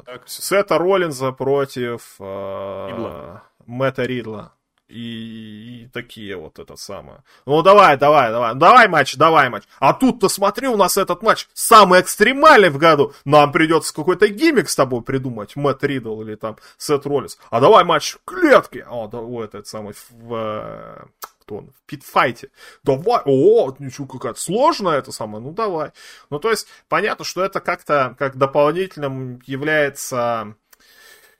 [0.04, 0.28] так.
[0.28, 4.52] Сета Роллинза против э, Мэтта Ридла.
[4.90, 7.22] И, и такие вот это самое.
[7.46, 9.62] Ну давай, давай, давай, давай матч, давай матч.
[9.78, 13.12] А тут-то смотри, у нас этот матч самый экстремальный в году.
[13.24, 17.38] Нам придется какой-то гиммик с тобой придумать, Мэтт Ридл или там Сет Роллинс.
[17.50, 18.84] А давай матч в клетке.
[18.90, 21.04] О, да, о этот самый в, э,
[21.50, 22.50] кто он, в питфайте.
[22.84, 25.90] Давай, о, ничего, какая-то сложная это самое, ну давай.
[26.30, 30.54] Ну то есть, понятно, что это как-то, как дополнительным является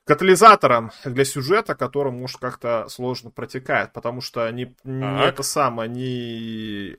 [0.05, 6.97] катализатором для сюжета, который, может, как-то сложно протекает, потому что не, не это самое, не,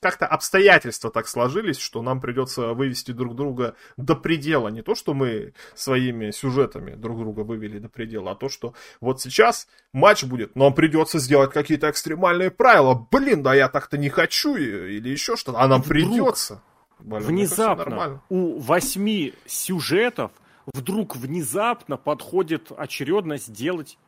[0.00, 4.68] как-то обстоятельства так сложились, что нам придется вывести друг друга до предела.
[4.68, 9.20] Не то, что мы своими сюжетами друг друга вывели до предела, а то, что вот
[9.20, 13.06] сейчас матч будет, нам придется сделать какие-то экстремальные правила.
[13.10, 16.62] Блин, да я так-то не хочу или еще что-то, а нам Вдруг придется.
[17.00, 20.32] Блин, внезапно у восьми сюжетов
[20.66, 23.98] вдруг внезапно подходит очередность сделать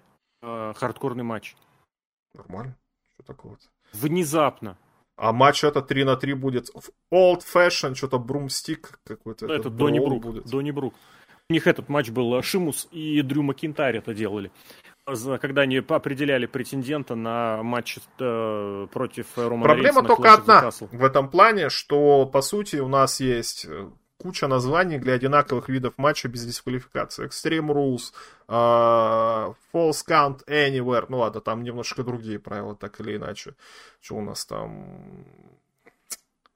[0.42, 1.56] э, хардкорный матч.
[2.34, 2.76] Нормально.
[3.14, 3.66] Что такого-то?
[3.92, 4.76] Внезапно.
[5.20, 9.44] А матч это 3 на 3 будет в old fashion, что-то брумстик какой-то.
[9.44, 10.22] Это, это Донни Брук.
[10.22, 10.46] Будет.
[10.46, 10.94] Донни Брук.
[11.50, 14.50] У них этот матч был э, Шимус и Дрю Макинтайр это делали.
[15.40, 21.28] Когда они определяли претендента на матч э, против Романа Проблема Рейнса только одна в этом
[21.28, 23.90] плане, что по сути у нас есть э,
[24.20, 27.26] куча названий для одинаковых видов матча без дисквалификации.
[27.26, 28.12] Extreme Rules,
[28.48, 31.06] uh, False Count Anywhere.
[31.08, 33.54] Ну ладно, там немножко другие правила, так или иначе.
[34.00, 35.24] Что у нас там?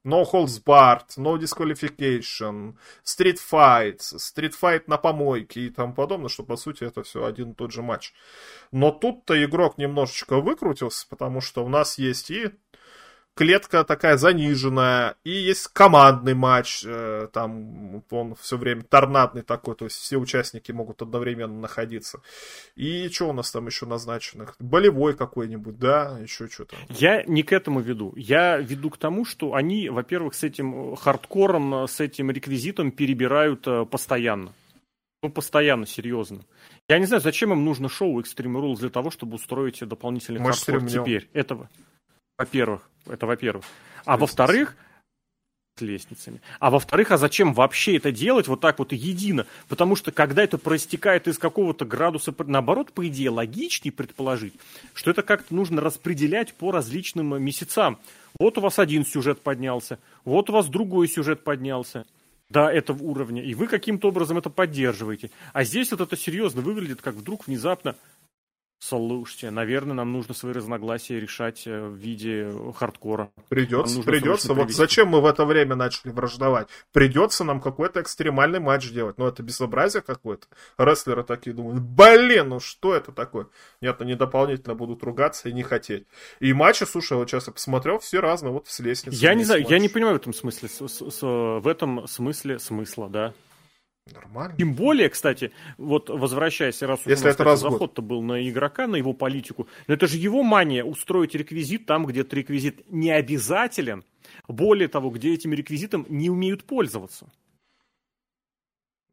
[0.04, 6.42] No Holds Barred, No Disqualification, Street Fight, Street Fight на помойке и тому подобное, что
[6.42, 8.12] по сути это все один и тот же матч.
[8.70, 12.50] Но тут-то игрок немножечко выкрутился, потому что у нас есть и
[13.34, 19.84] клетка такая заниженная, и есть командный матч, э, там он все время торнадный такой, то
[19.84, 22.20] есть все участники могут одновременно находиться.
[22.76, 24.56] И что у нас там еще назначенных?
[24.58, 26.76] Болевой какой-нибудь, да, еще что-то.
[26.88, 28.12] Я не к этому веду.
[28.16, 33.84] Я веду к тому, что они, во-первых, с этим хардкором, с этим реквизитом перебирают э,
[33.84, 34.54] постоянно.
[35.22, 36.44] Ну, постоянно, серьезно.
[36.86, 40.86] Я не знаю, зачем им нужно шоу Extreme Rules для того, чтобы устроить дополнительный хардкор
[40.86, 41.30] теперь.
[41.32, 41.70] Этого,
[42.38, 42.82] во-первых.
[43.06, 43.64] Это во-первых.
[44.04, 44.76] А во-вторых,
[45.76, 46.40] с лестницами.
[46.60, 49.46] А во-вторых, а зачем вообще это делать вот так вот едино?
[49.68, 54.54] Потому что когда это проистекает из какого-то градуса, наоборот, по идее, логичнее предположить,
[54.92, 57.98] что это как-то нужно распределять по различным месяцам.
[58.38, 62.04] Вот у вас один сюжет поднялся, вот у вас другой сюжет поднялся
[62.50, 65.30] до этого уровня, и вы каким-то образом это поддерживаете.
[65.52, 67.96] А здесь вот это серьезно выглядит, как вдруг внезапно
[68.78, 73.30] Слушайте, наверное, нам нужно свои разногласия решать э, в виде хардкора.
[73.48, 74.52] Придется, придется.
[74.52, 76.68] Вот зачем мы в это время начали враждовать?
[76.92, 79.16] Придется нам какой-то экстремальный матч делать.
[79.16, 80.46] Ну, это безобразие какое-то.
[80.76, 83.46] Рестлеры такие думают, блин, ну что это такое?
[83.80, 86.06] Нет, они дополнительно будут ругаться и не хотеть.
[86.40, 89.16] И матчи, слушай, вот сейчас я посмотрел, все разные, вот с лестницы.
[89.16, 89.70] Я не знаю, матч.
[89.70, 93.32] я не понимаю в этом смысле, с, с, с, в этом смысле смысла, да.
[94.12, 94.56] Нормально.
[94.58, 99.14] Тем более, кстати, вот возвращаясь, раз Если это раз заход-то был на игрока, на его
[99.14, 104.04] политику, но это же его мания устроить реквизит там, где этот реквизит не обязателен.
[104.46, 107.32] Более того, где этим реквизитом не умеют пользоваться.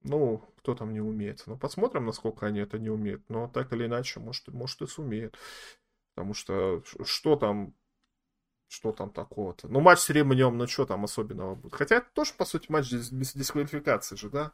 [0.03, 1.43] Ну, кто там не умеет.
[1.45, 3.23] Ну, посмотрим, насколько они это не умеют.
[3.29, 5.37] Но так или иначе, может, может и сумеют.
[6.15, 7.73] Потому что что там
[8.71, 9.67] что там такого-то?
[9.67, 11.73] Ну, матч с ремнем, ну, что там особенного будет?
[11.73, 14.53] Хотя это тоже, по сути, матч без дисквалификации же, да?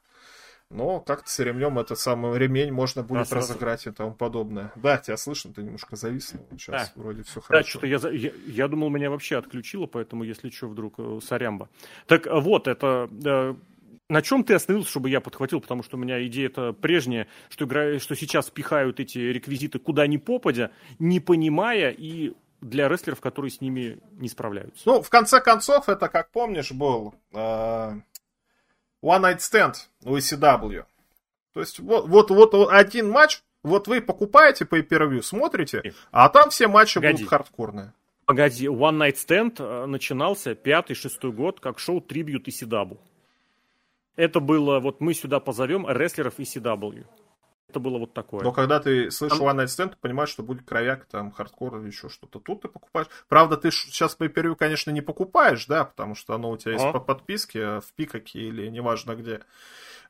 [0.69, 4.73] Но как-то с ремнем этот самый ремень можно будет да, разыграть и тому подобное.
[4.75, 6.33] Да, тебя слышно, ты немножко завис.
[6.51, 7.01] Сейчас да.
[7.01, 7.63] вроде все хорошо.
[7.63, 11.69] Да, что-то я, я, я думал, меня вообще отключило, поэтому, если что, вдруг э, сорямба.
[12.07, 13.09] Так э, вот, это...
[13.23, 13.55] Э,
[14.09, 15.61] на чем ты остановился, чтобы я подхватил?
[15.61, 20.07] Потому что у меня идея это прежняя, что, игра, что сейчас пихают эти реквизиты куда
[20.07, 24.83] ни попадя, не понимая и для рестлеров, которые с ними не справляются.
[24.85, 28.01] Ну, в конце концов, это, как помнишь, был э, One
[29.03, 30.85] Night Stand у ECW.
[31.53, 36.67] То есть, вот, вот, вот один матч, вот вы покупаете pay-per-view смотрите, а там все
[36.67, 37.17] матчи Погоди.
[37.17, 37.93] будут хардкорные.
[38.25, 42.99] Погоди, One Night Stand э, начинался пятый-шестой год как шоу tribute ECW.
[44.15, 47.05] Это было, вот мы сюда позовем рестлеров ECW.
[47.69, 48.43] Это было вот такое.
[48.43, 51.87] Но когда ты слышишь One Night Stand, ты понимаешь, что будет кровяк, там, хардкор или
[51.87, 52.39] еще что-то.
[52.39, 53.07] Тут ты покупаешь.
[53.27, 56.99] Правда, ты сейчас pay-per-view, конечно, не покупаешь, да, потому что оно у тебя есть по
[56.99, 59.41] подписке в Peacock'е или неважно где.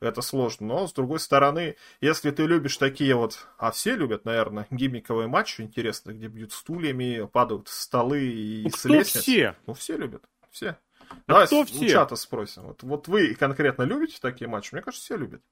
[0.00, 0.68] Это сложно.
[0.68, 5.62] Но, с другой стороны, если ты любишь такие вот, а все любят, наверное, гиммиковые матчи
[5.62, 9.22] интересные, где бьют стульями, падают столы и ну, с лестниц.
[9.22, 9.56] все?
[9.66, 10.22] Ну, все любят.
[10.50, 10.76] Все.
[11.10, 11.88] А Давай кто все?
[11.88, 12.62] чата спросим.
[12.64, 14.74] Вот, вот вы конкретно любите такие матчи?
[14.74, 15.42] Мне кажется, все любят.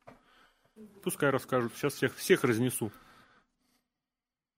[1.03, 1.73] Пускай расскажут.
[1.75, 2.93] Сейчас всех, всех разнесу.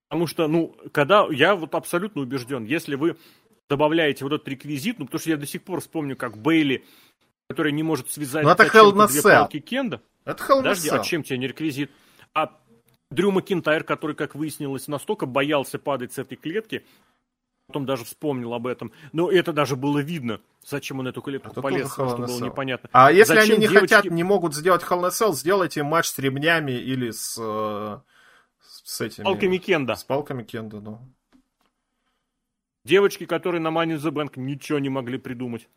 [0.08, 3.16] Потому что, ну, когда я вот абсолютно убежден, если вы
[3.68, 6.84] добавляете вот этот реквизит, ну, потому что я до сих пор вспомню, как Бейли,
[7.48, 10.02] который не может связать ну, это Hell две палки Кенда.
[10.24, 11.90] Это Hell Подожди, а чем тебе не реквизит?
[12.32, 12.58] А
[13.10, 16.84] Дрю Макинтайр, который, как выяснилось, настолько боялся падать с этой клетки,
[17.68, 18.92] потом даже вспомнил об этом.
[19.12, 22.88] Но это даже было видно, зачем он эту клетку это полез, что было непонятно.
[22.92, 23.94] А если зачем они не девочки...
[23.94, 27.98] хотят, не могут сделать Hell in Cell, сделайте матч с ремнями или с, э,
[28.62, 29.24] с этими...
[29.24, 29.94] Палками Кенда.
[29.96, 30.98] С палками Кенда, да.
[32.84, 35.68] Девочки, которые на Money in the Bank ничего не могли придумать.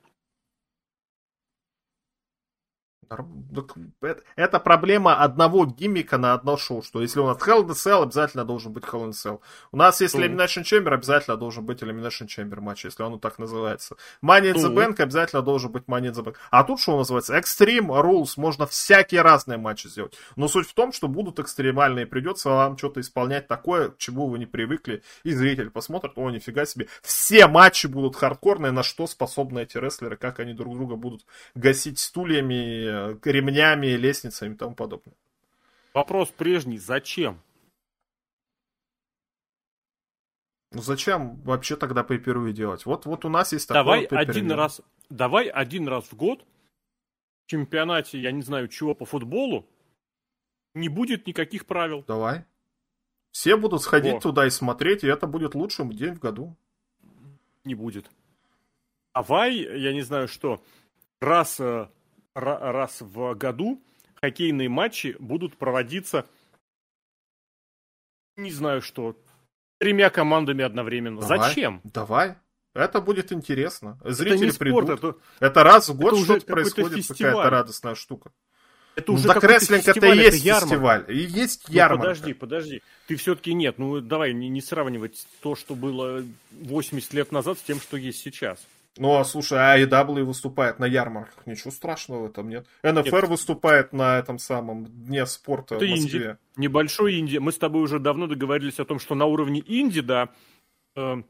[4.35, 8.03] Это проблема одного гиммика на одно шоу, что если у нас Hell in a Cell,
[8.03, 9.39] обязательно должен быть Hell in a Cell.
[9.71, 10.21] У нас есть mm.
[10.21, 13.95] Elimination Chamber, обязательно должен быть Elimination Chamber матч, если он так называется.
[14.23, 16.35] Money in the Bank обязательно должен быть Money in the Bank.
[16.49, 17.37] А тут что называется?
[17.37, 20.17] Extreme Rules, можно всякие разные матчи сделать.
[20.35, 24.39] Но суть в том, что будут экстремальные, придется вам что-то исполнять такое, к чему вы
[24.39, 29.59] не привыкли, и зритель посмотрит, о, нифига себе, все матчи будут хардкорные, на что способны
[29.59, 31.25] эти рестлеры, как они друг друга будут
[31.55, 35.15] гасить стульями, ремнями, лестницами и тому подобное.
[35.93, 37.41] Вопрос прежний, зачем?
[40.71, 42.85] Ну зачем вообще тогда pay делать?
[42.85, 46.45] Вот, вот у нас есть такой давай один раз, Давай один раз в год
[47.45, 49.67] в чемпионате, я не знаю чего, по футболу,
[50.73, 52.05] не будет никаких правил.
[52.07, 52.45] Давай.
[53.31, 54.19] Все будут сходить О.
[54.21, 56.55] туда и смотреть, и это будет лучшим день в году.
[57.65, 58.09] Не будет.
[59.13, 60.63] Давай, я не знаю что,
[61.19, 61.89] раз э,
[62.33, 63.81] раз в году
[64.15, 66.25] хоккейные матчи будут проводиться,
[68.37, 69.17] не знаю что,
[69.79, 71.21] тремя командами одновременно.
[71.21, 71.81] Давай, Зачем?
[71.83, 72.35] Давай.
[72.73, 73.99] Это будет интересно.
[74.05, 74.85] Зрители это придут.
[74.85, 75.45] Спорт, это...
[75.45, 78.31] это раз в год что-то происходит, какая-то радостная штука.
[78.95, 81.05] Это ну, уже так рестлинг это и есть это фестиваль.
[81.07, 82.01] И есть ну, ярмарка.
[82.01, 82.81] Подожди, подожди.
[83.07, 83.77] Ты все-таки нет.
[83.77, 88.19] Ну давай не, не сравнивать то, что было 80 лет назад с тем, что есть
[88.19, 88.59] сейчас.
[88.97, 92.67] Ну, а слушай, а AEW выступает на ярмарках, ничего страшного в этом нет.
[92.83, 93.29] НФР нет.
[93.29, 96.19] выступает на этом самом Дне спорта Это в Москве.
[96.19, 96.37] Инди.
[96.57, 97.37] Небольшой инди.
[97.37, 100.29] Мы с тобой уже давно договорились о том, что на уровне инди, да,
[100.97, 101.23] э,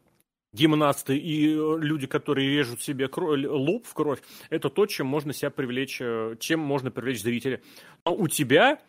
[0.54, 4.20] гимнасты и э, люди, которые режут себе кровь, лоб в кровь,
[4.50, 7.62] это то, чем можно себя привлечь, э, чем можно привлечь зрителя.
[8.06, 8.80] Но у тебя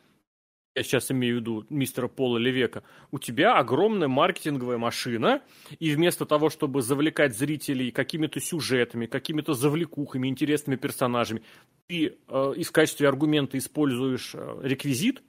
[0.75, 5.43] я сейчас имею в виду мистера Пола Левека, у тебя огромная маркетинговая машина,
[5.79, 11.43] и вместо того, чтобы завлекать зрителей какими-то сюжетами, какими-то завлекухами, интересными персонажами,
[11.89, 15.23] ты э, и в качестве аргумента используешь э, реквизит.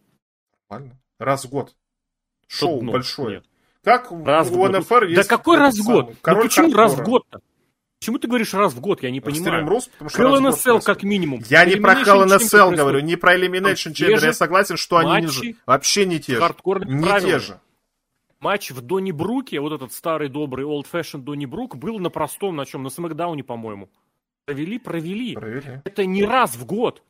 [0.70, 1.00] Нормально.
[1.20, 1.76] Раз в год.
[2.48, 3.38] Шоу ну, большое.
[3.38, 3.46] Нет.
[3.84, 5.16] Как раз у НФР есть...
[5.16, 6.16] Да какой раз в год?
[6.26, 7.42] Ну почему раз в год-то?
[8.04, 9.02] Почему ты говоришь раз в год?
[9.02, 9.66] Я не понимаю.
[9.66, 11.42] Рус, потому что Hell in как минимум.
[11.48, 14.26] Я не про Hell in говорю, не про Elimination Chamber.
[14.26, 16.54] Я согласен, что они не, вообще не те же.
[16.86, 17.62] Не те же.
[18.42, 22.58] Матч в Донни Бруке, вот этот старый добрый old fashioned Донни Брук, был на простом,
[22.58, 22.84] на чем?
[22.84, 23.90] На Смакдауне, по-моему.
[24.44, 25.36] Провели, провели.
[25.36, 25.82] Провели.
[25.86, 27.04] Это не раз в год.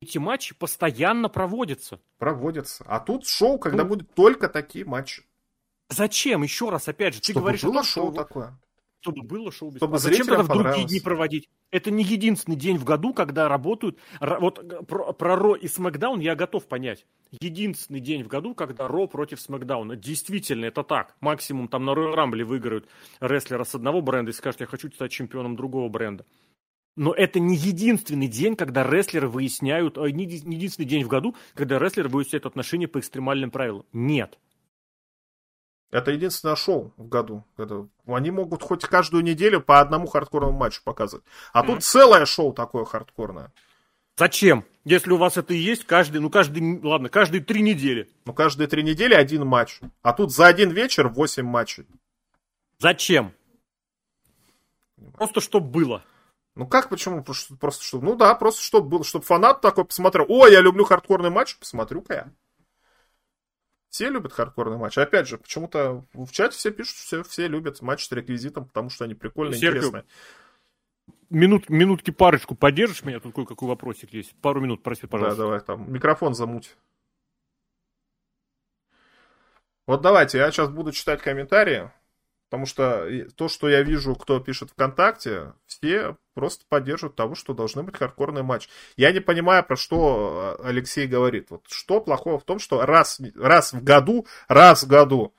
[0.00, 1.98] Эти матчи постоянно проводятся.
[2.18, 2.84] Проводятся.
[2.86, 5.24] А тут шоу, когда ну, будут только такие матчи.
[5.88, 6.44] Зачем?
[6.44, 7.64] Еще раз, опять же, ты Чтобы говоришь...
[7.64, 8.22] было том, шоу что...
[8.22, 8.56] такое
[9.00, 9.98] чтобы было шоу бесплатно.
[9.98, 11.48] Чтобы Зачем тогда в другие дни проводить?
[11.70, 13.98] Это не единственный день в году, когда работают...
[14.20, 17.06] Вот э, про, про Ро и Смакдаун я готов понять.
[17.40, 19.96] Единственный день в году, когда Ро против Смакдауна.
[19.96, 21.16] Действительно, это так.
[21.20, 22.88] Максимум там на Royal Рамбле выиграют
[23.20, 26.24] рестлера с одного бренда и скажут, я хочу стать чемпионом другого бренда.
[26.96, 31.78] Но это не единственный день, когда рестлеры выясняют, э, не единственный день в году, когда
[31.78, 33.84] рестлеры выясняют отношения по экстремальным правилам.
[33.92, 34.38] Нет.
[35.96, 37.42] Это единственное шоу в году.
[37.56, 41.24] Когда они могут хоть каждую неделю по одному хардкорному матчу показывать.
[41.54, 41.66] А mm-hmm.
[41.66, 43.50] тут целое шоу такое хардкорное.
[44.18, 44.66] Зачем?
[44.84, 48.10] Если у вас это и есть, каждый, ну каждый, ладно, каждые три недели.
[48.26, 49.80] Ну каждые три недели один матч.
[50.02, 51.86] А тут за один вечер восемь матчей.
[52.78, 53.32] Зачем?
[55.14, 56.04] Просто чтобы было.
[56.56, 57.24] Ну как, почему?
[57.24, 60.84] Просто, просто чтобы, ну да, просто чтобы было, чтобы фанат такой посмотрел, о, я люблю
[60.84, 62.32] хардкорный матч, посмотрю-ка я.
[63.96, 64.98] Все любят хардкорный матч.
[64.98, 68.90] Опять же, почему-то в чате все пишут, что все, все любят матч с реквизитом, потому
[68.90, 70.04] что они прикольные, Серхио, интересные.
[71.30, 73.20] Минут, минутки парочку поддержишь меня?
[73.20, 74.36] Тут кое-какой вопросик есть.
[74.42, 75.38] Пару минут, проси, пожалуйста.
[75.38, 76.76] Да, давай, там, микрофон замуть.
[79.86, 81.90] Вот давайте, я сейчас буду читать комментарии.
[82.48, 87.82] Потому что то, что я вижу, кто пишет ВКонтакте, все просто поддерживают того, что должны
[87.82, 88.68] быть хардкорный матч.
[88.96, 91.50] Я не понимаю, про что э, Алексей говорит.
[91.50, 95.34] Вот что плохого в том, что раз, раз в году, раз в году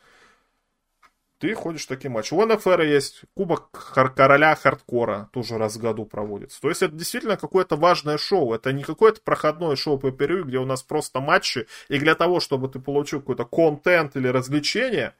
[1.40, 2.34] ты ходишь в такие матчи.
[2.34, 3.70] У НФР есть Кубок
[4.16, 6.60] Короля Хардкора, тоже раз в году проводится.
[6.60, 8.54] То есть это действительно какое-то важное шоу.
[8.54, 11.68] Это не какое-то проходное шоу по где у нас просто матчи.
[11.90, 15.14] И для того, чтобы ты получил какой-то контент или развлечение,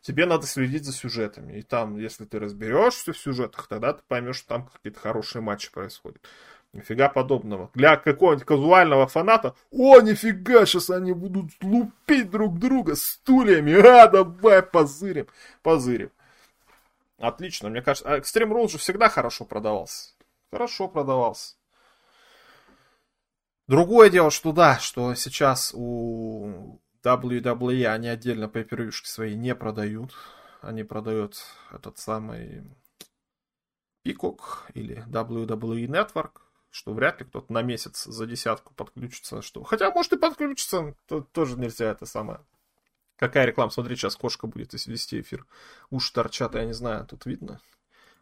[0.00, 1.58] тебе надо следить за сюжетами.
[1.58, 5.70] И там, если ты разберешься в сюжетах, тогда ты поймешь, что там какие-то хорошие матчи
[5.70, 6.20] происходят.
[6.72, 7.70] Нифига подобного.
[7.74, 14.62] Для какого-нибудь казуального фаната, о, нифига, сейчас они будут лупить друг друга стульями, а, давай
[14.62, 15.26] позырим,
[15.62, 16.12] позырим.
[17.18, 18.08] Отлично, мне кажется.
[18.08, 20.14] А Extreme Rules же всегда хорошо продавался.
[20.52, 21.56] Хорошо продавался.
[23.66, 28.64] Другое дело, что да, что сейчас у WWE они отдельно по
[29.04, 30.12] свои не продают.
[30.60, 31.36] Они продают
[31.72, 32.64] этот самый
[34.04, 34.40] Peacock
[34.74, 39.42] или WWE Network, что вряд ли кто-то на месяц за десятку подключится.
[39.42, 39.62] Что...
[39.62, 42.40] Хотя, может, и подключится, то, тоже нельзя это самое.
[43.16, 43.70] Какая реклама?
[43.70, 45.46] Смотри, сейчас кошка будет вести эфир.
[45.90, 47.60] Уши торчат, я не знаю, тут видно.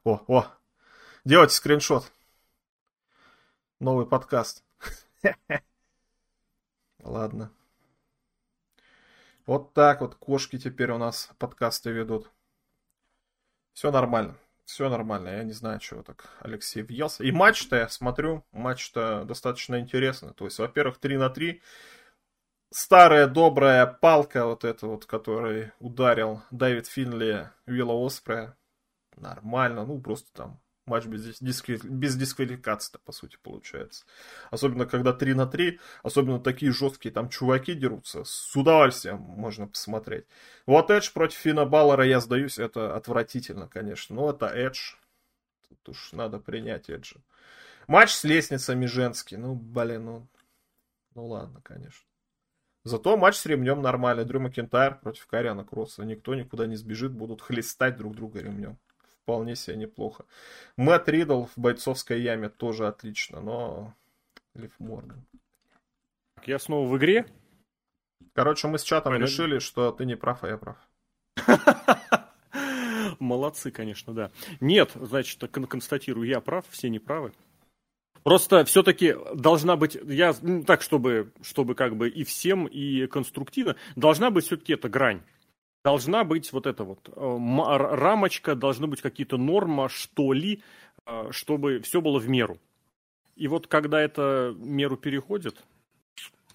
[0.04, 0.46] О, о,
[1.24, 2.10] делайте скриншот.
[3.80, 4.64] Новый подкаст.
[7.00, 7.52] Ладно.
[9.48, 12.30] Вот так вот кошки теперь у нас подкасты ведут.
[13.72, 14.36] Все нормально.
[14.66, 15.30] Все нормально.
[15.30, 17.24] Я не знаю, чего так Алексей въелся.
[17.24, 18.44] И матч-то я смотрю.
[18.52, 20.34] Матч-то достаточно интересный.
[20.34, 21.62] То есть, во-первых, 3 на 3.
[22.70, 28.54] Старая добрая палка вот эта вот, которой ударил Дэвид Финли Вилла Оспрея.
[29.16, 29.86] Нормально.
[29.86, 31.80] Ну, просто там матч без, дисквали...
[31.84, 34.04] без дисквалификации, по сути, получается.
[34.50, 40.24] Особенно, когда 3 на 3, особенно такие жесткие там чуваки дерутся, с удовольствием можно посмотреть.
[40.66, 44.16] Вот Эдж против Фина Баллера, я сдаюсь, это отвратительно, конечно.
[44.16, 44.94] Но это Эдж.
[45.68, 47.16] Тут уж надо принять Эджа.
[47.86, 49.36] Матч с лестницами женский.
[49.36, 50.28] Ну, блин, ну...
[51.14, 52.06] Ну ладно, конечно.
[52.84, 54.24] Зато матч с ремнем нормальный.
[54.24, 56.04] Дрю Макентайр против Кариана Кросса.
[56.04, 58.78] Никто никуда не сбежит, будут хлестать друг друга ремнем
[59.28, 60.24] вполне себе неплохо.
[60.78, 63.94] Мэтт Ридл в бойцовской яме тоже отлично, но
[64.54, 65.22] Лив Морган.
[66.46, 67.26] Я снова в игре.
[68.32, 69.30] Короче, мы с чатом Понятно.
[69.30, 70.78] решили, что ты не прав, а я прав.
[73.18, 74.30] Молодцы, конечно, да.
[74.60, 77.34] Нет, значит, констатирую, я прав, все неправы.
[78.22, 83.76] Просто все-таки должна быть, я ну, так, чтобы, чтобы как бы и всем, и конструктивно,
[83.94, 85.20] должна быть все-таки эта грань
[85.88, 90.60] должна быть вот эта вот э, рамочка, должны быть какие-то нормы, что ли,
[91.06, 92.58] э, чтобы все было в меру.
[93.36, 95.64] И вот когда это меру переходит,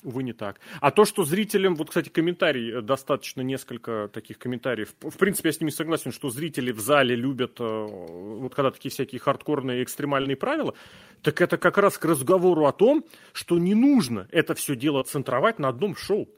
[0.03, 0.59] увы, не так.
[0.81, 4.93] А то, что зрителям, вот, кстати, комментарий, э, достаточно несколько таких комментариев.
[5.01, 9.19] В принципе, я с ними согласен, что зрители в зале любят, вот когда такие всякие
[9.19, 10.75] хардкорные экстремальные правила,
[11.23, 15.57] так это как раз к разговору о том, что не нужно это все дело центровать
[15.57, 16.29] на одном шоу.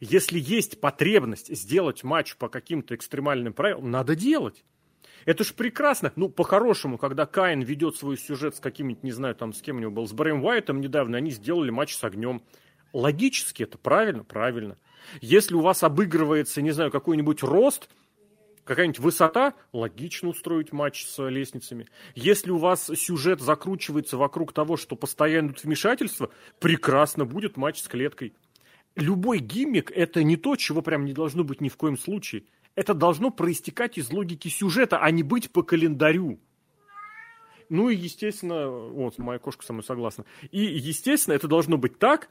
[0.00, 4.64] Если есть потребность сделать матч по каким-то экстремальным правилам, надо делать.
[5.24, 6.12] Это ж прекрасно.
[6.16, 9.80] Ну, по-хорошему, когда Каин ведет свой сюжет с каким-нибудь, не знаю, там, с кем у
[9.80, 12.42] него был, с Брэем Уайтом недавно, они сделали матч с огнем.
[12.92, 14.24] Логически это правильно?
[14.24, 14.76] Правильно.
[15.20, 17.88] Если у вас обыгрывается, не знаю, какой-нибудь рост,
[18.64, 21.86] какая-нибудь высота, логично устроить матч с лестницами.
[22.14, 26.30] Если у вас сюжет закручивается вокруг того, что постоянно идут вмешательства,
[26.60, 28.34] прекрасно будет матч с клеткой
[28.96, 32.44] любой гиммик– это не то, чего прям не должно быть ни в коем случае.
[32.74, 36.40] Это должно проистекать из логики сюжета, а не быть по календарю.
[37.68, 40.24] Ну и, естественно, вот, моя кошка со мной согласна.
[40.50, 42.28] И, естественно, это должно быть так,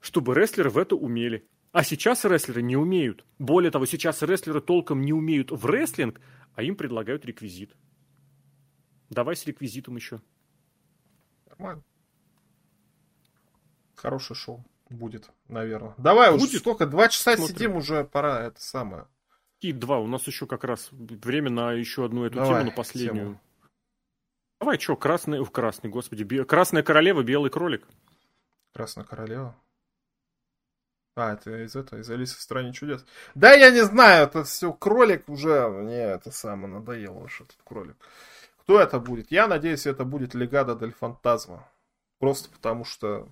[0.00, 1.46] чтобы рестлеры в это умели.
[1.72, 3.24] А сейчас рестлеры не умеют.
[3.38, 6.20] Более того, сейчас рестлеры толком не умеют в рестлинг,
[6.54, 7.76] а им предлагают реквизит.
[9.10, 10.20] Давай с реквизитом еще.
[11.46, 11.84] Нормально.
[13.94, 15.94] Хорошее шоу будет, наверное.
[15.98, 16.48] Давай будет?
[16.48, 16.86] уже, сколько?
[16.86, 17.56] Два часа Смотрим.
[17.56, 19.06] сидим, уже пора это самое.
[19.60, 22.70] И два, у нас еще как раз время на еще одну эту Давай, тему, на
[22.70, 23.26] последнюю.
[23.26, 23.40] Тему.
[24.60, 26.44] Давай, что, красный, ух, красный, господи, бе...
[26.44, 27.86] красная королева, белый кролик.
[28.72, 29.56] Красная королева?
[31.16, 33.04] А, это из этого, из Алисы в стране чудес.
[33.34, 37.96] Да, я не знаю, это все кролик уже, мне это самое надоело уж этот кролик.
[38.58, 39.30] Кто это будет?
[39.30, 41.68] Я надеюсь, это будет Легада Дель Фантазма.
[42.18, 43.28] Просто потому что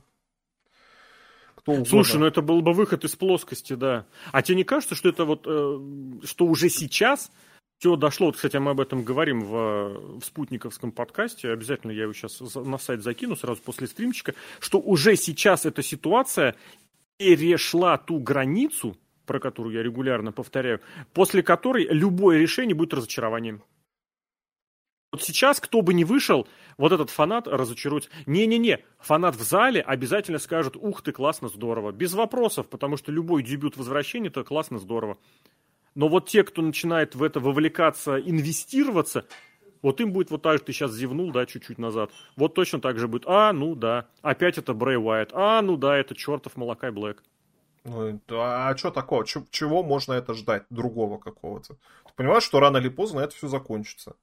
[1.62, 1.88] кто угодно.
[1.88, 4.06] Слушай, ну это был бы выход из плоскости, да.
[4.32, 5.80] А тебе не кажется, что это вот, э,
[6.24, 7.30] что уже сейчас
[7.78, 12.12] все дошло, вот, кстати, мы об этом говорим в, в спутниковском подкасте, обязательно я его
[12.12, 16.54] сейчас на сайт закину сразу после стримчика, что уже сейчас эта ситуация
[17.16, 20.80] перешла ту границу, про которую я регулярно повторяю,
[21.12, 23.62] после которой любое решение будет разочарованием.
[25.12, 26.48] Вот сейчас, кто бы ни вышел,
[26.78, 28.08] вот этот фанат разочаруется.
[28.24, 31.92] Не-не-не, фанат в зале обязательно скажет, ух ты, классно, здорово.
[31.92, 35.18] Без вопросов, потому что любой дебют возвращения, это классно, здорово.
[35.94, 39.26] Но вот те, кто начинает в это вовлекаться, инвестироваться,
[39.82, 42.10] вот им будет вот так же, ты сейчас зевнул, да, чуть-чуть назад.
[42.36, 45.98] Вот точно так же будет, а, ну да, опять это Брэй Уайт, а, ну да,
[45.98, 47.22] это чертов Малакай Блэк.
[47.84, 49.26] Ну, а, что такого?
[49.26, 51.74] Чего можно это ждать другого какого-то?
[51.74, 54.16] Ты понимаешь, что рано или поздно это все закончится.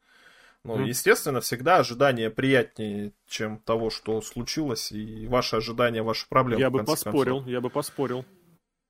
[0.66, 0.88] Ну, mm.
[0.88, 6.62] естественно, всегда ожидание приятнее, чем того, что случилось, и ваши ожидания, ваши проблемы.
[6.62, 7.48] Я бы поспорил, концов.
[7.48, 8.26] я бы поспорил.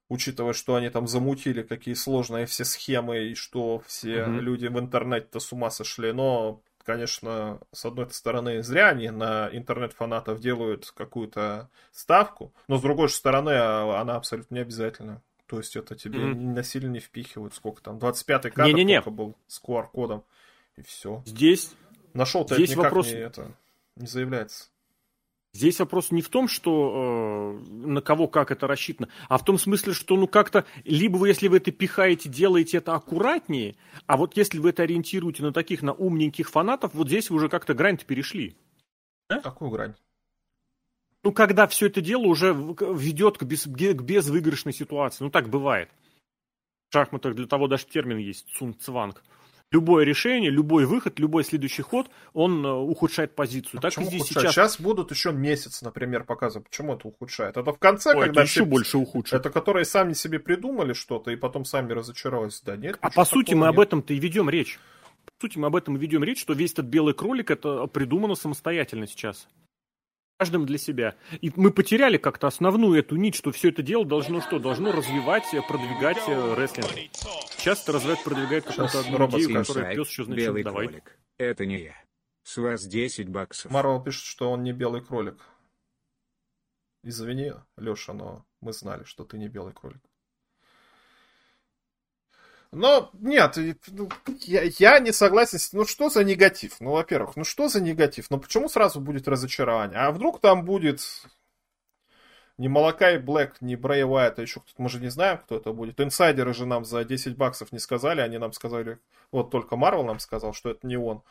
[0.09, 4.39] учитывая, что они там замутили, какие сложные все схемы, и что все mm-hmm.
[4.39, 6.11] люди в интернете-то с ума сошли.
[6.11, 13.09] Но, конечно, с одной стороны, зря они на интернет-фанатов делают какую-то ставку, но с другой
[13.09, 15.21] стороны, а, она абсолютно не обязательна.
[15.45, 16.53] То есть это тебе mm-hmm.
[16.53, 17.53] насильно не впихивают.
[17.53, 17.97] Сколько там?
[17.97, 19.01] 25-й кадр не, не, не.
[19.01, 20.23] был с QR-кодом.
[20.79, 21.21] И все.
[21.25, 21.73] Здесь...
[22.13, 23.07] Нашел-то Здесь это никак вопрос...
[23.07, 23.51] не, это,
[23.97, 24.69] не заявляется.
[25.53, 29.59] Здесь вопрос не в том, что э, на кого как это рассчитано, а в том
[29.59, 33.75] смысле, что ну как-то, либо вы, если вы это пихаете, делаете это аккуратнее,
[34.07, 37.49] а вот если вы это ориентируете на таких, на умненьких фанатов, вот здесь вы уже
[37.49, 38.55] как-то грань перешли.
[39.29, 39.39] Да?
[39.41, 39.95] Какую грань?
[41.23, 45.25] Ну, когда все это дело уже ведет к, без, к безвыигрышной ситуации.
[45.25, 45.89] Ну, так бывает.
[46.89, 49.21] В шахматах для того даже термин есть, цун цванг
[49.71, 53.79] любое решение, любой выход, любой следующий ход, он э, ухудшает позицию.
[53.79, 54.51] А так здесь сейчас...
[54.51, 56.67] сейчас будут еще месяц, например, показывать.
[56.69, 57.57] Почему это ухудшает?
[57.57, 58.65] Это в конце, Ой, когда это еще все...
[58.65, 59.33] больше ухудшит.
[59.33, 62.61] Это которые сами себе придумали что-то и потом сами разочаровались.
[62.61, 62.97] Да нет.
[63.01, 63.69] А по сути мы нет.
[63.69, 64.79] об этом-то и ведем речь.
[65.25, 68.35] По сути мы об этом и ведем речь, что весь этот белый кролик это придумано
[68.35, 69.47] самостоятельно сейчас
[70.39, 71.15] каждым для себя.
[71.41, 74.57] И мы потеряли как-то основную эту нить, что все это дело должно что?
[74.57, 76.87] Должно развивать, продвигать э, рестлинг.
[77.57, 80.87] Сейчас это развивает, продвигает какую-то одну идею, которая пес еще значит, белый давай.
[80.87, 81.19] Кролик.
[81.37, 81.95] Это не я.
[82.43, 83.69] С вас 10 баксов.
[83.69, 85.43] Марвел пишет, что он не белый кролик.
[87.03, 90.01] Извини, Леша, но мы знали, что ты не белый кролик.
[92.71, 94.09] Но нет, ну,
[94.41, 95.57] я, я не согласен.
[95.73, 96.75] Ну что за негатив?
[96.79, 98.29] Ну, во-первых, ну что за негатив?
[98.29, 99.97] Ну почему сразу будет разочарование?
[99.99, 101.01] А вдруг там будет
[102.59, 105.71] не Малакай Блэк, не Брей Уайт, а еще кто-то, мы же не знаем, кто это
[105.71, 105.99] будет.
[106.01, 108.99] Инсайдеры же нам за 10 баксов не сказали, они нам сказали,
[109.31, 111.23] вот только Марвел нам сказал, что это не он.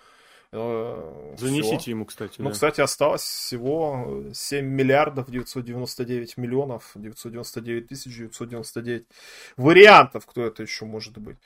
[0.51, 1.91] Занесите Все.
[1.91, 2.37] ему, кстати.
[2.39, 2.53] Ну, да.
[2.53, 9.07] кстати, осталось всего 7 миллиардов 999 миллионов 999 тысяч 999
[9.57, 11.37] вариантов, кто это еще может быть.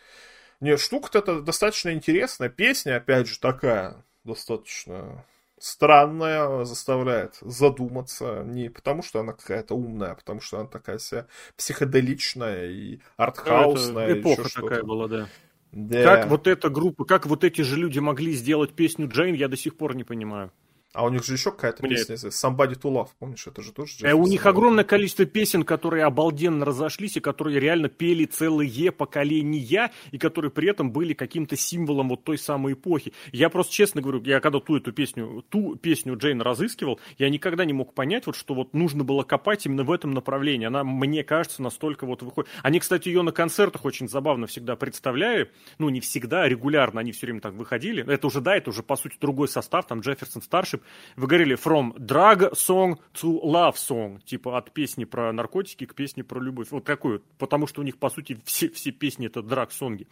[0.60, 2.48] Нет, штука-то это достаточно интересная.
[2.48, 5.24] Песня, опять же, такая достаточно
[5.58, 8.42] странная, заставляет задуматься.
[8.44, 11.26] Не потому, что она какая-то умная, а потому, что она такая вся
[11.56, 14.06] психоделичная и артхаусная.
[14.06, 15.28] Это эпоха такая была, да.
[15.72, 16.02] Да.
[16.02, 19.56] Как вот эта группа, как вот эти же люди могли сделать песню Джейн, я до
[19.56, 20.52] сих пор не понимаю.
[20.92, 22.28] А у них же еще какая-то Мне песня, это...
[22.28, 24.10] Somebody to Love, помнишь, это же тоже Джефферсон.
[24.10, 29.90] Э, у них огромное количество песен, которые обалденно разошлись, и которые реально пели целые поколения,
[30.10, 33.14] и которые при этом были каким-то символом вот той самой эпохи.
[33.32, 37.64] Я просто честно говорю, я когда ту эту песню, ту песню Джейн разыскивал, я никогда
[37.64, 40.66] не мог понять, вот, что вот нужно было копать именно в этом направлении.
[40.66, 42.50] Она, мне кажется, настолько вот выходит.
[42.62, 47.26] Они, кстати, ее на концертах очень забавно всегда представляли, ну, не всегда, регулярно они все
[47.26, 48.04] время так выходили.
[48.06, 50.81] Это уже, да, это уже, по сути, другой состав, там Джефферсон старший,
[51.16, 56.24] вы говорили from drug song to love song, типа от песни про наркотики к песне
[56.24, 56.68] про любовь.
[56.70, 60.06] Вот вот, потому что у них, по сути, все, все песни это драг-сонги.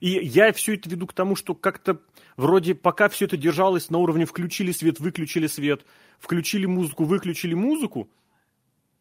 [0.00, 2.00] И я все это веду к тому, что как-то
[2.36, 5.84] вроде пока все это держалось на уровне включили свет, выключили свет,
[6.18, 8.10] включили музыку, выключили музыку,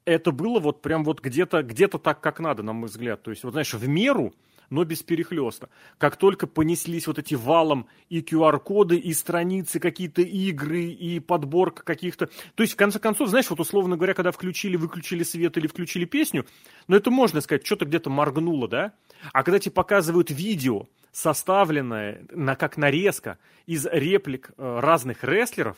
[0.05, 3.21] это было вот прям вот где-то где так, как надо, на мой взгляд.
[3.21, 4.33] То есть, вот знаешь, в меру,
[4.69, 5.69] но без перехлеста.
[5.97, 12.27] Как только понеслись вот эти валом и QR-коды, и страницы, какие-то игры, и подборка каких-то...
[12.55, 16.05] То есть, в конце концов, знаешь, вот условно говоря, когда включили, выключили свет или включили
[16.05, 16.45] песню,
[16.87, 18.93] ну это можно сказать, что-то где-то моргнуло, да?
[19.33, 25.77] А когда тебе показывают видео, составленное на, как нарезка из реплик э, разных рестлеров,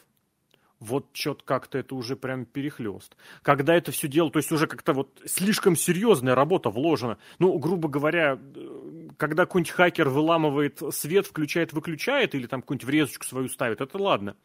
[0.82, 3.16] вот что-то как-то это уже прям перехлест.
[3.44, 7.18] Когда это все дело, то есть уже как-то вот слишком серьезная работа вложена.
[7.40, 13.26] Ну, грубо говоря, э, когда какой-нибудь хакер выламывает свет, включает, выключает, или там какую-нибудь врезочку
[13.26, 14.36] свою ставит, это ладно.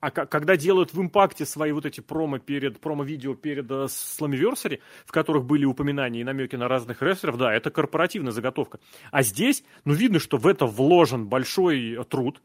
[0.00, 5.12] А когда делают в импакте свои вот эти промо перед промо-видео перед uh, Slammiversary, в
[5.12, 8.80] которых были упоминания и намеки на разных рестлеров, да, это корпоративная заготовка.
[9.12, 12.42] А здесь, ну, видно, что в это вложен большой труд,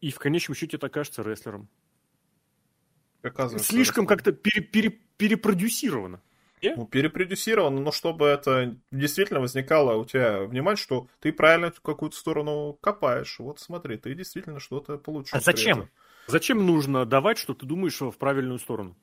[0.00, 1.68] и в конечном счете это окажется рестлером.
[3.58, 6.22] Слишком как-то пере, пере, перепродюсировано.
[6.62, 6.74] Yeah?
[6.76, 12.16] Ну, перепродюсировано, но чтобы это действительно возникало у тебя внимание, что ты правильно в какую-то
[12.16, 13.38] сторону копаешь.
[13.38, 15.36] Вот смотри, ты действительно что-то получил.
[15.36, 15.88] А зачем?
[16.26, 18.96] Зачем нужно давать, что ты думаешь в правильную сторону?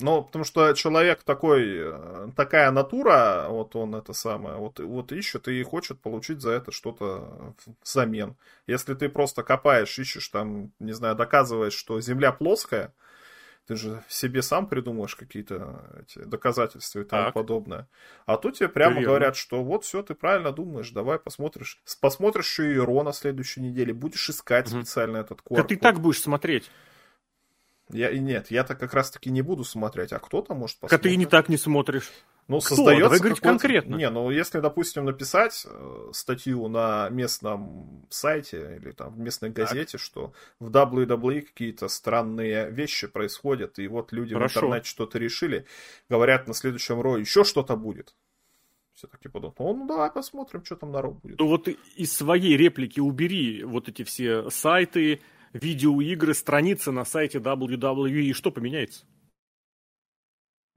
[0.00, 5.48] Ну, потому что человек такой, э, такая натура, вот он это самое, вот, вот ищет
[5.48, 8.36] и хочет получить за это что-то взамен.
[8.68, 12.94] Если ты просто копаешь, ищешь там, не знаю, доказываешь, что Земля плоская,
[13.68, 17.34] ты же себе сам придумаешь какие-то эти доказательства и тому так.
[17.34, 17.86] подобное.
[18.24, 19.08] А тут тебе прямо Верно.
[19.08, 21.82] говорят, что вот все, ты правильно думаешь, давай посмотришь.
[22.00, 24.80] Посмотришь еще и Ро на следующей неделе, будешь искать угу.
[24.80, 25.58] специально этот код.
[25.58, 26.70] Да ты так будешь смотреть.
[27.90, 30.90] Я, нет, я-то как раз-таки не буду смотреть, а кто-то может посмотреть.
[30.90, 32.10] Как ты и не так не смотришь.
[32.48, 32.76] Ну, Кто?
[32.76, 33.96] создается Давай говорить конкретно.
[33.96, 39.92] Не, ну если, допустим, написать э, статью на местном сайте или там в местной газете,
[39.92, 40.00] так.
[40.00, 44.60] что в WWE какие-то странные вещи происходят, и вот люди Хорошо.
[44.60, 45.66] в интернете что-то решили,
[46.08, 48.14] говорят, на следующем Ро еще что-то будет.
[48.94, 51.38] Все таки подумают, ну давай посмотрим, что там народ будет.
[51.38, 55.20] Ну вот из своей реплики убери вот эти все сайты,
[55.52, 59.04] видеоигры, страницы на сайте WWE, и что поменяется?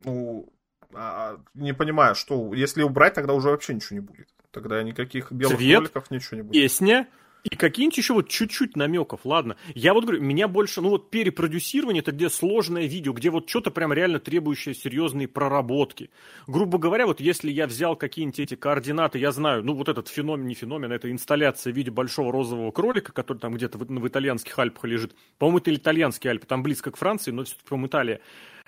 [0.03, 0.51] Ну,
[0.93, 4.27] а, не понимаю, что если убрать, тогда уже вообще ничего не будет.
[4.51, 6.53] Тогда никаких белых Цвет, роликов ничего не будет.
[6.53, 7.07] Песня,
[7.43, 9.57] и какие-нибудь еще вот чуть-чуть намеков, ладно.
[9.73, 13.71] Я вот говорю, меня больше, ну вот перепродюсирование, это где сложное видео, где вот что-то
[13.71, 16.11] прям реально требующее серьезные проработки.
[16.45, 20.45] Грубо говоря, вот если я взял какие-нибудь эти координаты, я знаю, ну вот этот феномен,
[20.45, 24.57] не феномен, это инсталляция в виде большого розового кролика, который там где-то в, в итальянских
[24.59, 25.15] Альпах лежит.
[25.39, 28.21] По-моему, это итальянские Альпы, там близко к Франции, но все-таки, по-моему, Италия.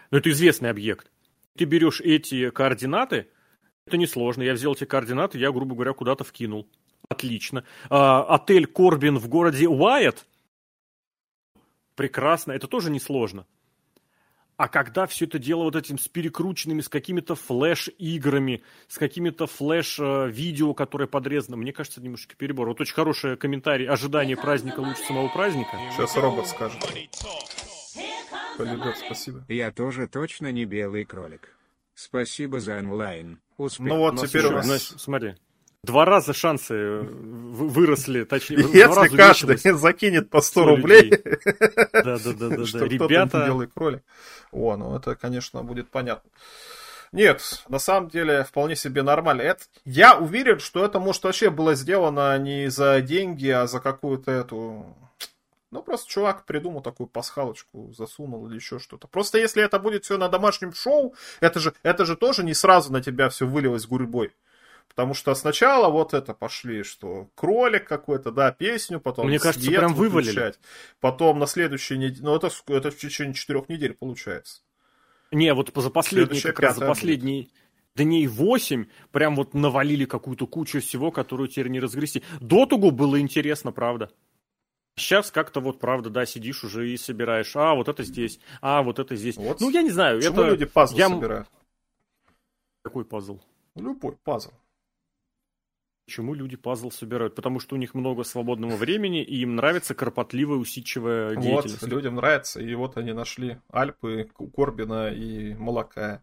[0.10, 1.12] Но это известный объект.
[1.56, 3.28] Ты берешь эти координаты,
[3.86, 4.42] это несложно.
[4.42, 6.68] Я взял эти координаты, я, грубо говоря, куда-то вкинул.
[7.10, 7.64] Отлично.
[7.90, 10.26] А, отель Корбин в городе Уайт.
[11.96, 12.52] Прекрасно.
[12.54, 13.46] Это тоже несложно.
[14.56, 20.74] А когда все это дело вот этим с перекрученными, с какими-то флеш-играми, с какими-то флеш-видео,
[20.76, 22.68] которые подрезаны, мне кажется, это немножко перебор.
[22.68, 23.88] Вот очень хороший комментарий.
[23.88, 25.72] Ожидание праздника лучше самого праздника.
[25.92, 26.80] Сейчас робот скажет.
[28.58, 29.44] Полидор, спасибо.
[29.48, 31.58] Я тоже точно не белый кролик.
[31.96, 33.40] Спасибо за онлайн.
[33.58, 33.88] Успех.
[33.88, 34.94] Ну вот теперь у нас...
[34.98, 35.36] Смотри.
[35.84, 41.10] Два раза шансы э, выросли, точнее, Если каждый закинет по 100 рублей,
[41.92, 43.46] да, да, да, да, что ребята...
[43.46, 44.02] белый кролик.
[44.52, 46.30] О, ну это, конечно, будет понятно.
[47.12, 49.42] Нет, на самом деле вполне себе нормально.
[49.42, 54.32] Это, я уверен, что это, может, вообще было сделано не за деньги, а за какую-то
[54.32, 54.96] эту
[55.70, 59.08] ну, просто чувак придумал такую пасхалочку, засунул или еще что-то.
[59.08, 62.94] Просто если это будет все на домашнем шоу, это же, это же тоже не сразу
[62.94, 64.34] на тебя все вылилось гурьбой.
[64.96, 69.94] Потому что сначала вот это пошли, что кролик какой-то, да, песню, потом Мне кажется, прям
[69.96, 70.54] вывалили.
[71.00, 74.62] Потом на следующей неделе, ну это, это в течение четырех недель получается.
[75.32, 77.48] Не, вот за последние, как раз за последние
[77.96, 82.24] дней 8 прям вот навалили какую-то кучу всего, которую теперь не разгрести.
[82.40, 84.12] Дотугу было интересно, правда.
[84.96, 89.00] Сейчас как-то вот, правда, да, сидишь уже и собираешь, а, вот это здесь, а, вот
[89.00, 89.38] это здесь.
[89.38, 89.60] Вот.
[89.60, 90.20] Ну, я не знаю.
[90.20, 90.50] Почему это...
[90.50, 91.10] люди пазл я...
[91.10, 91.48] собирают?
[92.84, 93.40] Какой пазл?
[93.76, 94.52] Любой пазл.
[96.06, 97.34] Почему люди пазл собирают?
[97.34, 101.82] Потому что у них много свободного времени, и им нравится кропотливая, усидчивая деятельность.
[101.82, 106.22] Вот, людям нравится, и вот они нашли Альпы, Корбина и Молока.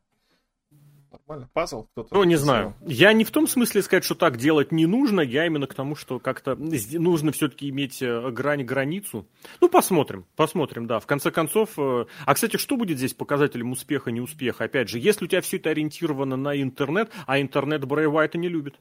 [1.10, 2.14] Нормально, пазл кто-то.
[2.14, 2.74] Ну, не знаю.
[2.86, 5.96] Я не в том смысле сказать, что так делать не нужно, я именно к тому,
[5.96, 9.26] что как-то нужно все-таки иметь э, грань, границу.
[9.60, 11.00] Ну, посмотрим, посмотрим, да.
[11.00, 14.64] В конце концов, э, а, кстати, что будет здесь показателем успеха, неуспеха?
[14.64, 18.48] Опять же, если у тебя все это ориентировано на интернет, а интернет Брэй Уайта не
[18.48, 18.76] любит.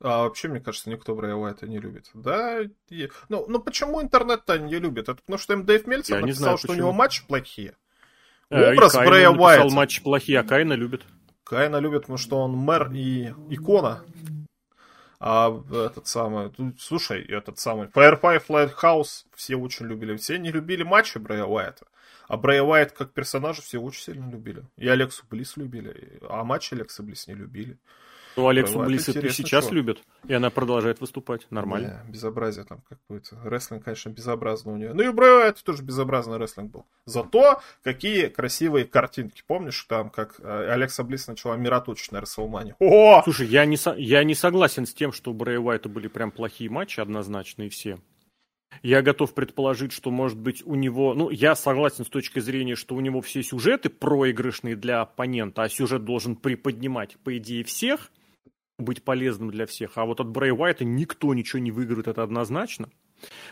[0.00, 2.10] А вообще, мне кажется, никто Брэй Уайта не любит.
[2.14, 3.10] Да, и...
[3.28, 5.08] ну, ну почему интернет-то не любит?
[5.08, 6.76] Это потому что Дэйв Мельцер написал, знаю, что почему.
[6.76, 7.74] у него матчи плохие.
[8.50, 9.74] Э, Образ Брэя Уайта.
[9.74, 11.02] матчи плохие, а Кайна любит.
[11.42, 14.04] Кайна любит, потому что он мэр и икона.
[15.20, 20.16] А этот самый, слушай, этот самый Firefly Lighthouse все очень любили.
[20.16, 21.86] Все не любили матчи Брэя Уайта.
[22.28, 24.62] А Брэя Уайт как персонажа все очень сильно любили.
[24.76, 27.78] И Алексу Близ любили, а матчи Алекса Близ не любили.
[28.38, 29.74] Ну, Алексу Близ это сейчас чувак.
[29.74, 31.46] любят, и она продолжает выступать.
[31.50, 32.02] Нормально.
[32.04, 33.36] Не, безобразие там какое-то.
[33.44, 34.92] Рестлинг, конечно, безобразно у нее.
[34.94, 36.86] Ну и Брэя это тоже безобразный рестлинг был.
[37.04, 39.42] Зато какие красивые картинки.
[39.46, 42.76] Помнишь, там, как э, Алекса Близ начала мироточить на Рестлмане?
[42.78, 43.22] О!
[43.24, 43.94] Слушай, я не, со...
[43.94, 47.98] я не согласен с тем, что у Брэя Уайта были прям плохие матчи, однозначные все.
[48.82, 51.14] Я готов предположить, что, может быть, у него...
[51.14, 55.68] Ну, я согласен с точки зрения, что у него все сюжеты проигрышные для оппонента, а
[55.68, 58.10] сюжет должен приподнимать, по идее, всех
[58.78, 59.92] быть полезным для всех.
[59.96, 62.88] А вот от Брэй Уайта никто ничего не выиграет, это однозначно.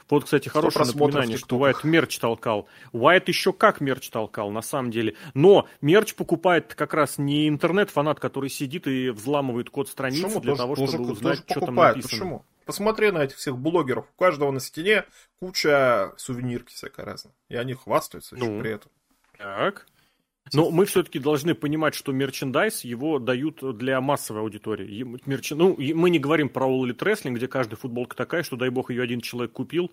[0.08, 2.68] Вот, кстати, хорошее напоминание, что Уайт мерч толкал.
[2.92, 5.16] Уайт еще как мерч толкал, на самом деле.
[5.34, 10.40] Но мерч покупает как раз не интернет-фанат, который сидит и взламывает код страницы Почему?
[10.40, 12.08] для тоже, того, чтобы тоже, узнать, тоже что там написано.
[12.08, 12.44] Почему?
[12.64, 14.06] Посмотри на этих всех блогеров.
[14.16, 15.04] У каждого на стене
[15.40, 17.34] куча сувенирки всякой разной.
[17.48, 18.90] И они хвастаются ну, еще при этом.
[19.38, 19.86] Так.
[20.52, 25.04] Но мы все-таки должны понимать, что мерчендайз его дают для массовой аудитории.
[25.26, 25.50] Мерч...
[25.50, 28.90] Ну, мы не говорим про All Elite Wrestling, где каждая футболка такая, что, дай бог,
[28.90, 29.90] ее один человек купил,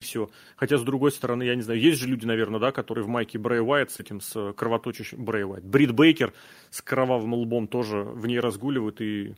[0.00, 0.28] и все.
[0.56, 3.38] Хотя, с другой стороны, я не знаю, есть же люди, наверное, да, которые в майке
[3.38, 5.64] Брэй Уайт с этим, с кровоточащим Брэй Уайт.
[5.64, 6.34] Брит Бейкер
[6.70, 9.34] с кровавым лбом тоже в ней разгуливают, и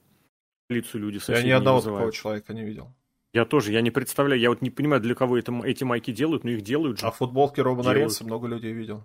[0.68, 2.92] лицу люди Я ни одного такого человека не видел.
[3.32, 6.42] Я тоже, я не представляю, я вот не понимаю, для кого это, эти майки делают,
[6.42, 7.06] но их делают же.
[7.06, 9.04] А футболки Робана Рейнса много людей видел.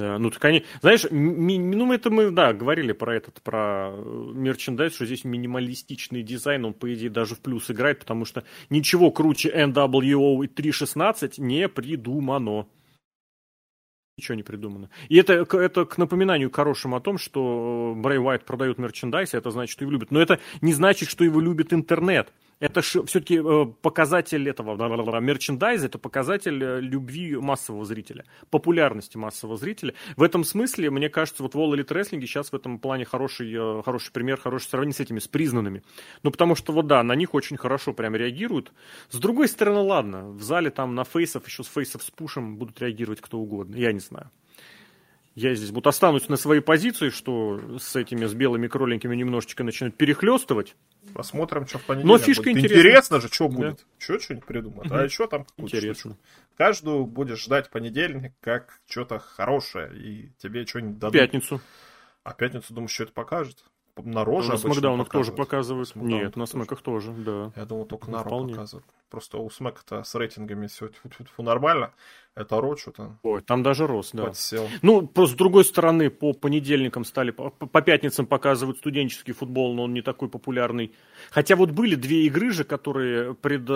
[0.00, 4.32] Да, ну так они, знаешь, ми, ну это мы, да, говорили про этот, про э,
[4.32, 9.10] мерчендайз, что здесь минималистичный дизайн, он, по идее, даже в плюс играет, потому что ничего
[9.10, 12.66] круче NWO 3.16 не придумано.
[14.16, 14.88] Ничего не придумано.
[15.10, 19.72] И это, это к напоминанию хорошим о том, что Брэй Уайт продает мерчендайз, это значит,
[19.72, 20.10] что его любят.
[20.10, 25.98] Но это не значит, что его любит интернет это все-таки э, показатель этого мерчендайза, это
[25.98, 29.94] показатель э, любви массового зрителя, популярности массового зрителя.
[30.16, 33.82] В этом смысле, мне кажется, вот Wall Elite Wrestling сейчас в этом плане хороший, э,
[33.82, 35.82] хороший пример, хорошее сравнение с этими, с признанными.
[36.22, 38.72] Ну, потому что, вот да, на них очень хорошо прям реагируют.
[39.08, 42.78] С другой стороны, ладно, в зале там на фейсов, еще с фейсов с пушем будут
[42.80, 44.30] реагировать кто угодно, я не знаю.
[45.34, 49.96] Я здесь вот останусь на своей позиции, что с этими, с белыми кроленькими немножечко начинают
[49.96, 50.74] перехлестывать.
[51.14, 52.64] Посмотрим, что в понедельник Но фишка будет.
[52.64, 52.80] интересна.
[52.80, 53.76] Интересно же, что будет.
[53.76, 53.82] Да.
[53.98, 54.86] Что что-нибудь придумают.
[54.86, 54.94] Угу.
[54.94, 56.12] А что там Интересно.
[56.12, 56.18] Штучку.
[56.56, 61.14] Каждую будешь ждать понедельник как что-то хорошее, и тебе что-нибудь дадут.
[61.14, 61.60] Пятницу.
[62.22, 63.64] А пятницу, думаю, что это покажет?
[63.96, 65.88] На роже ну, На Смакдаунах тоже показывают.
[65.88, 67.52] Смакдаун Нет, на Смэках тоже, да.
[67.56, 68.86] Я думал, только на Ро показывают.
[69.08, 70.90] Просто у Смэка-то с рейтингами все
[71.38, 71.92] нормально.
[72.40, 73.18] Это Ро что-то.
[73.22, 74.24] Ой, там даже рос, да.
[74.24, 74.66] Подсел.
[74.80, 79.84] Ну, просто с другой стороны, по понедельникам стали, по, по пятницам показывают студенческий футбол, но
[79.84, 80.94] он не такой популярный.
[81.30, 83.66] Хотя вот были две игры же, которые пред,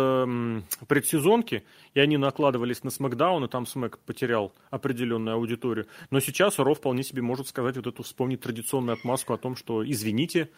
[0.89, 5.87] предсезонки, и они накладывались на Смакдаун, и там Смэк потерял определенную аудиторию.
[6.11, 9.85] Но сейчас Ро вполне себе может сказать вот эту, вспомнить традиционную отмазку о том, что,
[9.85, 10.49] извините,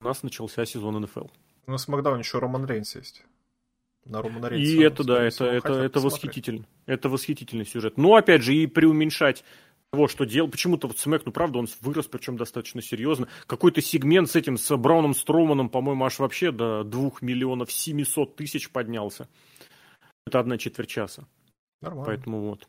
[0.00, 1.26] у нас начался сезон НФЛ.
[1.68, 3.22] На Смакдаун еще Роман Рейнс есть
[4.04, 4.72] на Романа Рейнса.
[4.72, 6.64] И это, да, это, это, это восхитительно.
[6.86, 7.96] Это восхитительный сюжет.
[7.96, 9.44] Но, опять же, и преуменьшать
[9.92, 10.48] того, что делал.
[10.48, 13.28] Почему-то вот Смэк, ну правда, он вырос, причем достаточно серьезно.
[13.46, 18.70] Какой-то сегмент с этим, с Брауном Строуманом, по-моему, аж вообще до 2 миллионов 700 тысяч
[18.70, 19.28] поднялся.
[20.26, 21.26] Это одна четверть часа.
[21.82, 22.06] Нормально.
[22.06, 22.66] Поэтому вот.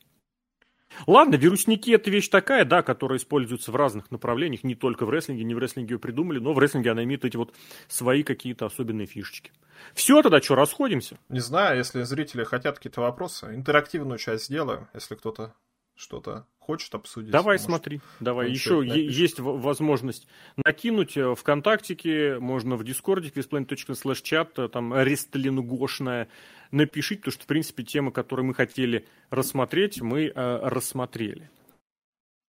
[1.07, 5.43] Ладно, вирусники это вещь такая, да, которая используется в разных направлениях, не только в рестлинге,
[5.43, 7.53] не в рестлинге ее придумали, но в рестлинге она имеет эти вот
[7.87, 9.51] свои какие-то особенные фишечки.
[9.93, 11.17] Все, тогда что, расходимся?
[11.29, 15.53] Не знаю, если зрители хотят какие-то вопросы, интерактивную часть сделаю, если кто-то
[15.95, 17.31] что-то хочет обсудить.
[17.31, 18.49] Давай, может, смотри, давай.
[18.49, 20.27] Еще есть возможность
[20.65, 26.29] накинуть э, ВКонтактике, можно в Дискорде, quizplanet.slash чат, э, там рестлингошная,
[26.71, 31.49] напишите, потому что, в принципе, темы, которые мы хотели рассмотреть, мы э, рассмотрели.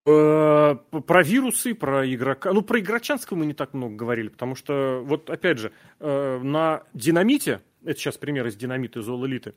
[0.05, 2.51] Э, про вирусы, про игрока.
[2.51, 6.83] Ну, про игрочанского мы не так много говорили, потому что, вот опять же, э, на
[6.93, 9.53] динамите, это сейчас пример из динамита из All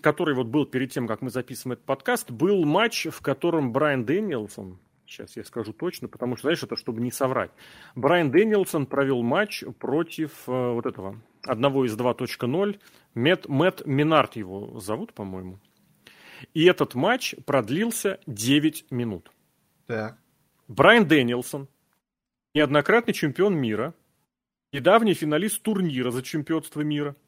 [0.00, 4.04] который вот был перед тем, как мы записываем этот подкаст, был матч, в котором Брайан
[4.04, 7.50] Дэниелсон, сейчас я скажу точно, потому что, знаешь, это чтобы не соврать,
[7.96, 12.80] Брайан Дэниелсон провел матч против э, вот этого, одного из 2.0,
[13.14, 15.58] Мэтт, Мэтт Минард его зовут, по-моему.
[16.52, 19.30] И этот матч продлился 9 минут.
[19.86, 20.18] Так.
[20.68, 21.68] Брайан Дэниелсон,
[22.54, 23.94] неоднократный чемпион мира,
[24.72, 27.16] недавний финалист турнира за чемпионство мира–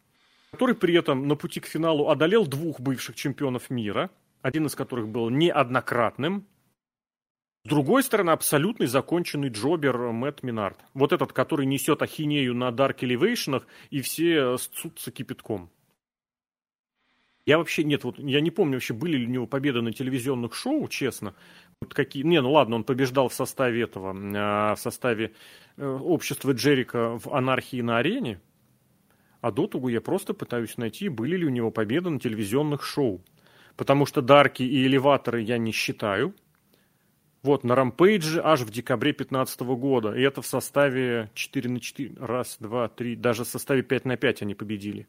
[0.57, 4.11] который при этом на пути к финалу одолел двух бывших чемпионов мира,
[4.41, 6.47] один из которых был неоднократным.
[7.65, 10.79] С другой стороны, абсолютный законченный джобер Мэтт Минард.
[10.95, 15.71] Вот этот, который несет ахинею на Dark Elevation и все ссутся кипятком.
[17.47, 20.53] Я вообще, нет, вот я не помню вообще, были ли у него победы на телевизионных
[20.53, 21.35] шоу, честно.
[21.81, 25.33] Вот какие, не, ну ладно, он побеждал в составе этого, а, в составе
[25.77, 28.41] э, общества Джерика в анархии на арене.
[29.41, 33.23] А до того я просто пытаюсь найти, были ли у него победы на телевизионных шоу.
[33.77, 36.35] Потому что дарки и элеваторы я не считаю.
[37.45, 40.15] Вот, на Рампейдже аж в декабре 2015 года.
[40.15, 42.15] И это в составе 4 на 4.
[42.19, 43.15] Раз, два, три.
[43.15, 45.07] Даже в составе 5 на 5 они победили.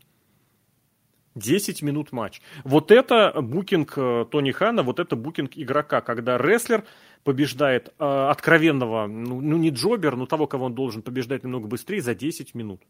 [1.38, 2.41] 10 минут матч.
[2.64, 6.84] Вот это букинг э, Тони Хана, вот это букинг игрока, когда рестлер
[7.23, 12.01] побеждает э, откровенного, ну, ну не джобер, но того, кого он должен побеждать немного быстрее
[12.01, 12.81] за 10 минут.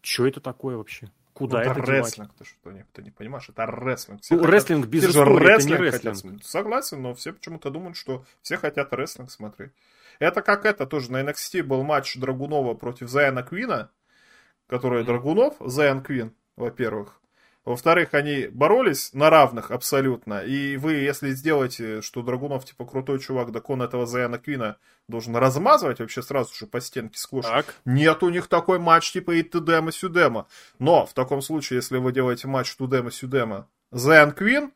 [0.00, 1.10] Что это такое вообще?
[1.32, 4.22] Куда ну, это, это рестлинг, ты что, не, ты не понимаешь, это рестлинг.
[4.22, 6.34] Все ну, хотят, рестлинг без истории, рестлинг это не рестлинг.
[6.34, 9.72] Хотят, согласен, но все почему-то думают, что все хотят рестлинг смотреть.
[10.18, 13.90] Это как это тоже, на NXT был матч Драгунова против Зайана Квина,
[14.66, 15.06] который mm-hmm.
[15.06, 17.20] Драгунов, Зайан Квин, во-первых,
[17.66, 20.38] во-вторых, они боролись на равных абсолютно.
[20.38, 24.76] И вы, если сделаете, что Драгунов типа крутой чувак, так он этого Заяна Квина
[25.08, 27.44] должен размазывать вообще сразу же по стенке сквозь.
[27.44, 27.74] Так.
[27.84, 30.46] Нет у них такой матч типа и Тудема Сюдема.
[30.78, 34.70] Но в таком случае, если вы делаете матч Тудема Сюдема, Заян Квин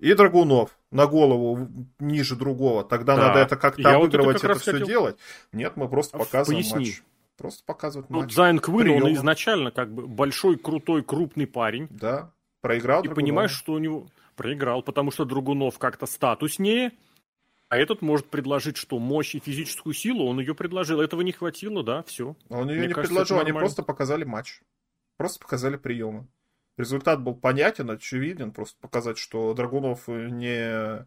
[0.00, 1.68] и Драгунов на голову
[2.00, 3.28] ниже другого, тогда да.
[3.28, 4.86] надо это как-то обыгрывать, вот это, как это все хотел...
[4.88, 5.16] делать.
[5.52, 6.86] Нет, мы просто показываем Поясни.
[6.86, 7.02] матч.
[7.36, 8.22] Просто показывают матч.
[8.22, 11.88] Вот Зайн Квин, он изначально как бы большой, крутой, крупный парень.
[11.90, 14.06] Да, проиграл И понимаешь, что у него...
[14.36, 16.90] Проиграл, потому что Другунов как-то статуснее,
[17.68, 18.98] а этот может предложить что?
[18.98, 21.00] Мощь и физическую силу, он ее предложил.
[21.00, 22.34] Этого не хватило, да, все.
[22.48, 24.60] Он ее Мне не кажется, предложил, они просто показали матч.
[25.16, 26.26] Просто показали приемы.
[26.76, 28.50] Результат был понятен, очевиден.
[28.50, 31.06] Просто показать, что Драгунов не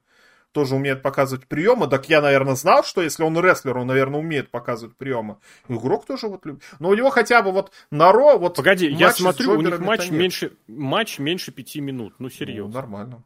[0.51, 1.87] тоже умеет показывать приемы.
[1.87, 5.37] Так я, наверное, знал, что если он рестлер, он, наверное, умеет показывать приемы.
[5.67, 6.63] Игрок тоже вот любит.
[6.79, 10.09] Но у него хотя бы вот на Ро, вот Погоди, я смотрю, у них матч
[10.09, 12.15] меньше, матч меньше пяти минут.
[12.19, 12.69] Ну, серьезно.
[12.69, 13.23] Ну, нормально.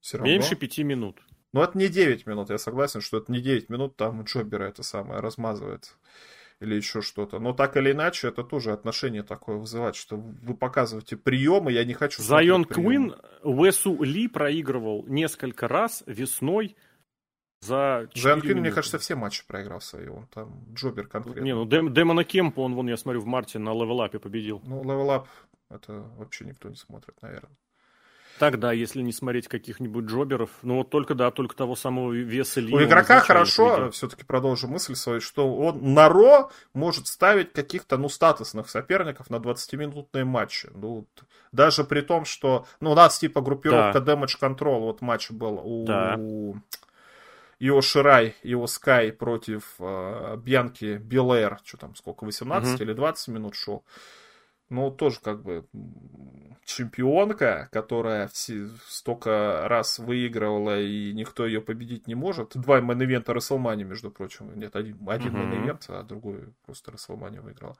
[0.00, 0.32] Все равно.
[0.32, 1.20] Меньше пяти минут.
[1.52, 4.82] Ну, это не 9 минут, я согласен, что это не 9 минут, там Джобера это
[4.82, 5.96] самое размазывает
[6.60, 7.38] или еще что-то.
[7.38, 11.94] Но так или иначе, это тоже отношение такое вызывает, что вы показываете приемы, я не
[11.94, 12.22] хочу...
[12.22, 16.76] Зайон Куин Уэсу Ли проигрывал несколько раз весной
[17.60, 20.08] за Зайон Куин, мне кажется, все матчи проиграл свои.
[20.08, 21.40] Он там Джобер конкретно.
[21.42, 24.60] Не, ну Дэм, Дэмона Кемпа, он, вон, я смотрю, в марте на Level Up'е победил.
[24.64, 25.28] Ну, Level Up,
[25.70, 27.56] это вообще никто не смотрит, наверное.
[28.38, 32.72] Тогда, если не смотреть каких-нибудь джоберов, ну вот только, да, только того самого веса Ли.
[32.72, 38.08] У игрока хорошо, все-таки продолжу мысль свою, что он на Raw может ставить каких-то, ну,
[38.08, 40.68] статусных соперников на 20-минутные матчи.
[40.74, 41.06] Ну,
[41.52, 44.14] даже при том, что, ну, у нас типа группировка да.
[44.14, 45.84] Damage Control, вот матч был у...
[45.86, 46.18] Да.
[47.60, 52.82] Ио Ширай, Ио Скай против э, Бьянки Билэр, что там, сколько, 18 угу.
[52.84, 53.84] или 20 минут шел
[54.70, 55.66] ну, тоже как бы
[56.64, 62.52] чемпионка, которая все, столько раз выигрывала, и никто ее победить не может.
[62.54, 62.80] Два
[63.32, 64.58] WrestleMania, между прочим.
[64.58, 65.50] Нет, один, один mm-hmm.
[65.50, 67.76] main event, а другой просто WrestleMania выиграла.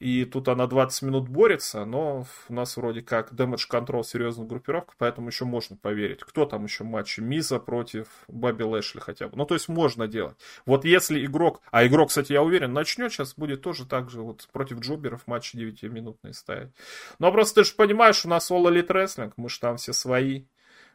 [0.00, 4.94] И тут она 20 минут борется, но у нас вроде как Damage Control серьезная группировка,
[4.98, 6.20] поэтому еще можно поверить.
[6.24, 7.20] Кто там еще матчи?
[7.20, 9.36] Миза против Бобби Лэшли хотя бы.
[9.36, 10.36] Ну, то есть можно делать.
[10.66, 14.48] Вот если игрок, а игрок, кстати, я уверен, начнет сейчас, будет тоже так же вот
[14.52, 16.72] против джоберов матчи 9-минутные ставить.
[17.20, 20.44] Но просто ты же понимаешь, у нас All Elite Wrestling, мы же там все свои.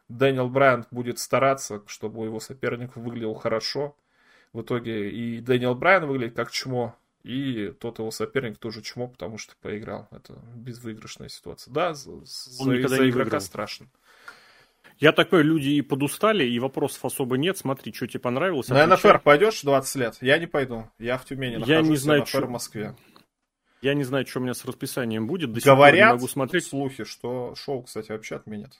[0.08, 3.96] Дэниел Брайант будет стараться, чтобы его соперник выглядел хорошо.
[4.52, 9.38] В итоге и Дэниел Брайан выглядит как чмо, и тот его соперник тоже чмо, потому
[9.38, 10.08] что проиграл.
[10.10, 11.72] Это безвыигрышная ситуация.
[11.72, 13.40] Да, за, Он за, за игрока выиграл.
[13.40, 13.86] страшно.
[14.98, 17.56] Я такой, люди и подустали, и вопросов особо нет.
[17.56, 18.68] Смотри, что тебе понравилось.
[18.68, 20.18] На НФР пойдешь 20 лет?
[20.20, 20.90] Я не пойду.
[20.98, 22.96] Я в Тюмени нахожусь, я не знаю, НФР в Москве.
[23.80, 25.52] Я не знаю, что у меня с расписанием будет.
[25.52, 26.66] До Говорят, могу смотреть.
[26.66, 28.78] слухи, что шоу, кстати, вообще отменят.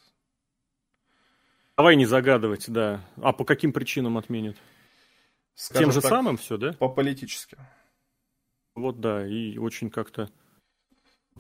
[1.79, 3.03] Давай не загадывать, да.
[3.23, 4.57] А по каким причинам отменят?
[5.55, 6.75] Скажу Тем же так, самым все, да?
[6.75, 7.59] По политическим.
[8.75, 10.31] Вот да, и очень как-то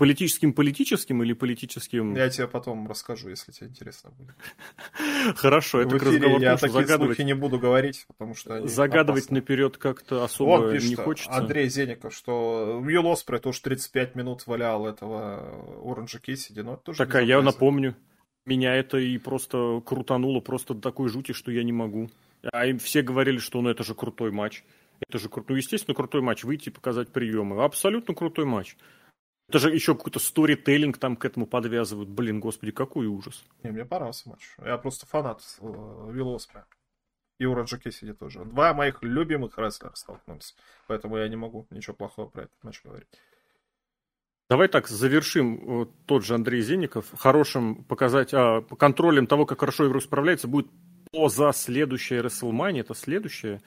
[0.00, 2.14] политическим политическим или политическим...
[2.14, 4.34] Я тебе потом расскажу, если тебе интересно будет.
[5.36, 7.16] Хорошо, это к разговору я такие загадывать...
[7.16, 9.36] слухи не буду говорить, потому что Загадывать опасны.
[9.36, 11.30] наперед как-то особо Он пишет, не хочется.
[11.30, 16.98] Андрей Зеников, что Вилл Оспрей тоже 35 минут валял этого Оранжа Киссиди, но это тоже
[16.98, 17.94] Так, а я напомню,
[18.46, 22.10] меня это и просто крутануло просто до такой жути, что я не могу.
[22.52, 24.64] А им все говорили, что ну это же крутой матч.
[25.00, 26.44] Это же крутой, ну, естественно, крутой матч.
[26.44, 27.64] Выйти и показать приемы.
[27.64, 28.76] Абсолютно крутой матч.
[29.48, 32.08] Это же еще какой-то сторителлинг там к этому подвязывают.
[32.08, 33.44] Блин, господи, какой ужас.
[33.62, 34.42] Не, мне понравился матч.
[34.58, 36.66] Я просто фанат э, Вилоспа.
[37.38, 38.44] И у Раджа Кессиди тоже.
[38.44, 40.54] Два моих любимых рестлера столкнулись.
[40.86, 43.08] Поэтому я не могу ничего плохого про этот матч говорить.
[44.50, 45.90] Давай так, завершим.
[46.06, 50.66] Тот же Андрей Зенников хорошим показать, а, контролем того, как хорошо игру справляется, будет
[51.12, 53.62] поза следующая WrestleMania, это следующая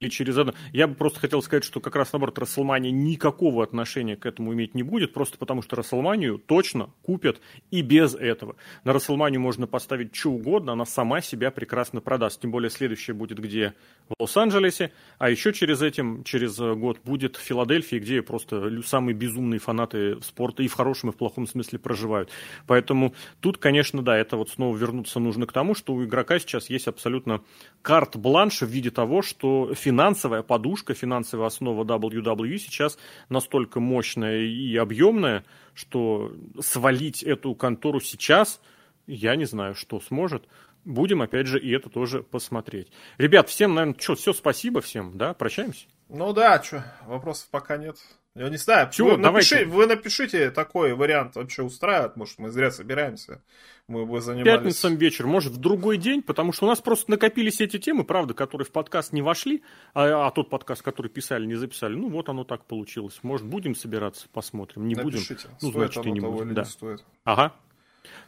[0.00, 0.54] или через одно.
[0.72, 4.74] Я бы просто хотел сказать, что как раз наоборот, Расселмания никакого отношения к этому иметь
[4.74, 7.40] не будет, просто потому что Расселманию точно купят
[7.70, 8.56] и без этого.
[8.84, 12.40] На Расселманию можно поставить что угодно, она сама себя прекрасно продаст.
[12.40, 13.74] Тем более следующее будет где?
[14.08, 19.60] В Лос-Анджелесе, а еще через этим, через год будет в Филадельфии, где просто самые безумные
[19.60, 22.30] фанаты спорта и в хорошем, и в плохом смысле проживают.
[22.66, 26.70] Поэтому тут, конечно, да, это вот снова вернуться нужно к тому, что у игрока сейчас
[26.70, 27.42] есть абсолютно
[27.82, 32.96] карт-бланш в виде того, что финансовая подушка, финансовая основа WWE сейчас
[33.28, 35.44] настолько мощная и объемная,
[35.74, 38.60] что свалить эту контору сейчас,
[39.08, 40.46] я не знаю, что сможет.
[40.84, 42.92] Будем, опять же, и это тоже посмотреть.
[43.18, 45.86] Ребят, всем, наверное, что, все, спасибо всем, да, прощаемся?
[46.08, 47.96] Ну да, что, вопросов пока нет.
[48.36, 52.70] Я не знаю, Чего, вы, напиши, вы напишите такой вариант, вообще устраивает, может, мы зря
[52.70, 53.42] собираемся,
[53.88, 54.52] мы бы занимались...
[54.52, 58.32] Пятницам вечер, может, в другой день, потому что у нас просто накопились эти темы, правда,
[58.32, 62.28] которые в подкаст не вошли, а, а тот подкаст, который писали, не записали, ну вот
[62.28, 63.18] оно так получилось.
[63.22, 66.54] Может, будем собираться, посмотрим, не Напишите, будем, ну, значит, и не будем.
[66.54, 66.62] Да.
[66.62, 67.04] Не стоит.
[67.24, 67.52] Ага.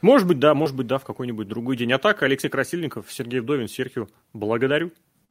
[0.01, 1.93] Может быть, да, может быть, да, в какой-нибудь другой день.
[1.93, 4.91] А так, Алексей Красильников, Сергей Вдовин, Серхио, благодарю.